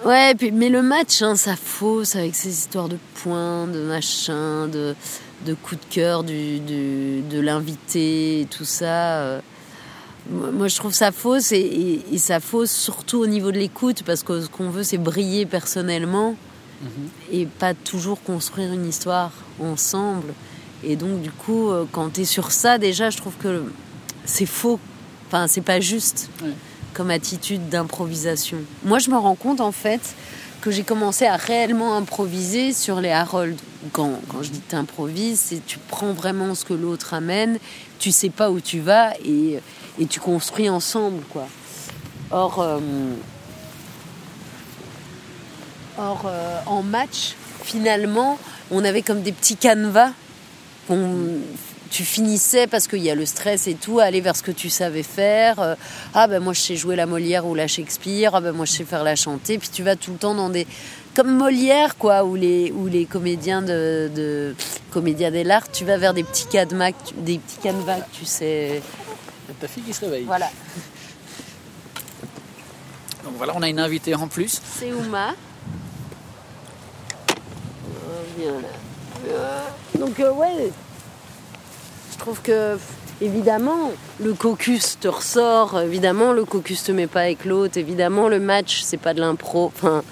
Ouais, 0.05 0.35
puis, 0.35 0.51
mais 0.51 0.69
le 0.71 0.83
match, 0.83 1.21
hein, 1.23 1.37
ça 1.37 1.57
fausse 1.57 2.17
avec 2.17 2.35
ces 2.35 2.49
histoires 2.49 2.89
de 2.89 2.97
points, 3.23 3.67
de 3.67 3.81
machin, 3.81 4.67
de, 4.69 4.95
de 5.45 5.55
coups 5.55 5.81
de 5.81 5.95
cœur 5.95 6.25
du, 6.25 6.59
du- 6.61 7.21
de 7.23 7.39
l'invité 7.41 8.41
et 8.43 8.47
tout 8.47 8.65
ça. 8.65 9.21
euh. 9.21 9.41
moi, 10.31 10.69
je 10.69 10.77
trouve 10.77 10.95
ça 10.95 11.13
fausse 11.13 11.53
et, 11.53 12.01
ça 12.17 12.41
fausse 12.41 12.71
surtout 12.71 13.19
au 13.19 13.27
niveau 13.27 13.51
de 13.53 13.59
l'écoute 13.59 14.03
parce 14.05 14.23
que 14.23 14.41
ce 14.41 14.49
qu'on 14.49 14.71
veut, 14.71 14.85
c'est 14.85 14.99
briller 14.99 15.45
personnellement 15.45 16.35
mhm. 16.83 16.89
et 17.33 17.47
pas 17.47 17.75
toujours 17.75 18.23
construire 18.23 18.73
une 18.73 18.89
histoire 18.89 19.33
ensemble. 19.61 20.33
Et 20.83 20.97
donc, 20.97 21.21
du 21.21 21.31
coup, 21.31 21.69
euh, 21.71 21.85
quand 21.93 22.15
tu 22.15 22.23
es 22.23 22.25
sur 22.25 22.53
ça, 22.53 22.79
déjà, 22.79 23.11
je 23.11 23.19
trouve 23.19 23.35
que 23.37 23.65
c'est 24.25 24.47
faux. 24.47 24.81
Enfin, 25.27 25.47
c'est 25.47 25.61
pas 25.61 25.79
juste 25.81 26.31
attitude 27.09 27.69
d'improvisation. 27.69 28.59
Moi, 28.85 28.99
je 28.99 29.11
me 29.11 29.17
rends 29.17 29.37
compte, 29.37 29.61
en 29.61 29.73
fait, 29.73 30.15
que 30.61 30.71
j'ai 30.71 30.83
commencé 30.83 31.27
à 31.27 31.37
réellement 31.37 31.97
improviser 31.97 32.73
sur 32.73 33.01
les 33.01 33.11
Harold. 33.11 33.59
Quand, 33.93 34.11
quand 34.29 34.43
je 34.43 34.51
dis 34.51 34.61
t'improvises, 34.61 35.41
c'est 35.41 35.65
tu 35.65 35.79
prends 35.79 36.13
vraiment 36.13 36.55
ce 36.55 36.65
que 36.65 36.75
l'autre 36.75 37.15
amène, 37.15 37.59
tu 37.99 38.13
sais 38.13 38.29
pas 38.29 38.51
où 38.51 38.61
tu 38.61 38.81
vas 38.81 39.15
et, 39.25 39.59
et 39.99 40.07
tu 40.07 40.21
construis 40.21 40.69
ensemble, 40.69 41.23
quoi. 41.31 41.47
Or, 42.31 42.61
euh, 42.61 42.79
or 45.99 46.23
euh, 46.27 46.61
en 46.67 46.83
match, 46.83 47.35
finalement, 47.63 48.39
on 48.71 48.85
avait 48.85 49.03
comme 49.03 49.23
des 49.23 49.33
petits 49.33 49.57
canevas 49.57 50.11
tu 51.91 52.05
finissais 52.05 52.67
parce 52.67 52.87
qu'il 52.87 53.03
y 53.03 53.11
a 53.11 53.15
le 53.15 53.27
stress 53.27 53.67
et 53.67 53.75
tout, 53.75 53.99
à 53.99 54.05
aller 54.05 54.21
vers 54.21 54.37
ce 54.37 54.43
que 54.43 54.53
tu 54.53 54.71
savais 54.71 55.03
faire. 55.03 55.61
Euh, 55.61 55.75
ah 56.15 56.29
ben 56.29 56.41
moi 56.41 56.53
je 56.53 56.61
sais 56.61 56.77
jouer 56.77 56.97
la 56.97 57.07
Molière 57.07 57.47
ou 57.47 57.55
la 57.55 57.67
Shakespeare. 57.67 58.35
Ah 58.35 58.41
ben 58.41 58.53
moi 58.53 58.65
je 58.65 58.73
sais 58.73 58.85
faire 58.85 59.03
la 59.05 59.17
chanter. 59.17 59.59
Puis 59.59 59.69
tu 59.69 59.83
vas 59.83 59.97
tout 59.97 60.13
le 60.13 60.19
temps 60.19 60.35
dans 60.35 60.51
des 60.51 60.67
comme 61.17 61.37
Molière 61.37 61.97
quoi, 61.97 62.25
ou 62.25 62.37
les 62.37 62.71
ou 62.71 62.87
les 62.87 63.05
comédiens 63.07 63.61
de, 63.61 64.11
de 64.15 64.55
comédiens 64.93 65.33
de 65.33 65.41
l'art. 65.41 65.71
Tu 65.71 65.85
vas 65.85 65.97
vers 65.97 66.15
des 66.15 66.23
petits 66.23 66.47
canevas, 66.47 66.93
des 67.17 67.39
petits 67.39 67.59
canevas, 67.63 68.07
tu 68.13 68.25
sais. 68.25 68.81
Ta 69.61 69.67
fille 69.67 69.83
qui 69.83 69.93
se 69.93 70.05
réveille. 70.05 70.25
Voilà. 70.25 70.49
Donc 73.25 73.35
voilà, 73.37 73.53
on 73.57 73.63
a 73.63 73.69
une 73.69 73.81
invitée 73.81 74.15
en 74.15 74.29
plus. 74.29 74.61
C'est 74.79 74.93
Ouma. 74.93 75.35
Oh, 78.49 79.99
Donc 79.99 80.21
euh, 80.21 80.33
ouais, 80.33 80.71
je 80.71 80.90
trouve 82.21 82.43
que 82.43 82.77
évidemment 83.21 83.93
le 84.23 84.35
caucus 84.35 84.99
te 85.01 85.09
ressort, 85.09 85.81
évidemment 85.81 86.33
le 86.33 86.45
caucus 86.45 86.83
te 86.83 86.93
met 86.93 87.07
pas 87.07 87.23
avec 87.23 87.45
l'autre, 87.45 87.79
évidemment 87.79 88.29
le 88.29 88.39
match 88.39 88.83
c'est 88.83 88.99
pas 88.99 89.15
de 89.15 89.21
l'impro. 89.21 89.67
Enfin, 89.67 90.05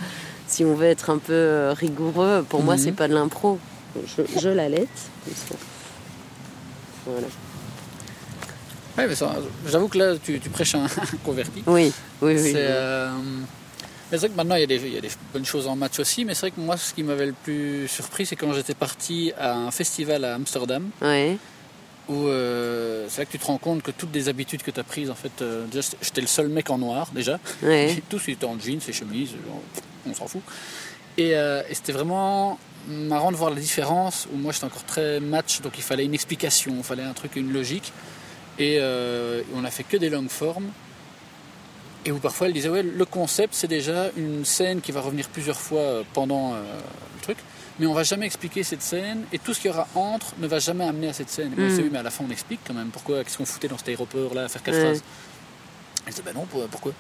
si 0.47 0.65
on 0.65 0.75
veut 0.75 0.87
être 0.87 1.11
un 1.11 1.19
peu 1.19 1.33
euh, 1.33 1.73
rigoureux, 1.73 2.45
pour 2.49 2.63
moi 2.63 2.77
c'est 2.79 2.91
mhm. 2.91 2.97
pas 2.97 3.09
de 3.09 3.15
l'impro. 3.15 3.59
Je, 3.95 4.23
je 4.41 4.49
l'allaite. 4.49 4.89
Voilà. 7.07 7.27
Ouais, 8.97 9.15
j'avoue 9.67 9.89
que 9.89 9.99
là 9.99 10.15
tu, 10.23 10.39
prêches 10.51 10.75
un, 10.75 10.87
converti. 11.25 11.63
Oui, 11.67 11.93
oui, 12.21 12.37
oui. 12.41 12.53
Euh, 12.57 13.11
c'est 14.11 14.17
vrai 14.17 14.29
que 14.31 14.35
maintenant 14.35 14.55
il 14.57 14.61
y, 14.61 14.65
a 14.65 14.67
des, 14.67 14.77
il 14.77 14.95
y, 14.95 14.99
a 14.99 15.03
des, 15.03 15.11
bonnes 15.33 15.45
choses 15.45 15.67
en 15.67 15.77
match 15.77 15.99
aussi, 15.99 16.25
mais 16.25 16.35
c'est 16.35 16.41
vrai 16.41 16.51
que 16.53 16.61
moi 16.61 16.77
ce 16.79 16.95
qui 16.95 17.03
m'avait 17.03 17.27
le 17.27 17.35
plus 17.45 17.87
surpris 17.87 18.25
c'est 18.25 18.37
quand 18.37 18.53
j'étais 18.55 18.75
parti 18.75 19.33
à 19.39 19.55
un 19.55 19.71
festival 19.71 20.25
à 20.25 20.35
Amsterdam. 20.35 20.89
Oui 21.03 21.39
où 22.09 22.27
euh, 22.27 23.07
c'est 23.09 23.21
là 23.21 23.27
que 23.27 23.33
tu 23.33 23.39
te 23.39 23.45
rends 23.45 23.59
compte 23.59 23.83
que 23.83 23.91
toutes 23.91 24.15
les 24.15 24.29
habitudes 24.29 24.63
que 24.63 24.71
tu 24.71 24.81
as 24.81 24.85
prises, 24.85 25.11
en 25.11 25.15
fait, 25.15 25.43
euh, 25.43 25.67
j'étais 26.01 26.21
le 26.21 26.27
seul 26.27 26.49
mec 26.49 26.71
en 26.71 26.79
noir 26.79 27.09
déjà. 27.15 27.39
Ouais. 27.63 28.03
Tous 28.09 28.23
ils 28.29 28.33
étaient 28.33 28.47
en 28.47 28.59
jeans 28.59 28.81
et 28.89 28.93
chemises, 28.93 29.35
on, 30.07 30.15
s'en 30.15 30.27
fout. 30.27 30.43
Euh, 31.19 31.63
et, 31.69 31.75
c'était 31.75 31.93
vraiment 31.93 32.59
marrant 32.89 33.31
de 33.31 33.37
voir 33.37 33.51
la 33.51 33.61
différence 33.61 34.27
où 34.33 34.37
moi 34.39 34.53
j'étais 34.53 34.65
encore 34.65 34.85
très 34.85 35.21
match, 35.21 35.61
donc 35.61 35.73
il 35.77 35.83
fallait 35.83 36.05
une 36.05 36.15
explication, 36.15 36.75
il 36.79 36.83
fallait 36.83 37.03
un 37.03 37.13
truc, 37.13 37.37
une 37.37 37.53
logique. 37.53 37.93
Et 38.59 38.81
on 39.55 39.65
a 39.65 39.71
fait 39.71 39.85
que 39.85 39.97
des 39.97 40.09
longues 40.09 40.31
formes. 40.31 40.69
Et 42.05 42.13
où 42.13 42.19
parfois 42.19 42.47
elle 42.47 42.55
disait, 42.55 42.71
ouais, 42.71 42.83
le 42.83 43.05
concept 43.05 43.53
c'est 43.55 43.69
déjà 43.69 44.07
une 44.17 44.45
scène 44.45 44.81
qui 44.81 44.93
va 44.93 45.01
revenir 45.01 45.29
plusieurs 45.29 45.61
fois 45.61 46.05
pendant 46.15 46.55
le 46.55 47.21
truc 47.23 47.37
mais 47.79 47.87
on 47.87 47.95
va 47.95 48.03
jamais 48.03 48.27
expliquer 48.27 48.63
cette 48.63 48.83
scène 48.83 49.25
et 49.33 49.39
tout 49.39 49.55
ce 49.55 49.61
qu'il 49.61 49.71
y 49.71 49.75
aura 49.75 49.87
entre 49.95 50.35
ne 50.39 50.47
va 50.47 50.59
jamais 50.59 50.85
amener 50.85 51.09
à 51.09 51.13
cette 51.13 51.31
scène. 51.31 51.53
Et 51.57 51.61
moi, 51.61 51.69
mm. 51.69 51.89
mais 51.93 51.99
à 51.99 52.03
la 52.03 52.11
fin 52.11 52.25
on 52.27 52.31
explique 52.31 52.61
quand 52.67 52.75
même 52.75 52.89
pourquoi, 52.89 53.23
qu'est-ce 53.25 53.39
qu'on 53.39 53.47
foutait 53.47 53.69
dans 53.69 53.79
cet 53.79 53.89
aéroport 53.89 54.35
là 54.35 54.45
à 54.45 54.49
faire 54.49 54.63
quatre 54.63 54.79
phrases. 54.79 55.03
Elle 56.07 56.15
dit 56.15 56.23
ben 56.25 56.35
non, 56.35 56.47
pourquoi? 56.71 56.93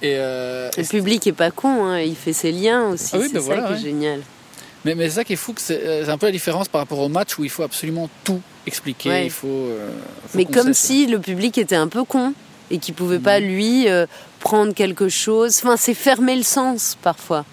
Et 0.00 0.16
euh, 0.16 0.68
Le 0.76 0.84
public 0.84 1.26
est 1.26 1.32
pas 1.32 1.50
con, 1.50 1.84
hein, 1.84 2.00
il 2.00 2.16
fait 2.16 2.32
ses 2.32 2.50
liens 2.50 2.88
aussi, 2.88 3.12
ah 3.14 3.18
c'est 3.22 3.32
ben 3.32 3.40
ça 3.40 3.68
qui 3.68 3.72
est 3.74 3.82
génial. 3.82 4.20
Mais, 4.84 4.96
mais 4.96 5.08
c'est 5.08 5.16
ça 5.16 5.24
qui 5.24 5.34
est 5.34 5.36
fou, 5.36 5.54
euh, 5.70 6.04
c'est 6.04 6.10
un 6.10 6.18
peu 6.18 6.26
la 6.26 6.32
différence 6.32 6.66
par 6.66 6.80
rapport 6.80 6.98
au 6.98 7.08
match 7.08 7.38
où 7.38 7.44
il 7.44 7.50
faut 7.50 7.62
absolument 7.62 8.10
tout 8.24 8.40
expliquer. 8.66 9.24
Il 9.24 9.30
faut, 9.30 9.46
euh, 9.46 9.90
mais 10.34 10.44
comme 10.44 10.74
si 10.74 11.06
le 11.06 11.20
public 11.20 11.56
était 11.56 11.76
un 11.76 11.86
peu 11.86 12.02
con 12.02 12.34
et 12.72 12.78
qu'il 12.78 12.94
pouvait 12.94 13.20
pas 13.20 13.38
mm. 13.38 13.44
lui 13.44 13.86
prendre 14.40 14.74
quelque 14.74 15.08
chose. 15.08 15.58
Enfin, 15.62 15.76
c'est 15.76 15.94
fermer 15.94 16.34
le 16.34 16.42
sens 16.42 16.96
parfois. 17.00 17.44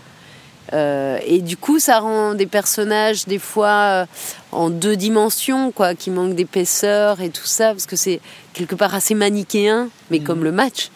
Euh, 0.73 1.19
et 1.25 1.41
du 1.41 1.57
coup, 1.57 1.79
ça 1.79 1.99
rend 1.99 2.33
des 2.33 2.45
personnages 2.45 3.25
des 3.25 3.39
fois 3.39 3.67
euh, 3.67 4.05
en 4.51 4.69
deux 4.69 4.95
dimensions, 4.95 5.71
quoi, 5.71 5.95
qui 5.95 6.11
manquent 6.11 6.35
d'épaisseur 6.35 7.21
et 7.21 7.29
tout 7.29 7.45
ça, 7.45 7.71
parce 7.71 7.85
que 7.85 7.95
c'est 7.95 8.19
quelque 8.53 8.75
part 8.75 8.93
assez 8.93 9.15
manichéen, 9.15 9.89
mais 10.11 10.19
comme 10.19 10.39
mhm. 10.39 10.45
le 10.45 10.51
match. 10.51 10.89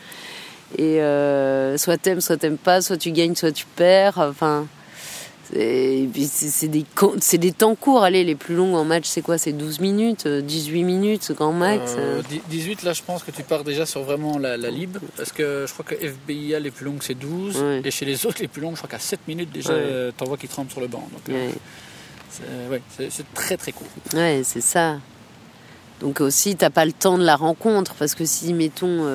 Et 0.78 1.02
euh, 1.02 1.78
soit 1.78 1.98
t'aimes, 1.98 2.22
soit 2.22 2.38
t'aimes 2.38 2.58
pas, 2.58 2.82
soit 2.82 2.98
tu 2.98 3.12
gagnes, 3.12 3.36
soit 3.36 3.52
tu 3.52 3.66
perds. 3.76 4.18
Enfin, 4.18 4.66
c'est 5.52 6.68
des, 6.68 6.86
des 7.38 7.52
temps 7.52 7.76
courts. 7.76 8.04
Allez, 8.04 8.24
les 8.24 8.36
plus 8.36 8.56
longs 8.56 8.76
en 8.76 8.86
match, 8.86 9.06
c'est 9.06 9.22
quoi? 9.22 9.38
C'est 9.38 9.52
12 9.52 9.80
minutes, 9.82 10.28
18 10.28 10.82
euh, 10.82 10.86
minutes, 10.86 11.32
grand 11.34 11.52
max 11.52 11.96
18, 12.50 12.72
euh, 12.84 12.86
là, 12.86 12.94
je 12.94 13.02
pense 13.04 13.24
que 13.24 13.32
tu 13.32 13.44
pars 13.44 13.64
déjà 13.64 13.86
sur 13.86 14.04
vraiment 14.04 14.38
la, 14.38 14.56
la 14.58 14.70
lib. 14.70 14.98
Parce 15.18 15.32
que 15.32 15.66
je 15.68 15.74
crois 15.74 15.86
que 15.86 15.96
FBIA, 15.96 16.60
les 16.60 16.72
plus 16.72 16.86
longues, 16.86 17.02
c'est 17.02 17.16
12. 17.18 17.64
Et 17.84 17.92
chez 17.92 18.06
les 18.06 18.26
autres, 18.26 18.42
les 18.42 18.48
plus 18.48 18.62
longues, 18.62 18.74
je 18.74 18.78
crois 18.78 18.90
qu'à 18.90 19.00
7 19.00 19.28
minutes 19.28 19.52
déjà, 19.52 19.74
ouais. 19.74 20.12
t'en 20.18 20.26
vois 20.26 20.38
qui 20.38 20.48
tremblent 20.48 20.72
sur 20.72 20.82
le 20.82 20.88
banc. 20.88 21.08
c'est 22.30 23.34
très 23.34 23.58
très 23.58 23.72
court. 23.74 23.88
Ouais, 24.14 24.42
c'est 24.44 24.62
ça. 24.62 24.98
Donc 26.00 26.22
aussi, 26.22 26.56
t'as 26.56 26.70
pas 26.70 26.86
le 26.86 26.94
temps 26.94 27.18
de 27.18 27.24
la 27.24 27.36
rencontre. 27.36 27.96
Parce 27.96 28.16
que 28.16 28.26
si, 28.26 28.54
mettons, 28.54 29.06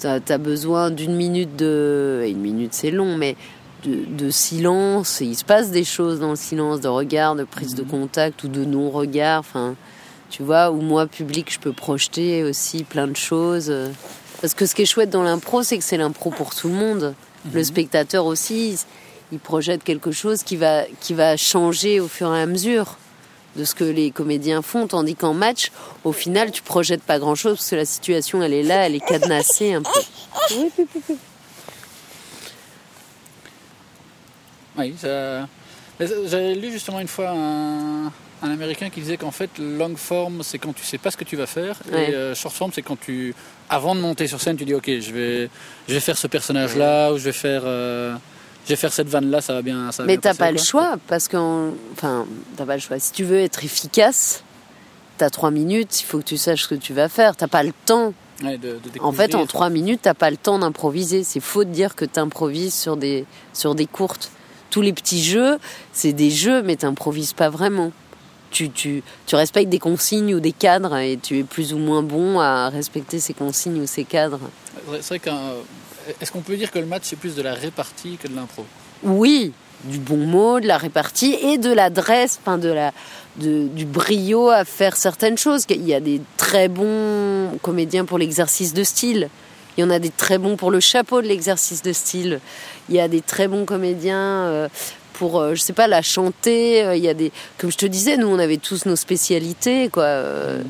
t'as 0.00 0.20
as 0.28 0.38
besoin 0.38 0.90
d'une 0.90 1.14
minute 1.14 1.54
de. 1.54 2.24
Une 2.26 2.40
minute, 2.40 2.74
c'est 2.74 2.90
long, 2.90 3.16
mais 3.16 3.36
de, 3.84 4.30
silence, 4.30 5.20
il 5.20 5.36
se 5.36 5.44
passe 5.44 5.70
des 5.70 5.84
choses 5.84 6.20
dans 6.20 6.30
le 6.30 6.36
silence, 6.36 6.80
de 6.80 6.88
regard, 6.88 7.36
de 7.36 7.44
prise 7.44 7.74
de 7.74 7.82
mhm. 7.82 7.88
contact 7.88 8.44
ou 8.44 8.48
de 8.48 8.64
non-regard, 8.64 9.40
enfin, 9.40 9.74
tu 10.30 10.42
vois, 10.42 10.70
ou 10.70 10.80
moi, 10.80 11.06
public, 11.06 11.52
je 11.52 11.58
peux 11.58 11.72
projeter 11.72 12.42
aussi 12.42 12.84
plein 12.84 13.06
de 13.06 13.16
choses. 13.16 13.72
Parce 14.40 14.54
que 14.54 14.66
ce 14.66 14.74
qui 14.74 14.82
est 14.82 14.86
chouette 14.86 15.10
dans 15.10 15.22
l'impro, 15.22 15.62
c'est 15.62 15.78
que 15.78 15.84
c'est 15.84 15.96
l'impro 15.96 16.30
pour 16.30 16.54
tout 16.54 16.68
le 16.68 16.74
monde. 16.74 17.14
Le 17.52 17.60
mhm. 17.60 17.64
spectateur 17.64 18.26
aussi, 18.26 18.78
il 19.32 19.38
projette 19.38 19.84
quelque 19.84 20.12
chose 20.12 20.42
qui 20.42 20.56
va, 20.56 20.84
qui 21.00 21.14
va 21.14 21.36
changer 21.36 22.00
au 22.00 22.08
fur 22.08 22.34
et 22.34 22.42
à 22.42 22.46
mesure 22.46 22.96
de 23.56 23.64
ce 23.64 23.74
que 23.74 23.84
les 23.84 24.10
comédiens 24.10 24.62
font, 24.62 24.86
tandis 24.86 25.14
qu'en 25.14 25.32
match, 25.34 25.72
au 26.04 26.12
final, 26.12 26.50
tu 26.50 26.62
projettes 26.62 27.02
pas 27.02 27.18
grand-chose 27.18 27.54
parce 27.54 27.70
que 27.70 27.76
la 27.76 27.86
situation, 27.86 28.42
elle 28.42 28.52
est 28.52 28.62
là, 28.62 28.86
elle 28.86 28.94
est 28.94 29.06
cadenassée 29.06 29.74
un 29.74 29.82
peu. 29.82 30.00
Oui, 34.78 34.94
j'avais 36.00 36.54
lu 36.54 36.70
justement 36.70 37.00
une 37.00 37.08
fois 37.08 37.30
un, 37.30 38.12
américain 38.42 38.90
qui 38.90 39.00
disait 39.00 39.16
qu'en 39.16 39.30
fait, 39.30 39.50
long 39.58 39.96
form, 39.96 40.42
c'est 40.42 40.58
quand 40.58 40.74
tu 40.74 40.84
sais 40.84 40.98
pas 40.98 41.10
ce 41.10 41.16
que 41.16 41.24
tu 41.24 41.36
vas 41.36 41.46
faire, 41.46 41.76
et 41.92 42.14
euh, 42.14 42.34
short 42.34 42.54
form, 42.54 42.70
c'est 42.72 42.82
quand 42.82 42.98
tu, 43.00 43.34
avant 43.68 43.94
de 43.94 44.00
monter 44.00 44.26
sur 44.26 44.40
scène, 44.40 44.56
tu 44.56 44.64
dis 44.64 44.74
ok, 44.74 44.86
je 44.86 45.12
vais, 45.12 45.50
je 45.88 45.94
vais 45.94 46.00
faire 46.00 46.18
ce 46.18 46.26
personnage-là, 46.26 47.12
ou 47.12 47.18
je 47.18 47.24
vais 47.24 47.32
faire. 47.32 47.62
Euh, 47.64 48.14
je 48.66 48.70
vais 48.70 48.76
faire 48.76 48.92
cette 48.92 49.08
vanne 49.08 49.30
là, 49.30 49.40
ça 49.40 49.54
va 49.54 49.62
bien. 49.62 49.92
Ça 49.92 50.02
Mais 50.04 50.18
t'as 50.18 50.34
pas 50.34 50.50
le 50.50 50.58
choix 50.58 50.96
parce 51.06 51.28
que, 51.28 51.70
enfin, 51.92 52.26
t'as 52.56 52.66
pas 52.66 52.74
le 52.74 52.80
choix. 52.80 52.98
Si 52.98 53.12
tu 53.12 53.22
veux 53.22 53.38
être 53.38 53.64
efficace, 53.64 54.42
t'as 55.18 55.30
trois 55.30 55.52
minutes, 55.52 56.00
il 56.00 56.04
faut 56.04 56.18
que 56.18 56.24
tu 56.24 56.36
saches 56.36 56.64
ce 56.64 56.68
que 56.68 56.74
tu 56.74 56.92
vas 56.92 57.08
faire. 57.08 57.36
T'as 57.36 57.46
pas 57.46 57.62
le 57.62 57.72
temps. 57.84 58.12
en 59.00 59.12
fait, 59.12 59.36
en 59.36 59.46
trois 59.46 59.70
minutes, 59.70 60.00
t'as 60.02 60.14
pas 60.14 60.30
le 60.30 60.36
temps 60.36 60.58
d'improviser. 60.58 61.22
C'est 61.22 61.38
faux 61.38 61.62
de 61.62 61.70
dire 61.70 61.94
que 61.94 62.04
t'improvises 62.04 62.74
sur 62.74 62.96
des 62.96 63.24
sur 63.52 63.76
des 63.76 63.86
courtes 63.86 64.32
tous 64.76 64.82
les 64.82 64.92
petits 64.92 65.24
jeux, 65.24 65.58
c'est 65.94 66.12
des 66.12 66.30
jeux, 66.30 66.60
mais 66.60 66.76
tu 66.76 66.84
n'improvises 66.84 67.32
pas 67.32 67.48
vraiment. 67.48 67.92
Tu, 68.50 68.68
tu, 68.68 69.02
tu, 69.24 69.34
respectes 69.34 69.70
des 69.70 69.78
consignes 69.78 70.34
ou 70.34 70.40
des 70.40 70.52
cadres 70.52 70.98
et 70.98 71.16
tu 71.16 71.38
es 71.38 71.44
plus 71.44 71.72
ou 71.72 71.78
moins 71.78 72.02
bon 72.02 72.40
à 72.40 72.68
respecter 72.68 73.18
ces 73.18 73.32
consignes 73.32 73.80
ou 73.80 73.86
ces 73.86 74.04
cadres. 74.04 74.50
C'est 75.00 75.08
vrai 75.08 75.18
qu'un. 75.18 75.40
Est-ce 76.20 76.30
qu'on 76.30 76.42
peut 76.42 76.58
dire 76.58 76.70
que 76.70 76.78
le 76.78 76.84
match 76.84 77.04
c'est 77.06 77.16
plus 77.16 77.34
de 77.34 77.40
la 77.40 77.54
répartie 77.54 78.18
que 78.22 78.28
de 78.28 78.36
l'impro? 78.36 78.66
Oui, 79.02 79.54
du 79.84 79.96
bon 79.96 80.18
mot, 80.18 80.60
de 80.60 80.66
la 80.66 80.76
répartie 80.76 81.38
et 81.42 81.56
de 81.56 81.72
l'adresse, 81.72 82.38
enfin 82.42 82.58
de 82.58 82.68
la, 82.68 82.92
de, 83.36 83.68
du 83.68 83.86
brio 83.86 84.50
à 84.50 84.66
faire 84.66 84.94
certaines 84.94 85.38
choses. 85.38 85.64
Il 85.70 85.88
y 85.88 85.94
a 85.94 86.00
des 86.00 86.20
très 86.36 86.68
bons 86.68 87.58
comédiens 87.62 88.04
pour 88.04 88.18
l'exercice 88.18 88.74
de 88.74 88.84
style. 88.84 89.30
Il 89.76 89.82
y 89.82 89.84
en 89.84 89.90
a 89.90 89.98
des 89.98 90.10
très 90.10 90.38
bons 90.38 90.56
pour 90.56 90.70
le 90.70 90.80
chapeau 90.80 91.20
de 91.20 91.26
l'exercice 91.26 91.82
de 91.82 91.92
style. 91.92 92.40
Il 92.88 92.94
y 92.94 93.00
a 93.00 93.08
des 93.08 93.20
très 93.20 93.46
bons 93.46 93.64
comédiens 93.64 94.46
euh, 94.46 94.68
pour, 95.14 95.38
euh, 95.38 95.54
je 95.54 95.60
sais 95.60 95.72
pas, 95.72 95.86
la 95.86 96.02
chanter. 96.02 96.84
Euh, 96.84 96.96
il 96.96 97.02
y 97.02 97.08
a 97.08 97.14
des, 97.14 97.30
comme 97.58 97.70
je 97.70 97.76
te 97.76 97.86
disais, 97.86 98.16
nous 98.16 98.28
on 98.28 98.38
avait 98.38 98.56
tous 98.56 98.86
nos 98.86 98.96
spécialités, 98.96 99.88
quoi. 99.88 100.22
Mhm. 100.22 100.64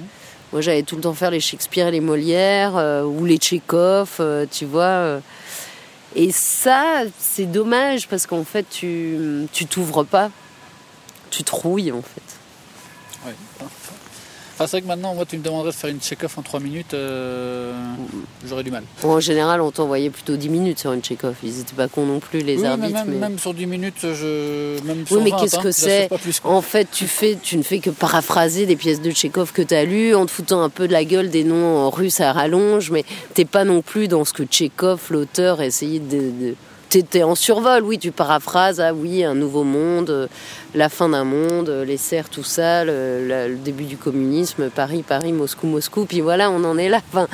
Moi, 0.53 0.61
j'allais 0.61 0.85
tout 0.85 0.97
le 0.97 1.03
temps 1.03 1.12
faire 1.12 1.31
les 1.31 1.40
Shakespeare 1.40 1.88
et 1.88 1.90
les 1.90 2.01
Molières 2.01 2.77
ou 3.05 3.25
les 3.25 3.37
Tchekhov, 3.37 4.21
tu 4.51 4.64
vois. 4.64 5.21
Et 6.14 6.31
ça, 6.31 7.03
c'est 7.19 7.47
dommage 7.47 8.07
parce 8.07 8.27
qu'en 8.27 8.45
fait, 8.45 8.64
tu 8.71 9.49
tu 9.53 9.66
t'ouvres 9.66 10.05
pas, 10.05 10.31
tu 11.31 11.42
te 11.42 11.51
rouilles 11.51 11.90
en 11.90 12.01
fait. 12.01 13.27
Ouais. 13.27 13.35
Enfin, 14.59 14.66
c'est 14.66 14.77
vrai 14.79 14.83
que 14.83 14.87
maintenant, 14.87 15.14
moi, 15.14 15.27
tu 15.27 15.37
me 15.37 15.42
demanderais 15.42 15.71
de 15.71 15.77
faire 15.77 15.90
une 15.90 16.01
check-off 16.01 16.38
en 16.38 16.42
3 16.42 16.61
minutes, 16.61 16.95
euh, 16.95 17.75
j'aurais 18.49 18.62
du 18.62 18.71
mal. 18.71 18.85
En 19.05 19.21
général, 19.21 19.61
on 19.61 19.71
t'envoyait 19.71 20.09
plutôt 20.09 20.35
10 20.37 20.49
minutes 20.49 20.79
sur 20.79 20.95
une 20.95 21.03
Tchekhov. 21.03 21.35
Ils 21.42 21.61
étaient 21.61 21.75
pas 21.77 21.88
cons 21.88 22.07
non 22.07 22.21
plus, 22.21 22.38
les 22.40 22.55
Oui, 22.57 22.62
mais 22.62 22.69
arbitres. 22.69 22.92
même, 22.95 23.09
mais- 23.11 23.16
même 23.29 23.38
sur 23.38 23.53
10 23.53 23.66
minutes, 23.66 23.99
je... 24.01 24.81
même 24.87 25.07
sur 25.07 25.16
Oui, 25.19 25.25
mais 25.25 25.31
20, 25.31 25.37
qu'est-ce 25.40 25.57
hein, 25.59 25.62
que 25.62 25.71
c'est. 25.73 26.09
En 26.42 26.62
fait, 26.62 26.88
tu, 26.90 27.07
fais, 27.07 27.37
tu 27.42 27.59
ne 27.59 27.62
fais 27.62 27.81
que 27.81 27.90
paraphraser 27.90 28.64
des 28.64 28.77
pièces 28.77 29.03
de 29.03 29.11
Tchekhov 29.11 29.53
que 29.53 29.61
tu 29.61 29.75
as 29.75 29.85
lues 29.85 30.14
en 30.14 30.25
te 30.25 30.31
foutant 30.31 30.62
un 30.62 30.71
peu 30.71 30.88
de 30.88 30.92
la 30.95 31.05
gueule 31.05 31.29
des 31.29 31.45
noms 31.45 31.77
en 31.77 31.90
russe 31.90 32.21
à 32.21 32.33
rallonge, 32.33 32.90
mais 32.90 33.05
t'es 33.35 33.45
pas 33.45 33.64
non 33.64 33.83
plus 33.83 34.09
dans 34.09 34.25
ce 34.25 34.33
que 34.33 34.45
Tchekhov, 34.45 35.03
l'auteur, 35.11 35.61
a 35.61 35.66
essayé 35.66 35.99
de. 35.99 36.16
de... 36.16 36.55
T'es 36.88 37.25
en 37.25 37.35
survol, 37.35 37.83
oui, 37.83 37.99
tu 37.99 38.12
paraphrases, 38.12 38.81
ah 38.81 38.94
oui, 38.94 39.25
un 39.25 39.35
nouveau 39.35 39.64
monde, 39.64 40.09
euh, 40.09 40.27
la 40.75 40.88
fin 40.88 41.09
d'un 41.09 41.25
monde, 41.25 41.68
euh, 41.68 41.85
les 41.85 41.96
serfs, 41.96 42.31
tout 42.31 42.44
ça, 42.44 42.85
le, 42.85 43.27
la- 43.27 43.49
le 43.49 43.57
début 43.57 43.85
du 43.85 43.96
communisme, 43.96 44.70
Paris, 44.70 45.05
Paris, 45.07 45.33
Moscou, 45.33 45.66
Moscou, 45.66 46.05
puis 46.07 46.20
voilà, 46.20 46.49
on 46.51 46.62
en 46.64 46.79
est 46.79 46.88
là. 46.88 47.01
Enfin, 47.12 47.27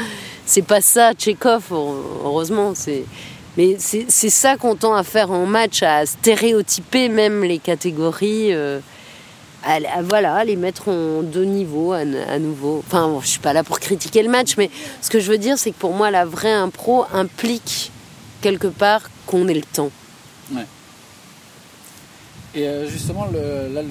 c'est 0.46 0.62
pas 0.62 0.80
ça, 0.80 1.12
Tchekhov, 1.12 1.64
heureusement, 1.70 2.72
c'est. 2.74 3.04
Mais 3.58 3.76
c'est 3.78 4.30
ça 4.30 4.56
qu'on 4.56 4.74
tend 4.74 4.94
à 4.94 5.02
faire 5.04 5.30
en 5.30 5.44
match, 5.44 5.82
à 5.82 6.06
stéréotyper 6.06 7.10
même 7.10 7.44
les 7.44 7.58
catégories, 7.58 8.54
euh, 8.54 8.80
à, 9.64 9.78
voilà, 10.02 10.42
les 10.44 10.56
mettre 10.56 10.88
en 10.88 11.20
deux 11.22 11.44
niveaux 11.44 11.92
à, 11.92 11.98
à 11.98 12.38
nouveau. 12.38 12.82
Enfin, 12.86 13.06
bon, 13.08 13.20
je 13.20 13.26
suis 13.28 13.38
pas 13.40 13.52
là 13.52 13.62
pour 13.62 13.78
critiquer 13.78 14.22
le 14.22 14.30
match, 14.30 14.54
mais 14.56 14.70
ce 15.02 15.10
que 15.10 15.20
je 15.20 15.30
veux 15.30 15.36
dire, 15.38 15.58
c'est 15.58 15.70
que 15.72 15.78
pour 15.78 15.92
moi, 15.92 16.10
la 16.10 16.24
vraie 16.24 16.50
impro 16.52 17.04
implique 17.12 17.92
quelque 18.42 18.68
part 18.68 19.02
qu'on 19.26 19.48
ait 19.48 19.54
le 19.54 19.62
temps. 19.62 19.90
Et 22.54 22.66
euh, 22.68 22.86
justement, 22.86 23.26
le, 23.32 23.72
là, 23.74 23.80
le, 23.80 23.88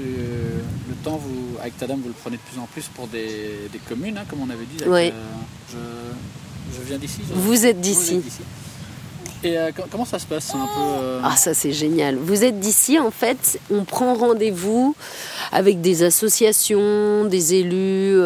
le 0.90 0.96
temps, 1.04 1.18
vous, 1.18 1.58
avec 1.60 1.76
ta 1.80 1.88
dame, 1.88 2.00
vous 2.02 2.10
le 2.10 2.14
prenez 2.22 2.38
de 2.38 2.42
plus 2.44 2.60
en 2.60 2.68
plus 2.72 2.84
pour 2.94 3.08
des, 3.08 3.68
des 3.74 3.80
communes, 3.90 4.20
hein, 4.20 4.24
comme 4.30 4.40
on 4.42 4.50
avait 4.52 4.66
dit. 4.66 4.84
avec, 4.84 4.92
Ouais. 4.94 5.12
euh, 5.76 6.12
je, 6.74 6.78
je 6.78 6.84
viens 6.88 7.00
d'ici. 7.00 7.22
Vous 7.34 7.66
êtes 7.66 7.82
d'ici. 7.82 8.22
Et 9.44 9.58
euh, 9.58 9.72
co- 9.72 9.82
comment 9.90 10.06
ça 10.06 10.20
se 10.20 10.28
passe 10.28 10.54
un 10.54 10.60
peu. 10.60 10.80
euh, 10.80 11.22
Ah, 11.24 11.36
ça 11.36 11.56
c'est 11.56 11.72
génial. 11.74 12.18
Vous 12.18 12.44
êtes 12.44 12.60
d'ici, 12.60 13.00
en 13.00 13.10
fait, 13.10 13.60
on 13.72 13.84
prend 13.84 14.14
rendez-vous 14.14 14.96
avec 15.52 15.82
des 15.82 16.04
associations, 16.04 17.26
des 17.26 17.56
élus, 17.56 18.22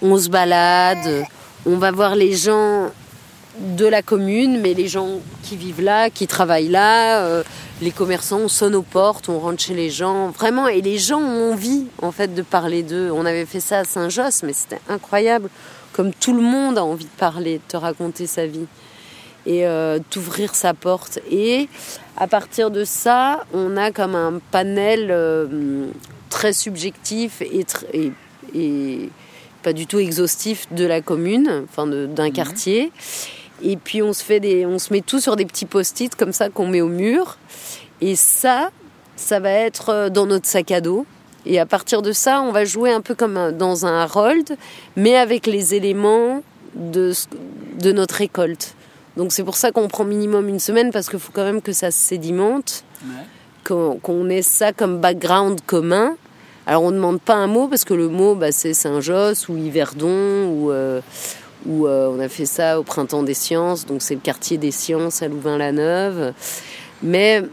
on 0.00 0.16
se 0.18 0.30
balade, 0.30 1.26
on 1.66 1.76
va 1.76 1.90
voir 1.90 2.16
les 2.16 2.34
gens 2.34 2.90
de 3.58 3.86
la 3.86 4.02
commune, 4.02 4.60
mais 4.60 4.74
les 4.74 4.88
gens 4.88 5.20
qui 5.42 5.56
vivent 5.56 5.82
là, 5.82 6.10
qui 6.10 6.26
travaillent 6.26 6.68
là, 6.68 7.22
euh, 7.24 7.42
les 7.80 7.90
commerçants, 7.90 8.40
on 8.40 8.48
sonne 8.48 8.74
aux 8.74 8.82
portes, 8.82 9.28
on 9.28 9.38
rentre 9.38 9.62
chez 9.62 9.74
les 9.74 9.90
gens, 9.90 10.30
vraiment, 10.30 10.68
et 10.68 10.80
les 10.80 10.98
gens 10.98 11.20
ont 11.20 11.52
envie, 11.52 11.86
en 12.02 12.12
fait, 12.12 12.34
de 12.34 12.42
parler 12.42 12.82
d'eux. 12.82 13.10
On 13.12 13.26
avait 13.26 13.46
fait 13.46 13.60
ça 13.60 13.80
à 13.80 13.84
Saint-Josse, 13.84 14.42
mais 14.42 14.52
c'était 14.52 14.80
incroyable, 14.88 15.48
comme 15.92 16.12
tout 16.12 16.32
le 16.32 16.42
monde 16.42 16.78
a 16.78 16.84
envie 16.84 17.04
de 17.04 17.18
parler, 17.18 17.58
de 17.58 17.62
te 17.68 17.76
raconter 17.76 18.26
sa 18.26 18.46
vie 18.46 18.66
et 19.46 19.66
euh, 19.66 19.98
t'ouvrir 20.10 20.54
sa 20.54 20.74
porte. 20.74 21.20
Et 21.30 21.68
à 22.16 22.26
partir 22.26 22.70
de 22.70 22.84
ça, 22.84 23.44
on 23.52 23.76
a 23.76 23.90
comme 23.92 24.14
un 24.14 24.40
panel 24.50 25.08
euh, 25.10 25.86
très 26.30 26.52
subjectif 26.52 27.40
et, 27.40 27.62
tr- 27.62 27.86
et, 27.92 28.12
et 28.54 29.08
pas 29.62 29.72
du 29.72 29.86
tout 29.86 29.98
exhaustif 29.98 30.66
de 30.72 30.84
la 30.84 31.00
commune, 31.00 31.64
enfin 31.64 31.86
d'un 31.86 32.30
quartier. 32.30 32.92
Et 33.62 33.76
puis 33.76 34.02
on 34.02 34.12
se 34.12 34.22
fait 34.22 34.40
des, 34.40 34.66
on 34.66 34.78
se 34.78 34.92
met 34.92 35.00
tout 35.00 35.20
sur 35.20 35.36
des 35.36 35.44
petits 35.44 35.66
post-it 35.66 36.14
comme 36.14 36.32
ça 36.32 36.48
qu'on 36.48 36.66
met 36.66 36.80
au 36.80 36.88
mur. 36.88 37.38
Et 38.00 38.16
ça, 38.16 38.70
ça 39.16 39.40
va 39.40 39.50
être 39.50 39.90
euh, 39.90 40.08
dans 40.08 40.26
notre 40.26 40.46
sac 40.46 40.70
à 40.70 40.80
dos. 40.80 41.06
Et 41.46 41.58
à 41.58 41.66
partir 41.66 42.02
de 42.02 42.12
ça, 42.12 42.42
on 42.42 42.52
va 42.52 42.64
jouer 42.64 42.92
un 42.92 43.00
peu 43.00 43.14
comme 43.14 43.52
dans 43.52 43.86
un 43.86 44.00
Harold, 44.00 44.56
mais 44.96 45.16
avec 45.16 45.46
les 45.46 45.74
éléments 45.74 46.42
de, 46.74 47.12
de 47.80 47.92
notre 47.92 48.16
récolte. 48.16 48.74
Donc 49.16 49.32
c'est 49.32 49.42
pour 49.44 49.56
ça 49.56 49.72
qu'on 49.72 49.88
prend 49.88 50.04
minimum 50.04 50.48
une 50.48 50.60
semaine 50.60 50.92
parce 50.92 51.08
qu'il 51.08 51.18
faut 51.18 51.32
quand 51.32 51.44
même 51.44 51.62
que 51.62 51.72
ça 51.72 51.90
se 51.90 51.98
sédimente, 51.98 52.84
ouais. 53.04 53.24
qu'on 53.66 53.98
qu'on 54.00 54.28
ait 54.28 54.42
ça 54.42 54.72
comme 54.72 54.98
background 54.98 55.60
commun. 55.66 56.16
Alors 56.66 56.82
on 56.82 56.90
ne 56.90 56.96
demande 56.96 57.20
pas 57.20 57.34
un 57.34 57.46
mot 57.46 57.66
parce 57.66 57.84
que 57.84 57.94
le 57.94 58.08
mot 58.08 58.34
bah, 58.34 58.52
c'est 58.52 58.74
Saint-Josse 58.74 59.48
ou 59.48 59.56
Yverdon 59.56 60.46
ou, 60.52 60.70
euh, 60.70 61.00
ou 61.68 61.86
euh, 61.86 62.08
on 62.08 62.18
a 62.18 62.28
fait 62.28 62.46
ça 62.46 62.80
au 62.80 62.82
printemps 62.82 63.22
des 63.22 63.34
sciences, 63.34 63.86
donc 63.86 64.02
c'est 64.02 64.14
le 64.14 64.20
quartier 64.20 64.56
des 64.56 64.70
sciences 64.70 65.22
à 65.22 65.28
Louvain-la-Neuve. 65.28 66.32
Mais 67.02 67.44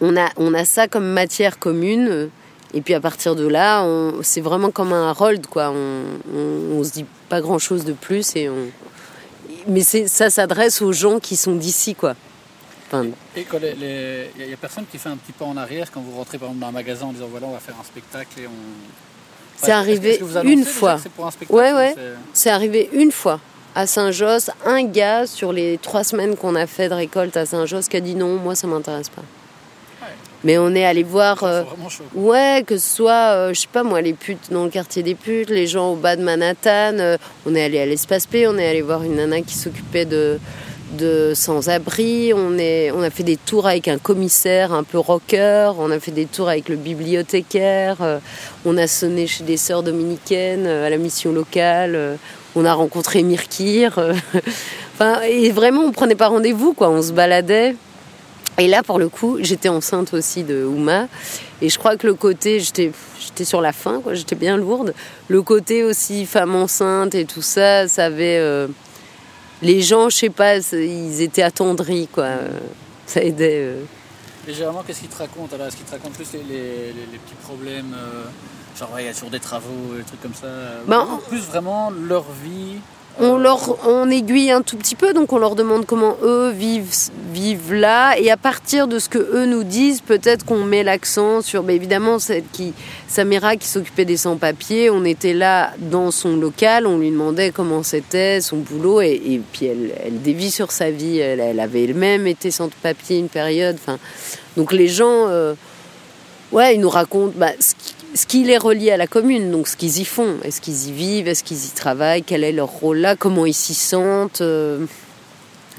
on 0.00 0.16
a, 0.16 0.30
on 0.36 0.54
a 0.54 0.64
ça 0.64 0.88
comme 0.88 1.06
matière 1.06 1.58
commune. 1.58 2.30
Et 2.72 2.80
puis 2.80 2.94
à 2.94 3.00
partir 3.00 3.34
de 3.34 3.46
là, 3.46 3.84
c'est 4.22 4.40
vraiment 4.40 4.70
comme 4.70 4.92
un 4.92 5.10
Harold, 5.10 5.46
quoi. 5.46 5.72
On, 5.74 6.02
on, 6.78 6.84
se 6.84 6.92
dit 6.92 7.04
pas 7.28 7.40
grand 7.40 7.58
chose 7.58 7.84
de 7.84 7.92
plus 7.92 8.36
et 8.36 8.48
on. 8.48 8.68
Mais 9.66 9.82
ça 9.82 10.30
s'adresse 10.30 10.80
aux 10.80 10.92
gens 10.92 11.18
qui 11.18 11.36
sont 11.36 11.54
d'ici, 11.54 11.94
quoi. 11.94 12.14
Et 13.36 13.44
il 14.38 14.46
y, 14.46 14.50
y 14.50 14.52
a 14.52 14.56
personne 14.56 14.84
qui 14.90 14.98
fait 14.98 15.08
un 15.08 15.16
petit 15.16 15.32
pas 15.32 15.44
en 15.44 15.56
arrière 15.56 15.92
quand 15.92 16.00
vous 16.00 16.16
rentrez 16.16 16.38
par 16.38 16.48
exemple 16.48 16.62
dans 16.62 16.68
un 16.68 16.72
magasin 16.72 17.06
en 17.06 17.12
disant 17.12 17.28
voilà, 17.30 17.46
on 17.46 17.52
va 17.52 17.60
faire 17.60 17.76
un 17.78 17.84
spectacle 17.84 18.40
et 18.40 18.46
on. 18.46 19.09
C'est 19.62 19.72
arrivé 19.72 20.18
vous 20.20 20.38
une 20.38 20.64
fois. 20.64 20.98
c'est 21.02 21.50
Ouais, 21.50 21.72
ou 21.72 21.76
ouais. 21.76 21.94
c'est- 22.32 22.50
arrivé 22.50 22.88
une 22.92 23.12
fois 23.12 23.40
à 23.74 23.86
Saint-Josse, 23.86 24.50
un 24.66 24.82
gars 24.84 25.26
sur 25.26 25.52
les 25.52 25.78
trois 25.78 26.02
semaines 26.04 26.36
qu'on 26.36 26.54
a 26.56 26.66
fait 26.66 26.88
de 26.88 26.94
récolte 26.94 27.36
à 27.36 27.46
Saint-Josse 27.46 27.88
qui 27.88 27.96
a 27.96 28.00
dit 28.00 28.14
non, 28.14 28.36
moi 28.36 28.54
ça 28.54 28.66
m'intéresse 28.66 29.08
pas. 29.08 29.22
Ouais. 30.02 30.08
Mais 30.44 30.58
on 30.58 30.74
est 30.74 30.84
allé 30.84 31.02
voir. 31.02 31.44
euh. 31.44 31.62
Ouais, 32.14 32.64
que 32.66 32.78
ce 32.78 32.96
soit, 32.96 33.12
euh, 33.34 33.54
je 33.54 33.60
sais 33.60 33.68
pas 33.72 33.82
moi, 33.82 34.00
les 34.00 34.12
putes 34.14 34.50
dans 34.50 34.64
le 34.64 34.70
quartier 34.70 35.02
des 35.02 35.14
putes, 35.14 35.50
les 35.50 35.66
gens 35.66 35.92
au 35.92 35.96
bas 35.96 36.16
de 36.16 36.22
Manhattan. 36.22 36.98
euh, 36.98 37.16
on 37.46 37.54
est 37.54 37.62
allé 37.64 37.78
à 37.80 37.86
l'espace 37.86 38.26
P, 38.26 38.48
on 38.48 38.56
est 38.58 38.66
allé 38.68 38.82
voir 38.82 39.02
une 39.04 39.14
nana 39.16 39.40
qui 39.42 39.54
s'occupait 39.54 40.04
de, 40.06 40.38
de 40.98 41.32
sans-abri. 41.34 42.32
On, 42.34 42.56
on 42.58 43.02
a 43.02 43.10
fait 43.10 43.22
des 43.22 43.36
tours 43.36 43.66
avec 43.66 43.88
un 43.88 43.98
commissaire 43.98 44.72
un 44.72 44.82
peu 44.82 44.98
rocker. 44.98 45.72
On 45.78 45.90
a 45.90 46.00
fait 46.00 46.10
des 46.10 46.26
tours 46.26 46.48
avec 46.48 46.68
le 46.68 46.76
bibliothécaire. 46.76 47.98
euh, 48.00 48.18
on 48.64 48.76
a 48.76 48.86
sonné 48.86 49.26
chez 49.26 49.44
des 49.44 49.56
sœurs 49.56 49.82
dominicaines 49.82 50.66
euh, 50.66 50.86
à 50.86 50.90
la 50.90 50.98
mission 50.98 51.32
locale. 51.32 51.94
euh, 51.94 52.16
on 52.56 52.64
a 52.64 52.72
rencontré 52.74 53.22
Mirkir. 53.22 53.98
enfin, 54.94 55.20
et 55.22 55.50
vraiment, 55.50 55.82
on 55.82 55.92
prenait 55.92 56.16
pas 56.16 56.28
rendez-vous, 56.28 56.72
quoi. 56.72 56.90
On 56.90 57.00
se 57.00 57.12
baladait. 57.12 57.76
Et 58.58 58.66
là, 58.66 58.82
pour 58.82 58.98
le 58.98 59.08
coup, 59.08 59.38
j'étais 59.40 59.68
enceinte 59.68 60.12
aussi 60.14 60.42
de 60.42 60.64
Ouma. 60.64 61.06
Et 61.62 61.68
je 61.68 61.78
crois 61.78 61.96
que 61.96 62.06
le 62.06 62.14
côté, 62.14 62.58
j'étais, 62.58 62.90
sur 63.44 63.60
la 63.60 63.72
fin, 63.72 64.02
j'étais 64.12 64.34
bien 64.34 64.56
lourde. 64.56 64.94
Le 65.28 65.42
côté 65.42 65.84
aussi 65.84 66.26
femme 66.26 66.56
enceinte 66.56 67.14
et 67.14 67.24
tout 67.24 67.42
ça, 67.42 67.86
ça 67.86 68.06
avait. 68.06 68.66
Euh, 69.62 69.66
les 69.66 69.82
gens, 69.82 70.08
je 70.08 70.16
sais 70.16 70.30
pas, 70.30 70.56
ils 70.58 71.20
étaient 71.20 71.42
attendris, 71.42 72.08
quoi. 72.12 72.24
Euh, 72.24 72.48
Ça 73.06 73.22
aidait. 73.22 73.62
euh. 73.64 73.82
Et 74.48 74.54
généralement, 74.54 74.82
qu'est-ce 74.86 75.00
qu'ils 75.00 75.08
te 75.08 75.18
racontent 75.18 75.54
alors? 75.54 75.66
Est-ce 75.66 75.76
qu'ils 75.76 75.84
te 75.86 75.90
racontent 75.92 76.14
plus 76.14 76.32
les, 76.32 76.38
les- 76.42 76.86
les- 76.92 77.08
les 77.12 77.18
petits 77.18 77.34
problèmes 77.42 77.94
euh, 77.96 78.24
Genre, 78.78 78.92
ouais, 78.94 79.02
il 79.02 79.06
y 79.06 79.08
a 79.08 79.12
toujours 79.12 79.30
des 79.30 79.40
travaux, 79.40 79.94
des 79.96 80.04
trucs 80.04 80.22
comme 80.22 80.34
ça? 80.34 80.46
Euh, 80.46 80.80
Ben, 80.86 81.06
ou 81.12 81.16
Plus 81.28 81.40
vraiment 81.40 81.90
leur 81.90 82.24
vie 82.44 82.76
On 83.18 83.36
leur, 83.36 83.86
on 83.86 84.08
aiguille 84.08 84.50
un 84.50 84.62
tout 84.62 84.76
petit 84.76 84.94
peu, 84.94 85.12
donc 85.12 85.32
on 85.32 85.38
leur 85.38 85.54
demande 85.54 85.84
comment 85.84 86.16
eux 86.22 86.50
vivent, 86.50 87.10
vivent 87.32 87.74
là, 87.74 88.16
et 88.16 88.30
à 88.30 88.36
partir 88.36 88.88
de 88.88 88.98
ce 88.98 89.08
que 89.08 89.18
eux 89.18 89.44
nous 89.44 89.64
disent, 89.64 90.00
peut-être 90.00 90.46
qu'on 90.46 90.64
met 90.64 90.82
l'accent 90.82 91.42
sur, 91.42 91.62
bah, 91.62 91.72
évidemment, 91.72 92.18
celle 92.18 92.44
qui, 92.52 92.72
Samira 93.08 93.56
qui 93.56 93.68
s'occupait 93.68 94.06
des 94.06 94.16
sans-papiers, 94.16 94.88
on 94.88 95.04
était 95.04 95.34
là 95.34 95.72
dans 95.78 96.10
son 96.10 96.36
local, 96.36 96.86
on 96.86 96.98
lui 96.98 97.10
demandait 97.10 97.50
comment 97.50 97.82
c'était, 97.82 98.40
son 98.40 98.58
boulot, 98.58 99.02
et, 99.02 99.20
et 99.26 99.42
puis 99.52 99.66
elle, 99.66 100.22
dévie 100.22 100.50
sur 100.50 100.72
sa 100.72 100.90
vie, 100.90 101.18
elle, 101.18 101.60
avait 101.60 101.84
elle-même 101.84 102.26
été 102.26 102.50
sans-papier 102.50 103.18
une 103.18 103.28
période, 103.28 103.76
enfin, 103.78 103.98
donc 104.56 104.72
les 104.72 104.88
gens, 104.88 105.26
euh, 105.28 105.54
ouais, 106.52 106.74
ils 106.74 106.80
nous 106.80 106.88
racontent 106.88 107.34
bah, 107.36 107.50
ce 107.58 107.74
qui, 107.74 107.94
ce 108.14 108.26
qui 108.26 108.44
les 108.44 108.58
relie 108.58 108.90
à 108.90 108.96
la 108.96 109.06
commune, 109.06 109.50
donc 109.50 109.68
ce 109.68 109.76
qu'ils 109.76 109.98
y 109.98 110.04
font. 110.04 110.36
Est-ce 110.42 110.60
qu'ils 110.60 110.88
y 110.88 110.92
vivent? 110.92 111.28
Est-ce 111.28 111.44
qu'ils 111.44 111.64
y 111.66 111.70
travaillent? 111.70 112.22
Quel 112.22 112.42
est 112.44 112.52
leur 112.52 112.68
rôle 112.68 112.98
là? 112.98 113.16
Comment 113.16 113.46
ils 113.46 113.54
s'y 113.54 113.74
sentent? 113.74 114.40
Euh, 114.40 114.84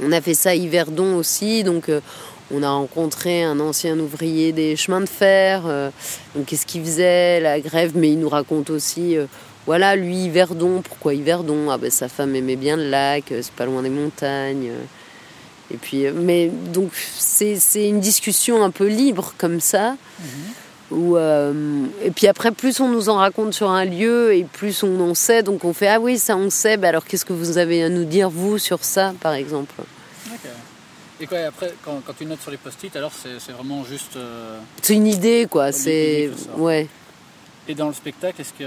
On 0.01 0.11
a 0.11 0.21
fait 0.21 0.33
ça 0.33 0.51
à 0.51 0.55
Yverdon 0.55 1.15
aussi, 1.15 1.63
donc 1.63 1.89
euh, 1.89 1.99
on 2.53 2.63
a 2.63 2.69
rencontré 2.69 3.43
un 3.43 3.59
ancien 3.59 3.99
ouvrier 3.99 4.51
des 4.53 4.75
chemins 4.75 5.01
de 5.01 5.09
fer. 5.09 5.63
euh, 5.67 5.89
donc 6.35 6.45
qu'est-ce 6.45 6.65
qu'il 6.65 6.83
faisait? 6.83 7.39
La 7.41 7.59
grève, 7.59 7.91
mais 7.95 8.09
il 8.11 8.19
nous 8.19 8.29
raconte 8.29 8.69
aussi. 8.69 9.17
voilà, 9.67 9.95
lui, 9.95 10.25
Yverdon, 10.25 10.81
pourquoi 10.81 11.13
Yverdon? 11.13 11.69
Ah 11.69 11.77
ben 11.77 11.91
sa 11.91 12.07
femme 12.07 12.35
aimait 12.35 12.55
bien 12.55 12.77
le 12.77 12.89
lac, 12.89 13.25
c'est 13.29 13.51
pas 13.51 13.65
loin 13.65 13.81
des 13.83 13.89
montagnes. 13.89 14.71
Et 15.73 15.77
puis, 15.77 16.05
mais 16.13 16.47
donc 16.47 16.91
c'est 17.17 17.55
c'est 17.57 17.87
une 17.87 17.99
discussion 17.99 18.63
un 18.63 18.71
peu 18.71 18.87
libre 18.87 19.33
comme 19.37 19.59
ça. 19.59 19.95
Euh, 20.91 21.85
et 22.03 22.11
puis 22.11 22.27
après, 22.27 22.51
plus 22.51 22.79
on 22.79 22.89
nous 22.89 23.09
en 23.09 23.15
raconte 23.15 23.53
sur 23.53 23.69
un 23.69 23.85
lieu 23.85 24.33
et 24.33 24.43
plus 24.43 24.83
on 24.83 24.99
en 24.99 25.13
sait, 25.13 25.43
donc 25.43 25.63
on 25.63 25.73
fait 25.73 25.87
ah 25.87 25.99
oui 25.99 26.17
ça 26.17 26.35
on 26.35 26.49
sait. 26.49 26.77
Bah 26.77 26.89
alors 26.89 27.05
qu'est-ce 27.05 27.25
que 27.25 27.33
vous 27.33 27.57
avez 27.57 27.83
à 27.83 27.89
nous 27.89 28.05
dire 28.05 28.29
vous 28.29 28.57
sur 28.57 28.83
ça 28.83 29.13
par 29.21 29.33
exemple? 29.33 29.75
Et 31.19 31.27
quoi 31.27 31.37
après 31.39 31.71
quand, 31.85 32.01
quand, 32.05 32.13
tu 32.17 32.25
notes 32.25 32.41
sur 32.41 32.49
les 32.49 32.57
post-it 32.57 32.95
alors 32.95 33.11
c'est 33.13 33.51
vraiment 33.51 33.83
juste. 33.83 34.15
Euh, 34.15 34.59
c'est 34.81 34.95
une 34.95 35.07
idée 35.07 35.47
quoi. 35.49 35.71
C'est 35.71 36.31
ouais. 36.57 36.87
Et 37.67 37.75
dans 37.75 37.87
le 37.87 37.93
spectacle, 37.93 38.41
est-ce 38.41 38.53
que. 38.53 38.65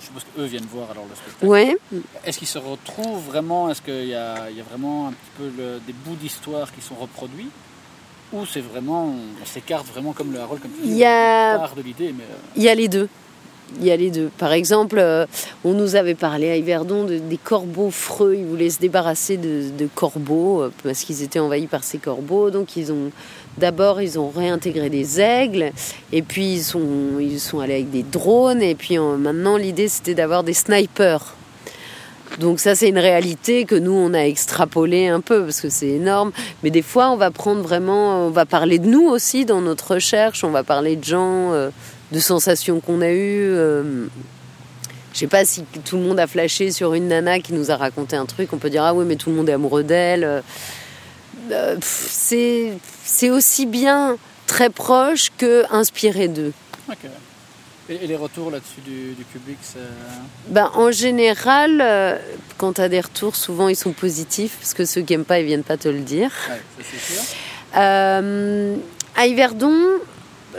Je 0.00 0.06
suppose 0.06 0.24
qu'eux 0.34 0.44
viennent 0.44 0.66
voir 0.72 0.90
alors 0.90 1.04
le 1.08 1.14
spectacle. 1.14 1.46
Ouais. 1.46 1.76
Est-ce 2.24 2.38
qu'ils 2.38 2.48
se 2.48 2.58
retrouvent 2.58 3.22
vraiment? 3.26 3.70
Est-ce 3.70 3.82
qu'il 3.82 4.08
y 4.08 4.14
a 4.14 4.48
vraiment 4.70 5.08
un 5.08 5.12
petit 5.12 5.30
peu 5.38 5.50
des 5.86 5.92
bouts 5.92 6.16
d'histoire 6.16 6.72
qui 6.72 6.80
sont 6.80 6.94
reproduits? 6.94 7.50
Ou 8.34 8.46
c'est 8.46 8.60
vraiment. 8.60 9.14
On 9.42 9.46
s'écarte 9.46 9.86
vraiment 9.86 10.12
comme 10.12 10.32
le 10.32 10.40
Harold, 10.40 10.60
comme 10.62 10.70
tu 10.72 10.82
dis, 10.82 10.92
il 10.92 10.96
y 10.96 11.04
a... 11.04 11.58
part 11.58 11.74
de 11.74 11.82
l'idée 11.82 12.12
mais... 12.16 12.24
Euh, 12.24 12.36
il 12.56 12.62
y 12.62 12.68
a 12.68 12.74
les 12.74 12.88
deux. 12.88 13.08
Il 13.80 13.86
y 13.86 13.90
a 13.90 13.96
les 13.96 14.10
deux. 14.10 14.30
Par 14.38 14.52
exemple, 14.52 14.98
euh, 14.98 15.26
on 15.64 15.72
nous 15.72 15.96
avait 15.96 16.14
parlé 16.14 16.50
à 16.50 16.56
Yverdon 16.56 17.04
de, 17.04 17.18
des 17.18 17.38
corbeaux 17.38 17.90
freux. 17.90 18.36
Ils 18.36 18.44
voulaient 18.44 18.70
se 18.70 18.78
débarrasser 18.78 19.36
de, 19.36 19.70
de 19.76 19.88
corbeaux 19.92 20.62
euh, 20.62 20.72
parce 20.82 21.02
qu'ils 21.02 21.22
étaient 21.22 21.38
envahis 21.38 21.66
par 21.66 21.82
ces 21.82 21.98
corbeaux. 21.98 22.50
Donc 22.50 22.76
ils 22.76 22.92
ont 22.92 23.10
D'abord, 23.56 24.02
ils 24.02 24.18
ont 24.18 24.30
réintégré 24.30 24.90
des 24.90 25.20
aigles, 25.20 25.70
et 26.12 26.22
puis 26.22 26.54
ils 26.54 26.64
sont, 26.64 27.20
ils 27.20 27.38
sont 27.38 27.60
allés 27.60 27.74
avec 27.74 27.90
des 27.90 28.02
drones, 28.02 28.62
et 28.62 28.74
puis 28.74 28.98
euh, 28.98 29.16
maintenant 29.16 29.56
l'idée 29.56 29.86
c'était 29.86 30.14
d'avoir 30.14 30.42
des 30.42 30.54
snipers. 30.54 31.34
Donc 32.38 32.58
ça 32.58 32.74
c'est 32.74 32.88
une 32.88 32.98
réalité 32.98 33.64
que 33.64 33.74
nous 33.74 33.92
on 33.92 34.12
a 34.14 34.20
extrapolé 34.20 35.08
un 35.08 35.20
peu 35.20 35.44
parce 35.44 35.60
que 35.60 35.68
c'est 35.68 35.88
énorme. 35.88 36.32
Mais 36.62 36.70
des 36.70 36.82
fois 36.82 37.10
on 37.10 37.16
va 37.16 37.30
prendre 37.30 37.62
vraiment, 37.62 38.26
on 38.26 38.30
va 38.30 38.46
parler 38.46 38.78
de 38.78 38.86
nous 38.86 39.06
aussi 39.06 39.44
dans 39.44 39.60
notre 39.60 39.94
recherche, 39.94 40.44
on 40.44 40.50
va 40.50 40.64
parler 40.64 40.96
de 40.96 41.04
gens, 41.04 41.52
euh, 41.52 41.70
de 42.12 42.18
sensations 42.18 42.80
qu'on 42.80 43.00
a 43.00 43.10
eues. 43.10 43.52
Euh, 43.52 44.06
je 45.12 45.20
sais 45.20 45.26
pas 45.28 45.44
si 45.44 45.64
tout 45.84 45.96
le 45.96 46.02
monde 46.02 46.18
a 46.18 46.26
flashé 46.26 46.72
sur 46.72 46.94
une 46.94 47.08
nana 47.08 47.38
qui 47.38 47.52
nous 47.52 47.70
a 47.70 47.76
raconté 47.76 48.16
un 48.16 48.26
truc, 48.26 48.52
on 48.52 48.58
peut 48.58 48.70
dire 48.70 48.82
ah 48.82 48.94
oui 48.94 49.04
mais 49.06 49.16
tout 49.16 49.30
le 49.30 49.36
monde 49.36 49.48
est 49.48 49.52
amoureux 49.52 49.84
d'elle. 49.84 50.24
Euh, 50.24 51.76
c'est 51.80 53.30
aussi 53.30 53.66
bien 53.66 54.16
très 54.46 54.70
proche 54.70 55.30
que 55.36 55.64
inspiré 55.72 56.28
d'eux. 56.28 56.52
Et, 57.88 58.06
les 58.06 58.16
retours 58.16 58.50
là-dessus 58.50 58.80
du, 58.80 59.24
public 59.32 59.58
ben, 60.48 60.70
En 60.74 60.90
général, 60.90 61.80
euh, 61.82 62.18
quand 62.56 62.74
tu 62.74 62.80
as 62.80 62.88
des 62.88 63.00
retours, 63.00 63.36
souvent 63.36 63.68
ils 63.68 63.76
sont 63.76 63.92
positifs, 63.92 64.56
parce 64.58 64.74
que 64.74 64.84
ceux 64.84 65.02
qui 65.02 65.12
n'aiment 65.12 65.24
pas, 65.24 65.40
ils 65.40 65.46
viennent 65.46 65.64
pas 65.64 65.76
te 65.76 65.88
le 65.88 66.00
dire. 66.00 66.30
Euh, 67.76 68.76
à 69.16 69.26
Yverdon, 69.26 69.74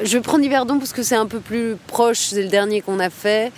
je 0.03 0.17
vais 0.17 0.21
prendre 0.21 0.43
Yverdon 0.43 0.77
parce 0.77 0.93
que 0.93 1.01
c'est 1.01 1.15
un 1.15 1.25
peu 1.25 1.39
plus 1.39 1.77
proche, 1.87 2.19
c'est 2.19 2.43
le 2.43 2.49
dernier 2.49 2.81
qu'on 2.81 2.99
a 2.99 3.09
fait. 3.09 3.51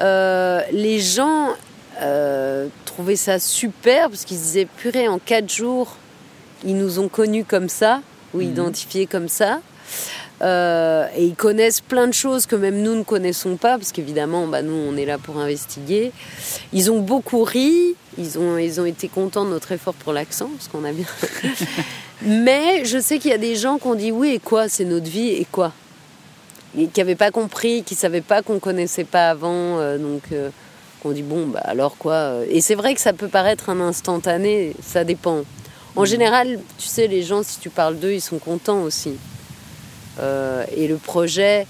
les 0.00 1.00
gens 1.00 1.54
trouvaient 2.84 3.16
ça 3.16 3.38
super, 3.38 4.10
parce 4.10 4.24
qu'ils 4.24 4.38
disaient, 4.38 4.66
purée, 4.66 5.08
en 5.08 5.18
4 5.18 5.52
jours, 5.52 5.96
ils 6.64 6.76
nous 6.76 6.98
ont 6.98 7.08
connus 7.08 7.44
comme 7.44 7.68
ça, 7.68 8.00
ou 8.34 8.38
mhm. 8.38 8.50
identifiés 8.50 9.06
comme 9.06 9.28
ça. 9.28 9.60
Euh, 10.42 11.06
et 11.16 11.24
ils 11.24 11.34
connaissent 11.34 11.80
plein 11.80 12.06
de 12.06 12.12
choses 12.12 12.46
que 12.46 12.56
même 12.56 12.82
nous 12.82 12.94
ne 12.94 13.02
connaissons 13.02 13.56
pas, 13.56 13.78
parce 13.78 13.92
qu'évidemment, 13.92 14.46
bah, 14.46 14.62
nous, 14.62 14.74
on 14.74 14.96
est 14.96 15.06
là 15.06 15.18
pour 15.18 15.38
investiguer. 15.38 16.12
Ils 16.72 16.90
ont 16.90 17.00
beaucoup 17.00 17.42
ri, 17.42 17.94
ils 18.18 18.38
ont, 18.38 18.58
ils 18.58 18.80
ont 18.80 18.84
été 18.84 19.08
contents 19.08 19.44
de 19.44 19.50
notre 19.50 19.72
effort 19.72 19.94
pour 19.94 20.12
l'accent, 20.12 20.50
parce 20.56 20.68
qu'on 20.68 20.84
a 20.84 20.92
bien. 20.92 21.06
Mais 22.22 22.84
je 22.84 22.98
sais 22.98 23.18
qu'il 23.18 23.30
y 23.30 23.34
a 23.34 23.38
des 23.38 23.56
gens 23.56 23.78
qui 23.78 23.86
ont 23.86 23.94
dit 23.94 24.12
oui, 24.12 24.30
et 24.34 24.38
quoi 24.38 24.68
C'est 24.68 24.84
notre 24.84 25.08
vie, 25.08 25.30
et 25.30 25.46
quoi? 25.50 25.72
Et 26.76 26.88
Qui 26.88 27.00
n'avaient 27.00 27.14
pas 27.14 27.30
compris, 27.30 27.82
qui 27.82 27.94
ne 27.94 27.98
savaient 27.98 28.20
pas 28.20 28.42
qu'on 28.42 28.54
ne 28.54 28.58
connaissait 28.58 29.04
pas 29.04 29.30
avant, 29.30 29.78
euh, 29.78 29.98
donc. 29.98 30.22
Euh, 30.32 30.50
qu'on 31.02 31.10
dit 31.10 31.22
bon, 31.22 31.46
bah 31.48 31.60
alors 31.64 31.98
quoi 31.98 32.36
Et 32.48 32.62
c'est 32.62 32.74
vrai 32.74 32.94
que 32.94 33.02
ça 33.02 33.12
peut 33.12 33.28
paraître 33.28 33.68
un 33.68 33.80
instantané, 33.80 34.72
ça 34.82 35.04
dépend. 35.04 35.42
En 35.94 36.06
général, 36.06 36.58
tu 36.78 36.88
sais, 36.88 37.06
les 37.06 37.22
gens, 37.22 37.42
si 37.42 37.58
tu 37.58 37.68
parles 37.68 37.98
d'eux, 37.98 38.12
ils 38.12 38.20
sont 38.22 38.38
contents 38.38 38.82
aussi. 38.82 39.12
Euh, 40.18 40.64
et 40.74 40.88
le 40.88 40.96
projet 40.96 41.66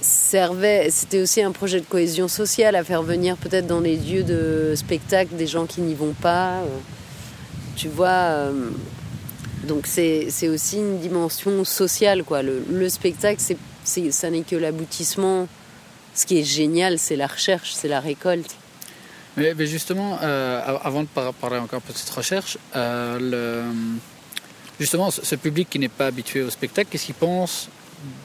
servait, 0.00 0.88
c'était 0.90 1.20
aussi 1.20 1.42
un 1.42 1.52
projet 1.52 1.80
de 1.80 1.86
cohésion 1.86 2.28
sociale, 2.28 2.76
à 2.76 2.84
faire 2.84 3.02
venir 3.02 3.36
peut-être 3.36 3.66
dans 3.66 3.80
les 3.80 3.96
lieux 3.96 4.22
de 4.22 4.74
spectacle 4.76 5.34
des 5.36 5.46
gens 5.46 5.66
qui 5.66 5.80
n'y 5.80 5.94
vont 5.94 6.12
pas. 6.12 6.60
Euh, 6.60 6.66
tu 7.76 7.88
vois, 7.88 8.08
euh, 8.08 8.70
donc 9.64 9.86
c'est 9.86 10.48
aussi 10.48 10.78
une 10.78 10.98
dimension 10.98 11.64
sociale, 11.64 12.24
quoi. 12.24 12.42
Le, 12.42 12.62
le 12.70 12.88
spectacle, 12.88 13.40
c'est, 13.84 14.12
ça 14.12 14.30
n'est 14.30 14.42
que 14.42 14.56
l'aboutissement. 14.56 15.48
Ce 16.14 16.24
qui 16.24 16.38
est 16.38 16.44
génial, 16.44 16.98
c'est 16.98 17.16
la 17.16 17.26
recherche, 17.26 17.72
c'est 17.74 17.88
la 17.88 18.00
récolte. 18.00 18.54
Mais, 19.36 19.54
justement, 19.66 20.18
avant 20.18 21.02
de 21.02 21.08
parler 21.38 21.58
encore 21.58 21.82
de 21.86 21.92
cette 21.92 22.08
recherche, 22.08 22.56
le, 22.74 23.64
justement, 24.78 25.10
ce 25.10 25.34
public 25.36 25.68
qui 25.70 25.78
n'est 25.78 25.88
pas 25.88 26.06
habitué 26.06 26.42
au 26.42 26.50
spectacle, 26.50 26.88
qu'est-ce 26.90 27.06
qu'il 27.06 27.14
pense 27.14 27.68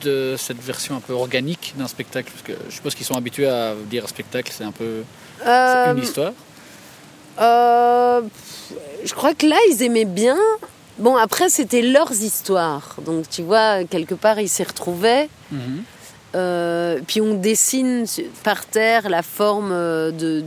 de 0.02 0.36
cette 0.38 0.60
version 0.60 0.96
un 0.96 1.00
peu 1.00 1.12
organique 1.12 1.74
d'un 1.76 1.88
spectacle? 1.88 2.30
Parce 2.30 2.42
que 2.42 2.64
je 2.68 2.74
suppose 2.74 2.94
qu'ils 2.94 3.06
sont 3.06 3.16
habitués 3.16 3.48
à 3.48 3.74
dire 3.90 4.08
spectacle, 4.08 4.52
c'est 4.54 4.64
un 4.64 4.72
peu 4.72 5.02
une 5.42 5.48
euh, 5.48 5.94
histoire. 6.02 6.32
je 7.38 9.14
crois 9.14 9.34
que 9.34 9.46
là, 9.46 9.56
ils 9.70 9.82
aimaient 9.82 10.04
bien. 10.04 10.36
Bon, 10.98 11.16
après, 11.16 11.48
c'était 11.48 11.82
leurs 11.82 12.12
histoires. 12.12 12.96
Donc, 13.04 13.28
tu 13.28 13.42
vois, 13.42 13.84
quelque 13.84 14.14
part, 14.14 14.38
ils 14.38 14.48
s'y 14.48 14.62
retrouvaient. 14.62 15.28
Mhm. 15.50 15.84
Euh, 16.34 17.00
puis 17.06 17.20
on 17.20 17.34
dessine 17.34 18.06
par 18.42 18.64
terre 18.64 19.10
la 19.10 19.22
forme 19.22 19.70
euh, 19.70 20.10
de, 20.10 20.42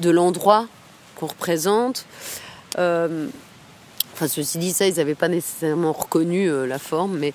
de 0.00 0.10
l'endroit 0.10 0.66
qu'on 1.14 1.26
représente. 1.26 2.04
Euh, 4.16 4.24
enfin, 4.24 4.28
ceci 4.28 4.58
dit, 4.58 4.72
ça, 4.72 4.86
ils 4.86 4.96
n'avaient 4.96 5.14
pas 5.14 5.28
nécessairement 5.28 5.92
reconnu 5.92 6.50
la 6.66 6.78
forme, 6.78 7.18
mais 7.18 7.32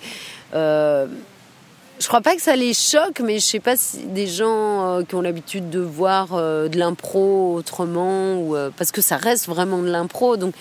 je 0.54 2.08
crois 2.08 2.22
pas 2.22 2.36
que 2.36 2.42
ça 2.42 2.56
les 2.56 2.74
choque, 2.74 3.20
mais 3.24 3.40
je 3.40 3.46
sais 3.46 3.60
pas 3.60 3.78
si 3.78 4.00
des 4.06 4.28
gens 4.28 5.04
qui 5.08 5.16
ont 5.16 5.22
l'habitude 5.22 5.70
de 5.70 5.80
voir 5.80 6.30
de 6.36 6.78
l'impro 6.78 7.56
autrement, 7.56 8.36
ou, 8.36 8.56
parce 8.78 8.92
que 8.92 9.02
ça 9.02 9.18
reste 9.18 9.48
vraiment 9.48 9.80
de 9.80 9.90
l'impro, 9.90 10.38
donc 10.38 10.54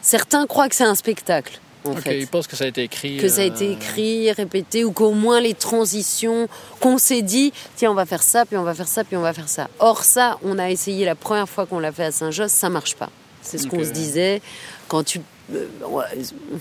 certains 0.00 0.46
croient 0.46 0.68
que 0.68 0.74
c'est 0.76 0.84
un 0.84 0.94
spectacle. 0.94 1.60
Ils 2.06 2.26
pensent 2.26 2.46
que 2.46 2.56
ça 2.56 2.64
a 2.64 2.66
été 2.66 2.82
écrit. 2.82 3.16
Que 3.18 3.28
ça 3.28 3.42
a 3.42 3.44
été 3.44 3.68
euh, 3.68 3.72
écrit, 3.72 4.30
répété, 4.32 4.84
ou 4.84 4.92
qu'au 4.92 5.12
moins 5.12 5.40
les 5.40 5.54
transitions, 5.54 6.48
qu'on 6.80 6.98
s'est 6.98 7.22
dit, 7.22 7.52
tiens, 7.76 7.90
on 7.90 7.94
va 7.94 8.06
faire 8.06 8.22
ça, 8.22 8.44
puis 8.44 8.56
on 8.56 8.62
va 8.62 8.74
faire 8.74 8.88
ça, 8.88 9.04
puis 9.04 9.16
on 9.16 9.22
va 9.22 9.32
faire 9.32 9.48
ça. 9.48 9.68
Or, 9.78 10.04
ça, 10.04 10.38
on 10.42 10.58
a 10.58 10.70
essayé 10.70 11.04
la 11.04 11.14
première 11.14 11.48
fois 11.48 11.66
qu'on 11.66 11.78
l'a 11.78 11.92
fait 11.92 12.04
à 12.04 12.12
Saint-Josse, 12.12 12.52
ça 12.52 12.68
marche 12.68 12.96
pas. 12.96 13.10
C'est 13.42 13.58
ce 13.58 13.66
qu'on 13.66 13.82
se 13.82 13.90
disait. 13.90 14.42
Quand 14.88 15.04
tu. 15.04 15.20
Euh, 15.54 15.66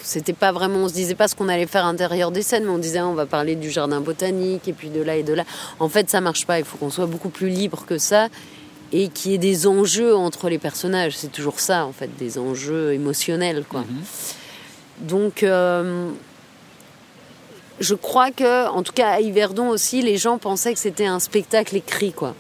c'était 0.02 0.34
pas 0.34 0.52
vraiment. 0.52 0.80
On 0.80 0.88
se 0.88 0.94
disait 0.94 1.16
pas 1.16 1.28
ce 1.28 1.36
qu'on 1.36 1.50
allait 1.50 1.68
faire 1.68 1.86
à 1.86 1.92
l'intérieur 1.92 2.32
des 2.32 2.42
scènes, 2.42 2.64
mais 2.64 2.72
on 2.72 2.78
disait, 2.78 3.02
on 3.02 3.14
va 3.14 3.26
parler 3.26 3.56
du 3.56 3.70
jardin 3.70 4.00
botanique, 4.00 4.68
et 4.68 4.74
puis 4.74 4.90
de 4.90 5.02
là 5.02 5.16
et 5.16 5.24
de 5.24 5.34
là. 5.34 5.44
En 5.80 5.90
fait, 5.90 6.10
ça 6.10 6.22
marche 6.22 6.46
pas. 6.46 6.60
Il 6.60 6.66
faut 6.66 6.78
qu'on 6.78 6.90
soit 6.90 7.06
beaucoup 7.06 7.30
plus 7.30 7.50
libre 7.50 7.86
que 7.86 7.98
ça 7.98 8.30
et 8.94 9.10
qu'il 9.10 9.32
y 9.32 9.36
ait 9.36 9.40
des 9.40 9.68
enjeux 9.68 10.16
entre 10.16 10.50
les 10.50 10.58
personnages. 10.58 11.18
C'est 11.18 11.32
toujours 11.32 11.60
ça, 11.60 11.86
en 11.86 11.92
fait, 11.92 12.10
des 12.18 12.38
enjeux 12.38 12.94
émotionnels, 12.94 13.66
quoi. 13.68 13.82
Mhm. 13.82 15.08
Donc, 15.08 15.44
euh, 15.44 16.10
je 17.80 17.94
crois 17.94 18.32
que, 18.32 18.68
en 18.70 18.84
tout 18.84 18.94
cas 18.94 19.10
à 19.10 19.20
Yverdon 19.20 19.70
aussi, 19.70 20.02
les 20.02 20.18
gens 20.18 20.38
pensaient 20.38 20.74
que 20.74 20.80
c'était 20.80 21.06
un 21.06 21.20
spectacle 21.20 21.76
écrit, 21.76 22.14
quoi. 22.14 22.34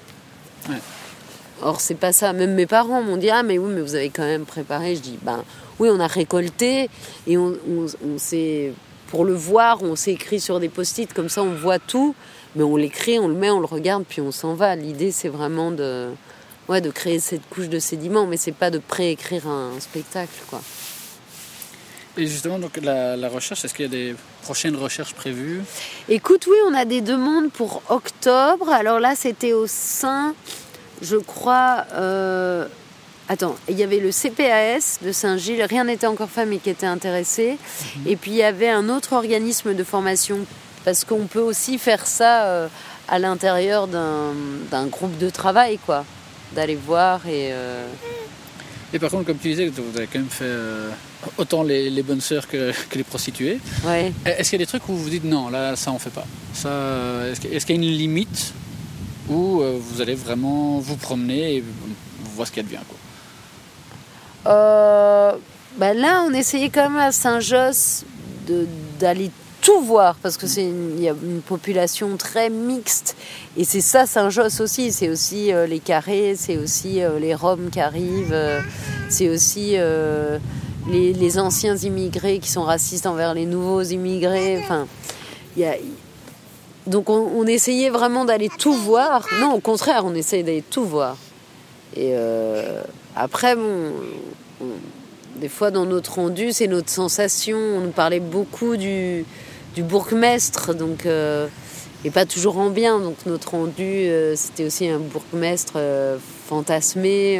Or, 1.61 1.81
c'est 1.81 1.95
pas 1.95 2.13
ça. 2.13 2.33
Même 2.33 2.53
mes 2.53 2.65
parents 2.65 3.01
m'ont 3.01 3.17
dit 3.17 3.29
Ah, 3.29 3.43
mais 3.43 3.57
oui, 3.57 3.71
mais 3.73 3.81
vous 3.81 3.95
avez 3.95 4.09
quand 4.09 4.23
même 4.23 4.45
préparé. 4.45 4.95
Je 4.95 5.01
dis 5.01 5.17
Ben 5.21 5.43
oui, 5.79 5.89
on 5.91 5.99
a 5.99 6.07
récolté 6.07 6.89
et 7.27 7.37
on, 7.37 7.53
on, 7.67 8.17
s'est. 8.17 8.73
Pour 9.07 9.25
le 9.25 9.33
voir, 9.33 9.83
on 9.83 9.95
s'est 9.95 10.13
écrit 10.13 10.39
sur 10.39 10.59
des 10.59 10.69
post-it, 10.69 11.13
comme 11.13 11.29
ça 11.29 11.41
on 11.43 11.53
voit 11.53 11.79
tout, 11.79 12.15
mais 12.55 12.63
on 12.63 12.75
l'écrit, 12.75 13.19
on 13.19 13.27
le 13.27 13.35
met, 13.35 13.49
on 13.49 13.59
le 13.59 13.65
regarde, 13.65 14.03
puis 14.07 14.21
on 14.21 14.31
s'en 14.31 14.53
va. 14.53 14.75
L'idée, 14.75 15.11
c'est 15.11 15.29
vraiment 15.29 15.71
de, 15.71 16.09
ouais, 16.67 16.81
de 16.81 16.89
créer 16.89 17.19
cette 17.19 17.47
couche 17.49 17.69
de 17.69 17.79
sédiments, 17.79 18.25
mais 18.25 18.37
c'est 18.37 18.51
pas 18.51 18.69
de 18.69 18.79
préécrire 18.79 19.47
un 19.47 19.79
spectacle, 19.79 20.41
quoi. 20.49 20.61
Et 22.17 22.25
justement, 22.25 22.57
donc 22.57 22.77
la, 22.81 23.29
recherche, 23.29 23.63
est-ce 23.63 23.75
qu'il 23.75 23.85
y 23.85 23.87
a 23.87 23.91
des 23.91 24.15
prochaines 24.41 24.75
recherches 24.75 25.13
prévues? 25.13 25.61
Écoute, 26.09 26.47
oui, 26.47 26.57
on 26.67 26.73
a 26.73 26.83
des 26.83 27.01
demandes 27.01 27.51
pour 27.51 27.83
octobre. 27.89 28.69
Alors 28.69 28.99
là, 28.99 29.13
c'était 29.15 29.53
au 29.53 29.67
sein, 29.67 30.33
je 31.01 31.17
crois. 31.17 31.85
Euh, 31.93 32.67
attends, 33.29 33.55
il 33.69 33.77
y 33.77 33.83
avait 33.83 33.99
le 33.99 34.11
CPAS 34.11 34.99
de 35.03 35.11
Saint-Gilles, 35.11 35.63
rien 35.63 35.83
n'était 35.83 36.07
encore 36.07 36.29
fait, 36.29 36.45
mais 36.45 36.57
qui 36.57 36.69
était 36.69 36.85
intéressé. 36.85 37.57
Mhm. 37.97 38.07
Et 38.07 38.15
puis 38.15 38.31
il 38.31 38.37
y 38.37 38.43
avait 38.43 38.69
un 38.69 38.89
autre 38.89 39.13
organisme 39.13 39.73
de 39.73 39.83
formation, 39.83 40.39
parce 40.85 41.03
qu'on 41.03 41.25
peut 41.27 41.41
aussi 41.41 41.77
faire 41.77 42.07
ça 42.07 42.45
euh, 42.45 42.67
à 43.07 43.19
l'intérieur 43.19 43.87
d'un 43.87 44.85
groupe 44.87 45.17
de 45.17 45.29
travail, 45.29 45.79
quoi. 45.85 46.05
D'aller 46.55 46.75
voir 46.75 47.27
et. 47.27 47.51
Euh, 47.51 47.85
Et 48.93 48.99
par 48.99 49.09
contre, 49.09 49.25
comme 49.25 49.37
tu 49.37 49.49
disais, 49.49 49.67
vous 49.67 49.97
avez 49.97 50.07
quand 50.07 50.19
même 50.19 50.29
fait 50.29 50.45
euh, 50.45 50.89
autant 51.37 51.63
les, 51.63 51.89
les 51.89 52.03
bonnes 52.03 52.21
sœurs 52.21 52.47
que, 52.47 52.71
que 52.89 52.97
les 52.97 53.03
prostituées. 53.03 53.59
Ouais. 53.85 54.13
Est-ce 54.25 54.49
qu'il 54.49 54.59
y 54.59 54.63
a 54.63 54.65
des 54.65 54.69
trucs 54.69 54.87
où 54.87 54.93
vous 54.93 55.03
vous 55.03 55.09
dites 55.09 55.25
non, 55.25 55.49
là, 55.49 55.75
ça 55.75 55.91
on 55.91 55.99
fait 55.99 56.09
pas? 56.09 56.25
Ça, 56.53 56.69
Est-ce 57.29 57.65
qu'il 57.65 57.75
y 57.75 57.79
a 57.79 57.83
une 57.83 57.97
limite 57.97 58.53
où 59.27 59.61
vous 59.61 60.01
allez 60.01 60.15
vraiment 60.15 60.79
vous 60.79 60.95
promener 60.95 61.55
et 61.57 61.63
voir 62.33 62.47
ce 62.47 62.53
qu'il 62.53 62.63
y 62.63 62.65
a 62.65 62.69
de 62.69 62.69
bien 62.69 62.81
quoi? 62.87 62.97
Euh, 64.47 65.33
bah 65.77 65.93
là, 65.93 66.23
on 66.27 66.33
essayait 66.33 66.69
quand 66.69 66.89
même 66.89 66.97
à 66.97 67.11
Saint-Josse 67.11 68.05
d'aller 68.99 69.29
tout 69.61 69.81
voir 69.81 70.15
parce 70.15 70.37
que 70.37 70.47
c'est 70.47 70.63
une- 70.63 71.01
y 71.01 71.09
a 71.09 71.15
une 71.21 71.41
population 71.41 72.15
très 72.15 72.49
mixte 72.49 73.17
et 73.57 73.65
c'est 73.65 73.81
ça 73.81 74.05
Saint-Josse 74.05 74.61
aussi. 74.61 74.91
C'est 74.91 75.09
aussi 75.09 75.51
euh, 75.51 75.67
les 75.67 75.79
carrés, 75.79 76.35
c'est 76.37 76.57
aussi 76.57 77.03
euh, 77.03 77.19
les 77.19 77.35
Roms 77.35 77.69
qui 77.69 77.81
arrivent, 77.81 78.35
c'est 79.09 79.29
aussi 79.29 79.75
les, 80.89 81.39
anciens 81.39 81.75
immigrés 81.75 82.39
qui 82.39 82.49
sont 82.49 82.63
racistes 82.63 83.05
envers 83.05 83.33
les 83.33 83.45
nouveaux 83.45 83.81
immigrés. 83.81 84.59
Enfin, 84.63 84.87
il 85.57 85.63
y 85.63 85.65
a, 85.65 85.75
donc 86.85 87.09
on, 87.09 87.45
essayait 87.45 87.89
vraiment 87.89 88.23
d'aller 88.23 88.49
tout 88.57 88.73
voir. 88.73 89.27
Non, 89.41 89.53
au 89.53 89.59
contraire, 89.59 90.03
on 90.05 90.15
essayait 90.15 90.43
d'aller 90.43 90.63
tout 90.63 90.85
voir. 90.85 91.17
Et 91.97 92.13
après, 93.19 93.55
bon, 93.55 93.93
on- 94.61 94.65
des 95.39 95.49
fois 95.49 95.71
dans 95.71 95.85
notre 95.85 96.15
rendu, 96.15 96.51
c'est 96.51 96.67
notre 96.67 96.89
sensation. 96.89 97.57
On 97.57 97.81
nous 97.81 97.91
parlait 97.91 98.19
beaucoup 98.19 98.77
du, 98.77 99.25
bourgmestre, 99.77 100.73
donc 100.73 101.05
euh, 101.05 101.47
et 102.03 102.09
pas 102.09 102.25
toujours 102.25 102.57
en 102.57 102.69
bien. 102.69 102.99
Donc 102.99 103.17
notre 103.25 103.51
rendu, 103.51 103.83
euh, 103.83 104.35
c'était 104.35 104.65
aussi 104.65 104.87
un 104.87 104.99
bourgmestre 104.99 105.73
euh, 105.75 106.17
fantasmé. 106.47 107.39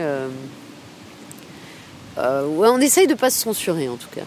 ouais, 2.18 2.68
on 2.70 2.80
essaye 2.80 3.08
de 3.08 3.16
pas 3.16 3.30
se 3.30 3.40
censurer 3.40 3.90
en 3.90 3.96
tout 3.98 4.10
cas, 4.14 4.26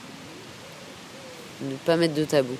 de 1.62 1.74
pas 1.86 1.96
mettre 1.96 2.14
de 2.14 2.24
tabou. 2.24 2.57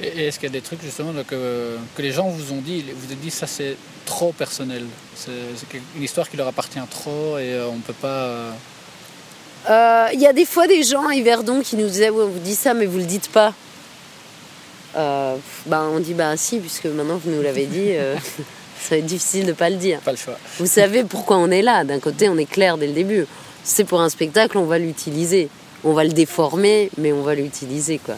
Et, 0.00 0.06
et 0.08 0.26
est-ce 0.26 0.38
qu'il 0.38 0.48
y 0.48 0.52
a 0.52 0.52
des 0.52 0.60
trucs 0.60 0.82
justement 0.82 1.12
là, 1.12 1.24
que, 1.24 1.76
que 1.94 2.02
les 2.02 2.12
gens 2.12 2.28
vous 2.28 2.52
ont 2.52 2.60
dit, 2.60 2.84
vous 2.94 3.06
avez 3.06 3.14
dit 3.16 3.30
ça 3.30 3.46
c'est 3.46 3.76
trop 4.04 4.32
personnel, 4.32 4.84
c'est 5.14 5.30
une 5.96 6.02
histoire 6.02 6.28
qui 6.28 6.36
leur 6.36 6.46
appartient 6.48 6.78
trop 6.90 7.38
et 7.38 7.52
euh, 7.54 7.66
on 7.68 7.78
peut 7.78 7.92
pas... 7.94 8.08
euh, 8.08 8.50
Euh, 9.70 10.08
Il 10.12 10.20
y 10.20 10.26
a 10.26 10.32
des 10.32 10.44
fois 10.44 10.66
des 10.66 10.82
gens 10.82 11.08
à 11.08 11.14
Yverdon 11.14 11.60
qui 11.62 11.76
nous 11.76 11.86
disaient 11.88 12.10
ouais, 12.10 12.24
on 12.24 12.28
vous 12.28 12.38
dit 12.38 12.54
ça 12.54 12.72
mais 12.74 12.86
vous 12.86 12.98
le 12.98 13.04
dites 13.04 13.28
pas. 13.30 13.52
Euh, 14.96 15.36
bah, 15.66 15.86
on 15.92 15.98
dit 16.00 16.14
bah 16.14 16.36
si 16.36 16.58
puisque 16.58 16.86
maintenant 16.86 17.16
vous 17.22 17.30
nous 17.30 17.42
l'avez 17.42 17.66
dit, 17.66 17.90
euh, 17.96 18.14
ça 18.80 18.90
va 18.90 18.96
être 18.98 19.06
difficile 19.06 19.44
de 19.46 19.52
pas 19.52 19.68
le 19.70 19.76
dire. 19.76 20.00
pas 20.00 20.12
le 20.12 20.16
choix. 20.18 20.38
Vous 20.58 20.66
savez 20.66 21.04
pourquoi 21.04 21.36
on 21.38 21.50
est 21.50 21.62
là. 21.62 21.84
D'un 21.84 21.98
côté 22.00 22.28
on 22.28 22.38
est 22.38 22.46
clair 22.50 22.78
dès 22.78 22.86
le 22.86 22.92
début. 22.92 23.26
C'est 23.64 23.84
pour 23.84 24.00
un 24.00 24.08
spectacle, 24.08 24.56
on 24.58 24.64
va 24.66 24.78
l'utiliser. 24.78 25.48
On 25.84 25.92
va 25.92 26.04
le 26.04 26.12
déformer 26.12 26.90
mais 26.96 27.12
on 27.12 27.22
va 27.22 27.34
l'utiliser 27.34 27.98
quoi. 27.98 28.16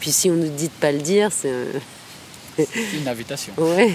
Puis 0.00 0.12
si 0.12 0.30
on 0.30 0.34
nous 0.34 0.48
dit 0.48 0.68
de 0.68 0.72
pas 0.80 0.92
le 0.92 0.98
dire, 0.98 1.30
c'est 1.32 1.50
euh, 1.50 2.64
Une 2.94 3.08
invitation. 3.08 3.52
ouais. 3.58 3.94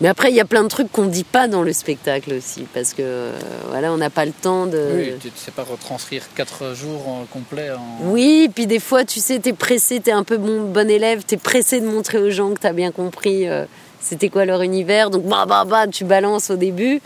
Mais 0.00 0.06
après, 0.06 0.30
il 0.30 0.36
y 0.36 0.40
a 0.40 0.44
plein 0.44 0.62
de 0.62 0.68
trucs 0.68 0.92
qu'on 0.92 1.06
dit 1.06 1.24
pas 1.24 1.48
dans 1.48 1.62
le 1.62 1.72
spectacle 1.72 2.32
aussi, 2.34 2.66
parce 2.72 2.94
que 2.94 3.02
euh, 3.02 3.32
voilà, 3.68 3.92
on 3.92 3.96
n'a 3.96 4.10
pas 4.10 4.24
le 4.24 4.32
temps 4.32 4.66
de. 4.66 4.90
Oui, 4.94 5.12
tu 5.20 5.26
ne 5.26 5.32
sais 5.34 5.50
pas 5.50 5.64
retranscrire 5.64 6.22
4 6.36 6.74
jours 6.74 7.08
en 7.08 7.24
complet 7.24 7.70
en... 7.70 8.04
Oui, 8.04 8.48
puis 8.54 8.68
des 8.68 8.78
fois, 8.78 9.04
tu 9.04 9.18
sais, 9.18 9.40
t'es 9.40 9.52
pressé, 9.52 9.98
t'es 9.98 10.12
un 10.12 10.22
peu 10.22 10.36
bon, 10.36 10.70
bon 10.70 10.88
élève, 10.88 11.24
t'es 11.24 11.36
pressé 11.36 11.80
de 11.80 11.86
montrer 11.86 12.18
aux 12.18 12.30
gens 12.30 12.54
que 12.54 12.60
t'as 12.60 12.72
bien 12.72 12.92
compris 12.92 13.48
euh, 13.48 13.64
c'était 14.00 14.28
quoi 14.28 14.44
leur 14.44 14.62
univers. 14.62 15.10
Donc, 15.10 15.24
bah, 15.24 15.46
bah, 15.46 15.64
bah, 15.64 15.88
tu 15.88 16.04
balances 16.04 16.50
au 16.50 16.56
début. 16.56 17.00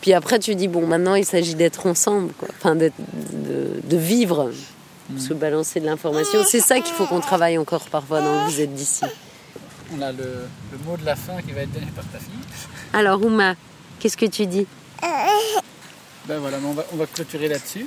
Puis 0.00 0.12
après, 0.12 0.40
tu 0.40 0.56
dis, 0.56 0.66
bon, 0.66 0.84
maintenant, 0.84 1.14
il 1.14 1.24
s'agit 1.24 1.54
d'être 1.54 1.86
ensemble, 1.86 2.32
quoi. 2.32 2.48
Enfin, 2.58 2.74
de, 2.74 2.90
de 3.84 3.96
vivre. 3.96 4.50
Parce 5.10 5.28
que 5.28 5.34
balancer 5.34 5.80
de 5.80 5.86
l'information, 5.86 6.40
c'est 6.46 6.60
ça 6.60 6.76
qu'il 6.80 6.94
faut 6.94 7.06
qu'on 7.06 7.20
travaille 7.20 7.58
encore 7.58 7.82
parfois 7.90 8.20
dans 8.20 8.46
Vous 8.46 8.60
êtes 8.60 8.74
d'ici. 8.74 9.04
On 9.94 10.00
a 10.00 10.10
le, 10.12 10.18
le 10.72 10.78
mot 10.86 10.96
de 10.96 11.04
la 11.04 11.16
fin 11.16 11.34
qui 11.46 11.52
va 11.52 11.62
être 11.62 11.72
donné 11.72 11.86
par 11.94 12.04
ta 12.06 12.18
fille. 12.18 12.30
Alors, 12.94 13.22
Ouma, 13.22 13.54
qu'est-ce 14.00 14.16
que 14.16 14.26
tu 14.26 14.46
dis? 14.46 14.66
Ben 16.28 16.38
voilà, 16.38 16.56
on 16.64 16.72
va, 16.72 16.84
on 16.92 16.96
va 16.96 17.06
clôturer 17.06 17.48
là-dessus. 17.48 17.84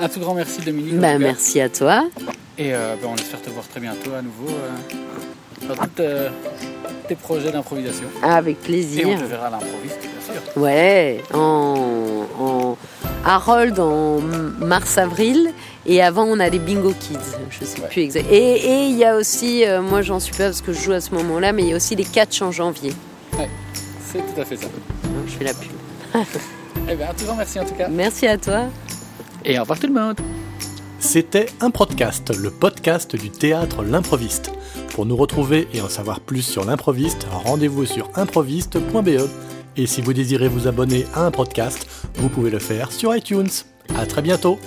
Un 0.00 0.08
tout 0.08 0.20
grand 0.20 0.34
merci 0.34 0.60
Dominique. 0.60 0.94
en 0.94 1.00
Ben, 1.00 1.18
merci 1.18 1.60
à 1.60 1.68
toi. 1.70 2.04
Et 2.58 2.74
euh, 2.74 2.94
ben, 3.00 3.08
on 3.12 3.16
espère 3.16 3.40
te 3.40 3.50
voir 3.50 3.66
très 3.66 3.80
bientôt 3.80 4.12
à 4.12 4.20
nouveau 4.22 4.48
euh, 4.50 5.68
dans 5.68 5.74
tous 5.74 5.90
euh, 6.00 6.28
tes 7.08 7.14
projets 7.14 7.50
d'improvisation. 7.50 8.06
Avec 8.22 8.56
Et 8.56 8.60
on 8.60 8.64
plaisir. 8.64 9.18
te 9.18 9.24
verra 9.24 9.46
à 9.46 9.50
l'improviste, 9.50 9.98
bien 10.00 10.34
sûr. 10.34 10.62
Ouais, 10.62 11.22
en, 11.32 12.26
en 12.38 12.76
Harold 13.24 13.80
en 13.80 14.20
mars-avril. 14.20 15.50
Et 15.86 16.00
avant, 16.02 16.24
on 16.24 16.40
a 16.40 16.48
les 16.48 16.58
Bingo 16.58 16.92
Kids. 16.98 17.18
Je 17.50 17.64
sais 17.64 17.80
Ouais. 17.80 17.88
plus 17.88 18.02
exact. 18.02 18.26
Et 18.30 18.86
il 18.86 18.96
y 18.96 19.04
a 19.04 19.16
aussi, 19.16 19.64
euh, 19.66 19.82
moi 19.82 20.00
j'en 20.02 20.18
suis 20.20 20.32
pas 20.34 20.44
parce 20.44 20.60
que 20.62 20.72
je 20.72 20.80
joue 20.80 20.92
à 20.92 21.00
ce 21.00 21.10
moment-là, 21.14 21.52
mais 21.52 21.62
il 21.62 21.68
y 21.68 21.72
a 21.72 21.76
aussi 21.76 21.94
les 21.94 22.04
catchs 22.04 22.40
en 22.42 22.50
janvier. 22.52 22.92
C'est 24.06 24.18
tout 24.34 24.40
à 24.40 24.44
fait 24.44 24.56
ça. 24.56 24.66
Je 25.26 25.32
fais 25.32 25.44
la 25.44 25.54
pub. 25.54 25.70
Eh 26.86 26.96
tout 27.18 27.24
grand 27.24 27.36
merci 27.36 27.58
en 27.58 27.64
tout 27.64 27.74
cas. 27.74 27.88
Merci 27.88 28.26
à 28.26 28.36
toi. 28.36 28.64
Et 29.44 29.58
au 29.58 29.62
revoir 29.62 29.78
tout 29.78 29.86
le 29.86 29.94
monde. 29.94 30.16
C'était 30.98 31.46
un 31.60 31.70
podcast, 31.70 32.30
le 32.36 32.50
podcast 32.50 33.16
du 33.16 33.30
théâtre 33.30 33.82
L'improviste. 33.82 34.50
Pour 34.94 35.06
nous 35.06 35.16
retrouver 35.16 35.66
et 35.72 35.80
en 35.80 35.88
savoir 35.88 36.20
plus 36.20 36.42
sur 36.42 36.64
l'improviste, 36.64 37.26
rendez-vous 37.30 37.86
sur 37.86 38.10
improviste.be. 38.16 39.28
Et 39.76 39.86
si 39.86 40.02
vous 40.02 40.12
désirez 40.12 40.48
vous 40.48 40.68
abonner 40.68 41.06
à 41.14 41.24
un 41.24 41.30
podcast, 41.30 41.86
vous 42.16 42.28
pouvez 42.28 42.50
le 42.50 42.58
faire 42.58 42.92
sur 42.92 43.14
iTunes. 43.16 43.48
À 43.98 44.04
très 44.06 44.22
bientôt! 44.22 44.58